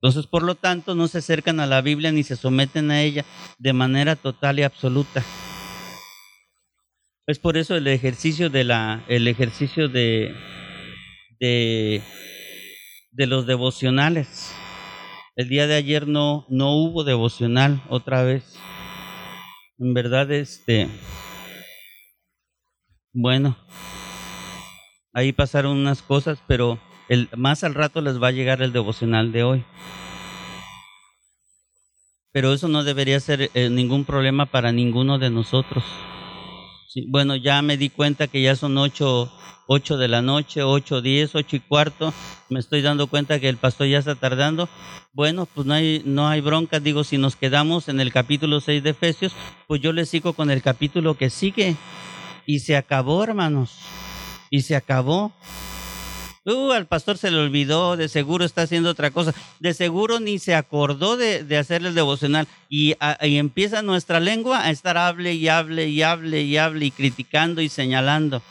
Entonces, 0.01 0.25
por 0.25 0.41
lo 0.41 0.55
tanto, 0.55 0.95
no 0.95 1.07
se 1.07 1.19
acercan 1.19 1.59
a 1.59 1.67
la 1.67 1.81
Biblia 1.81 2.11
ni 2.11 2.23
se 2.23 2.35
someten 2.35 2.89
a 2.89 3.03
ella 3.03 3.23
de 3.59 3.71
manera 3.73 4.15
total 4.15 4.57
y 4.57 4.63
absoluta. 4.63 5.23
Es 7.27 7.37
por 7.37 7.55
eso 7.55 7.75
el 7.75 7.85
ejercicio 7.85 8.49
de 8.49 8.63
la, 8.63 9.05
el 9.07 9.27
ejercicio 9.27 9.89
de, 9.89 10.35
de, 11.39 12.01
de 13.11 13.27
los 13.27 13.45
devocionales. 13.45 14.55
El 15.35 15.49
día 15.49 15.67
de 15.67 15.75
ayer 15.75 16.07
no, 16.07 16.47
no 16.49 16.71
hubo 16.71 17.03
devocional 17.03 17.83
otra 17.87 18.23
vez. 18.23 18.57
En 19.77 19.93
verdad, 19.93 20.31
este, 20.31 20.89
bueno, 23.13 23.55
ahí 25.13 25.31
pasaron 25.31 25.77
unas 25.77 26.01
cosas, 26.01 26.39
pero 26.47 26.79
más 27.35 27.63
al 27.63 27.73
rato 27.73 28.01
les 28.01 28.21
va 28.21 28.27
a 28.29 28.31
llegar 28.31 28.61
el 28.61 28.73
devocional 28.73 29.31
de 29.31 29.43
hoy. 29.43 29.65
Pero 32.31 32.53
eso 32.53 32.67
no 32.67 32.83
debería 32.83 33.19
ser 33.19 33.51
eh, 33.53 33.69
ningún 33.69 34.05
problema 34.05 34.45
para 34.45 34.71
ninguno 34.71 35.19
de 35.19 35.29
nosotros. 35.29 35.83
bueno, 37.07 37.35
ya 37.35 37.61
me 37.61 37.77
di 37.77 37.89
cuenta 37.89 38.27
que 38.27 38.41
ya 38.41 38.55
son 38.55 38.77
ocho, 38.77 39.31
ocho 39.67 39.97
de 39.97 40.07
la 40.07 40.21
noche, 40.21 40.63
ocho, 40.63 41.01
diez, 41.01 41.35
ocho 41.35 41.57
y 41.57 41.59
cuarto. 41.59 42.13
Me 42.49 42.59
estoy 42.59 42.81
dando 42.81 43.07
cuenta 43.07 43.39
que 43.39 43.49
el 43.49 43.57
pastor 43.57 43.87
ya 43.87 43.99
está 43.99 44.15
tardando. 44.15 44.69
Bueno, 45.13 45.45
pues 45.45 45.67
no 45.67 45.73
hay, 45.73 46.01
no 46.05 46.29
hay 46.29 46.39
bronca. 46.39 46.79
Digo, 46.79 47.03
si 47.03 47.17
nos 47.17 47.35
quedamos 47.35 47.89
en 47.89 47.99
el 47.99 48.13
capítulo 48.13 48.61
6 48.61 48.81
de 48.83 48.91
Efesios, 48.91 49.33
pues 49.67 49.81
yo 49.81 49.91
le 49.91 50.05
sigo 50.05 50.33
con 50.33 50.49
el 50.49 50.61
capítulo 50.61 51.15
que 51.15 51.29
sigue. 51.29 51.75
Y 52.45 52.59
se 52.59 52.77
acabó, 52.77 53.23
hermanos 53.23 53.77
y 54.51 54.61
se 54.61 54.75
acabó. 54.75 55.31
Uh, 56.43 56.71
al 56.71 56.87
pastor 56.87 57.19
se 57.19 57.29
le 57.29 57.37
olvidó, 57.37 57.97
de 57.97 58.09
seguro 58.09 58.43
está 58.45 58.63
haciendo 58.63 58.89
otra 58.89 59.11
cosa, 59.11 59.31
de 59.59 59.75
seguro 59.75 60.19
ni 60.19 60.39
se 60.39 60.55
acordó 60.55 61.15
de, 61.15 61.43
de 61.43 61.57
hacer 61.57 61.85
el 61.85 61.93
devocional 61.93 62.47
y, 62.67 62.95
y, 63.21 63.37
empieza 63.37 63.83
nuestra 63.83 64.19
lengua 64.19 64.65
a 64.65 64.71
estar 64.71 64.97
hable 64.97 65.35
y 65.35 65.47
hable 65.49 65.89
y 65.89 66.01
hable 66.01 66.41
y 66.41 66.57
hable 66.57 66.87
y 66.87 66.91
criticando 66.91 67.61
y 67.61 67.69
señalando. 67.69 68.41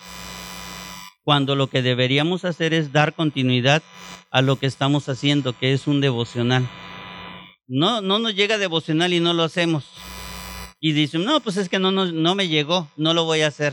Cuando 1.25 1.57
lo 1.57 1.67
que 1.67 1.83
deberíamos 1.83 2.45
hacer 2.45 2.75
es 2.75 2.93
dar 2.93 3.13
continuidad 3.13 3.83
a 4.31 4.41
lo 4.41 4.55
que 4.55 4.67
estamos 4.67 5.09
haciendo, 5.09 5.59
que 5.59 5.73
es 5.73 5.89
un 5.89 6.01
devocional. 6.01 6.69
No, 7.67 8.01
no 8.03 8.21
nos 8.21 8.37
llega 8.37 8.57
devocional 8.59 9.13
y 9.13 9.19
no 9.19 9.35
lo 9.35 9.43
hacemos. 9.43 9.85
Y 10.79 10.93
dicen, 10.93 11.25
no, 11.25 11.41
pues 11.41 11.57
es 11.57 11.69
que 11.69 11.81
no, 11.81 11.91
no, 11.91 12.07
no 12.07 12.35
me 12.37 12.47
llegó, 12.47 12.89
no 12.97 13.15
lo 13.15 13.25
voy 13.25 13.43
a 13.43 13.49
hacer. 13.49 13.73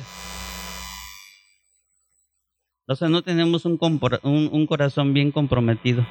O 2.90 2.96
sea, 2.96 3.10
no 3.10 3.22
tenemos 3.22 3.66
un, 3.66 3.78
un, 4.24 4.66
corazón 4.66 5.14
bien 5.14 5.32
comprometido. 5.34 6.08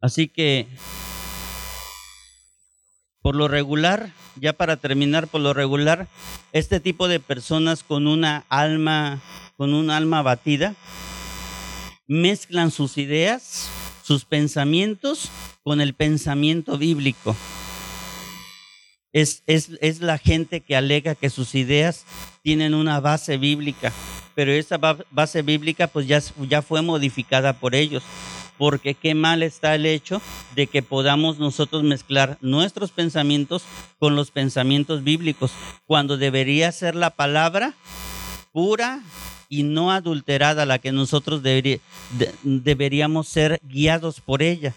Así 0.00 0.26
que, 0.26 0.66
por 3.20 3.36
lo 3.36 3.46
regular, 3.46 4.10
ya 4.36 4.54
para 4.54 4.78
terminar, 4.78 5.28
por 5.28 5.42
lo 5.42 5.52
regular, 5.52 6.08
este 6.52 6.80
tipo 6.80 7.08
de 7.08 7.20
personas 7.20 7.82
con 7.82 8.06
una 8.06 8.46
alma, 8.48 9.20
con 9.58 9.74
un 9.74 9.90
alma 9.90 10.22
batida, 10.22 10.74
mezclan 12.06 12.70
sus 12.70 12.96
ideas, 12.96 13.68
sus 14.02 14.24
pensamientos 14.24 15.30
con 15.62 15.82
el 15.82 15.92
pensamiento 15.92 16.78
bíblico 16.78 17.36
es, 19.16 20.00
la 20.00 20.18
gente 20.18 20.60
que 20.60 20.76
alega 20.76 21.14
que 21.14 21.30
sus 21.30 21.54
ideas 21.54 22.04
tienen 22.42 22.74
una 22.74 23.00
base 23.00 23.38
bíblica, 23.38 23.90
pero 24.34 24.52
esa 24.52 24.78
base 25.10 25.40
bíblica 25.42 25.86
pues 25.86 26.06
ya, 26.06 26.20
ya 26.48 26.60
fue 26.60 26.82
modificada 26.82 27.54
por 27.54 27.74
ellos, 27.74 28.02
porque 28.58 28.94
qué 28.94 29.14
mal 29.14 29.42
está 29.42 29.74
el 29.74 29.86
hecho 29.86 30.20
de 30.54 30.66
que 30.66 30.82
podamos 30.82 31.38
nosotros 31.38 31.82
mezclar 31.82 32.36
nuestros 32.42 32.90
pensamientos 32.90 33.62
con 33.98 34.16
los 34.16 34.30
pensamientos 34.30 35.02
bíblicos, 35.02 35.52
cuando 35.86 36.18
debería 36.18 36.70
ser 36.72 36.94
la 36.94 37.08
palabra 37.10 37.72
pura 38.52 39.00
y 39.48 39.62
no 39.62 39.92
adulterada 39.92 40.66
la 40.66 40.78
que 40.78 40.92
nosotros 40.92 41.42
deberíamos 42.42 43.28
ser 43.28 43.60
guiados 43.62 44.20
por 44.20 44.42
ella 44.42 44.74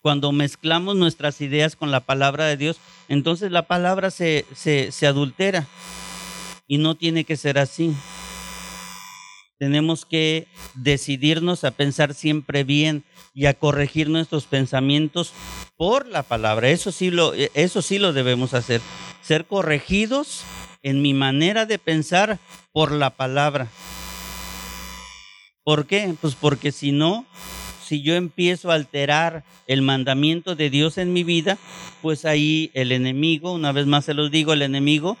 cuando 0.00 0.32
mezclamos 0.32 0.96
nuestras 0.96 1.40
ideas 1.40 1.76
con 1.76 1.90
la 1.90 2.00
palabra 2.00 2.46
de 2.46 2.56
Dios, 2.56 2.78
entonces 3.08 3.50
la 3.50 3.62
palabra 3.66 4.10
se, 4.10 4.44
se, 4.54 5.06
adultera 5.06 5.66
y 6.66 6.78
no 6.78 6.94
tiene 6.94 7.24
que 7.24 7.36
ser 7.36 7.58
así. 7.58 7.94
Tenemos 9.58 10.06
que 10.06 10.46
decidirnos 10.74 11.64
a 11.64 11.72
pensar 11.72 12.14
siempre 12.14 12.62
bien 12.62 13.04
y 13.34 13.46
a 13.46 13.54
corregir 13.54 14.08
nuestros 14.08 14.44
pensamientos 14.44 15.32
por 15.76 16.06
la 16.06 16.22
palabra. 16.22 16.68
Eso 16.68 16.92
sí 16.92 17.10
lo, 17.10 17.34
eso 17.34 17.82
sí 17.82 17.98
lo 17.98 18.12
debemos 18.12 18.54
hacer. 18.54 18.80
Ser 19.20 19.46
corregidos 19.46 20.44
en 20.82 21.02
mi 21.02 21.12
manera 21.12 21.66
de 21.66 21.78
pensar 21.78 22.38
por 22.72 22.92
la 22.92 23.10
palabra. 23.10 23.68
¿Por 25.64 25.86
qué? 25.86 26.14
Pues 26.20 26.34
porque 26.34 26.72
si 26.72 26.92
no, 26.92 27.26
si 27.88 28.02
yo 28.02 28.14
empiezo 28.14 28.70
a 28.70 28.74
alterar 28.74 29.44
el 29.66 29.80
mandamiento 29.80 30.54
de 30.54 30.68
Dios 30.68 30.98
en 30.98 31.14
mi 31.14 31.24
vida, 31.24 31.56
pues 32.02 32.26
ahí 32.26 32.70
el 32.74 32.92
enemigo, 32.92 33.52
una 33.52 33.72
vez 33.72 33.86
más 33.86 34.04
se 34.04 34.14
los 34.14 34.30
digo, 34.30 34.52
el 34.52 34.62
enemigo 34.62 35.16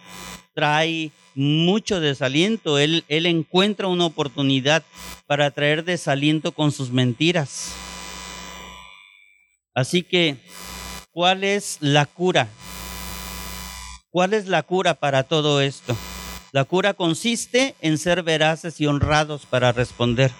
trae 0.54 1.10
mucho 1.34 1.98
desaliento. 2.00 2.78
Él, 2.78 3.04
encuentra 3.08 3.86
una 3.86 4.04
oportunidad 4.04 4.82
para 5.26 5.50
traer 5.50 5.84
desaliento 5.84 6.52
con 6.52 6.70
sus 6.70 6.90
mentiras. 6.90 7.72
Así 9.74 10.02
que, 10.02 10.36
¿cuál 11.10 11.44
es 11.44 11.78
la 11.80 12.04
cura? 12.04 12.48
¿Cuál 14.10 14.34
es 14.34 14.46
la 14.46 14.62
cura 14.62 14.94
para 14.94 15.22
todo 15.22 15.62
esto? 15.62 15.96
La 16.52 16.64
cura 16.64 16.92
consiste 16.92 17.76
en 17.80 17.96
ser 17.96 18.22
veraces 18.22 18.80
y 18.80 18.86
honrados 18.86 19.46
para 19.46 19.72
responder. 19.72 20.32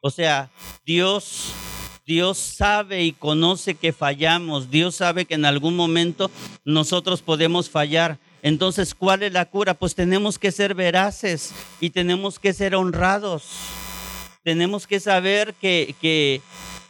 O 0.00 0.10
sea, 0.10 0.50
Dios, 0.84 1.52
Dios 2.06 2.38
sabe 2.38 3.04
y 3.04 3.12
conoce 3.12 3.74
que 3.74 3.92
fallamos. 3.92 4.70
Dios 4.70 4.96
sabe 4.96 5.26
que 5.26 5.34
en 5.34 5.44
algún 5.44 5.76
momento 5.76 6.30
nosotros 6.64 7.20
podemos 7.20 7.68
fallar. 7.68 8.18
Entonces, 8.42 8.94
¿cuál 8.94 9.22
es 9.22 9.32
la 9.32 9.44
cura? 9.44 9.74
Pues 9.74 9.94
tenemos 9.94 10.38
que 10.38 10.52
ser 10.52 10.74
veraces 10.74 11.52
y 11.80 11.90
tenemos 11.90 12.38
que 12.38 12.54
ser 12.54 12.74
honrados. 12.74 13.44
Tenemos 14.42 14.86
que 14.86 15.00
saber 15.00 15.54
que, 15.60 15.94
que, 16.00 16.40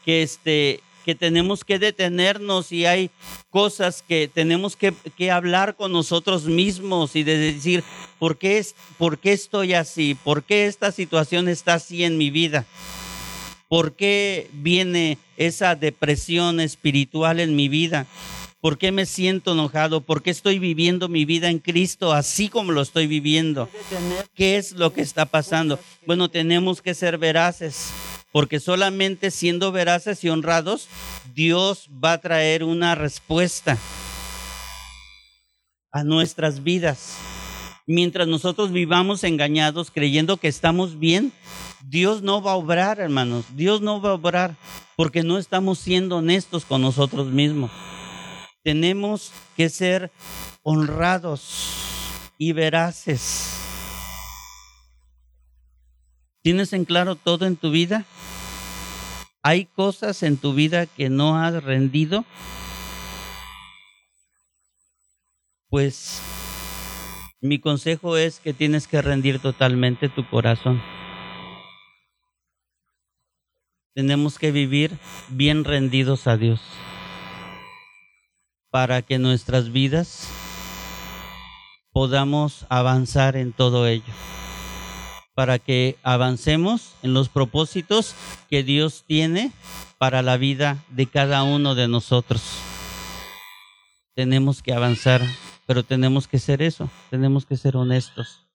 que 0.05 0.23
este, 0.23 0.81
que 1.05 1.14
tenemos 1.14 1.64
que 1.64 1.78
detenernos 1.78 2.72
y 2.72 2.86
hay 2.86 3.11
cosas 3.51 4.05
que 4.07 4.28
tenemos 4.32 4.76
que, 4.76 4.92
que, 5.16 5.30
hablar 5.30 5.76
con 5.76 5.92
nosotros 5.92 6.44
mismos 6.44 7.16
y 7.16 7.22
de 7.22 7.36
decir, 7.36 7.84
¿por 8.18 8.38
qué, 8.38 8.59
es, 8.59 8.74
¿por 8.98 9.18
qué 9.18 9.32
estoy 9.32 9.74
así? 9.74 10.14
¿Por 10.14 10.44
qué 10.44 10.66
esta 10.66 10.92
situación 10.92 11.48
está 11.48 11.74
así 11.74 12.05
en 12.05 12.18
mi 12.18 12.30
vida? 12.30 12.66
¿Por 13.68 13.94
qué 13.94 14.51
viene 14.53 15.18
esa 15.36 15.76
depresión 15.76 16.61
espiritual 16.61 17.38
en 17.38 17.55
mi 17.55 17.68
vida? 17.68 18.07
¿Por 18.61 18.76
qué 18.76 18.92
me 18.92 19.07
siento 19.07 19.53
enojado? 19.53 20.03
¿Por 20.03 20.22
qué 20.22 20.30
estoy 20.30 20.59
viviendo 20.59 21.09
mi 21.09 21.24
vida 21.24 21.48
en 21.48 21.61
Cristo 21.61 22.12
así 22.12 22.48
como 22.48 22.72
lo 22.72 22.82
estoy 22.82 23.07
viviendo? 23.07 23.70
¿Qué 24.34 24.57
es 24.57 24.72
lo 24.72 24.92
que 24.92 25.01
está 25.01 25.24
pasando? 25.24 25.78
Bueno, 26.05 26.28
tenemos 26.28 26.82
que 26.82 26.94
ser 26.94 27.16
veraces 27.16 27.90
porque 28.33 28.61
solamente 28.61 29.31
siendo 29.31 29.72
veraces 29.72 30.22
y 30.24 30.28
honrados, 30.28 30.89
Dios 31.35 31.89
va 32.03 32.12
a 32.12 32.20
traer 32.20 32.64
una 32.64 32.95
respuesta 32.95 33.76
a 35.93 36.05
nuestras 36.05 36.62
vidas. 36.62 37.16
Mientras 37.87 38.28
nosotros 38.28 38.70
vivamos 38.70 39.24
engañados 39.24 39.91
creyendo 39.91 40.37
que 40.37 40.49
estamos 40.49 40.99
bien, 40.99 41.33
Dios 41.83 42.22
no 42.22 42.41
va 42.41 42.53
a 42.53 42.57
obrar, 42.57 43.01
hermanos. 43.01 43.45
Dios 43.57 43.81
no 43.81 44.01
va 44.01 44.11
a 44.11 44.14
obrar 44.14 44.57
porque 44.97 45.22
no 45.22 45.39
estamos 45.39 45.78
siendo 45.78 46.18
honestos 46.18 46.64
con 46.64 46.83
nosotros 46.83 47.28
mismos. 47.28 47.70
Tenemos 48.62 49.33
que 49.57 49.70
ser 49.70 50.12
honrados 50.62 51.72
y 52.39 52.53
veraces. 52.53 53.60
¿Tienes 56.43 56.72
en 56.72 56.86
claro 56.86 57.16
todo 57.16 57.45
en 57.45 57.57
tu 57.57 57.70
vida? 57.70 58.07
¿Hay 59.43 59.66
cosas 59.66 60.22
en 60.22 60.38
tu 60.38 60.55
vida 60.55 60.86
que 60.86 61.11
no 61.11 61.36
has 61.36 61.62
rendido? 61.62 62.24
Pues 65.68 66.22
mi 67.43 67.59
consejo 67.59 68.16
es 68.16 68.41
que 68.41 68.55
tienes 68.55 68.86
que 68.86 69.03
rendir 69.03 69.38
totalmente 69.38 70.09
tu 70.09 70.26
corazón. 70.30 70.80
Tenemos 73.95 74.38
que 74.38 74.51
vivir 74.51 74.99
bien 75.28 75.64
rendidos 75.64 76.26
a 76.26 76.38
Dios 76.38 76.62
para 78.70 79.03
que 79.03 79.18
nuestras 79.18 79.72
vidas 79.72 80.26
podamos 81.93 82.64
avanzar 82.70 83.36
en 83.36 83.53
todo 83.53 83.86
ello 83.86 84.14
para 85.41 85.59
que 85.59 85.97
avancemos 86.03 86.97
en 87.03 87.14
los 87.14 87.30
propósitos 87.30 88.14
que 88.51 88.62
Dios 88.62 89.05
tiene 89.07 89.53
para 89.97 90.20
la 90.20 90.36
vida 90.36 90.84
de 90.91 91.07
cada 91.07 91.45
uno 91.45 91.74
de 91.74 91.88
nosotros. 91.88 92.43
Tenemos 94.14 94.61
que 94.61 94.74
avanzar, 94.74 95.22
pero 95.64 95.82
tenemos 95.82 96.28
que 96.28 96.38
ser 96.38 96.61
eso, 96.61 96.91
tenemos 97.09 97.47
que 97.47 97.57
ser 97.57 97.78
honestos. 97.78 98.49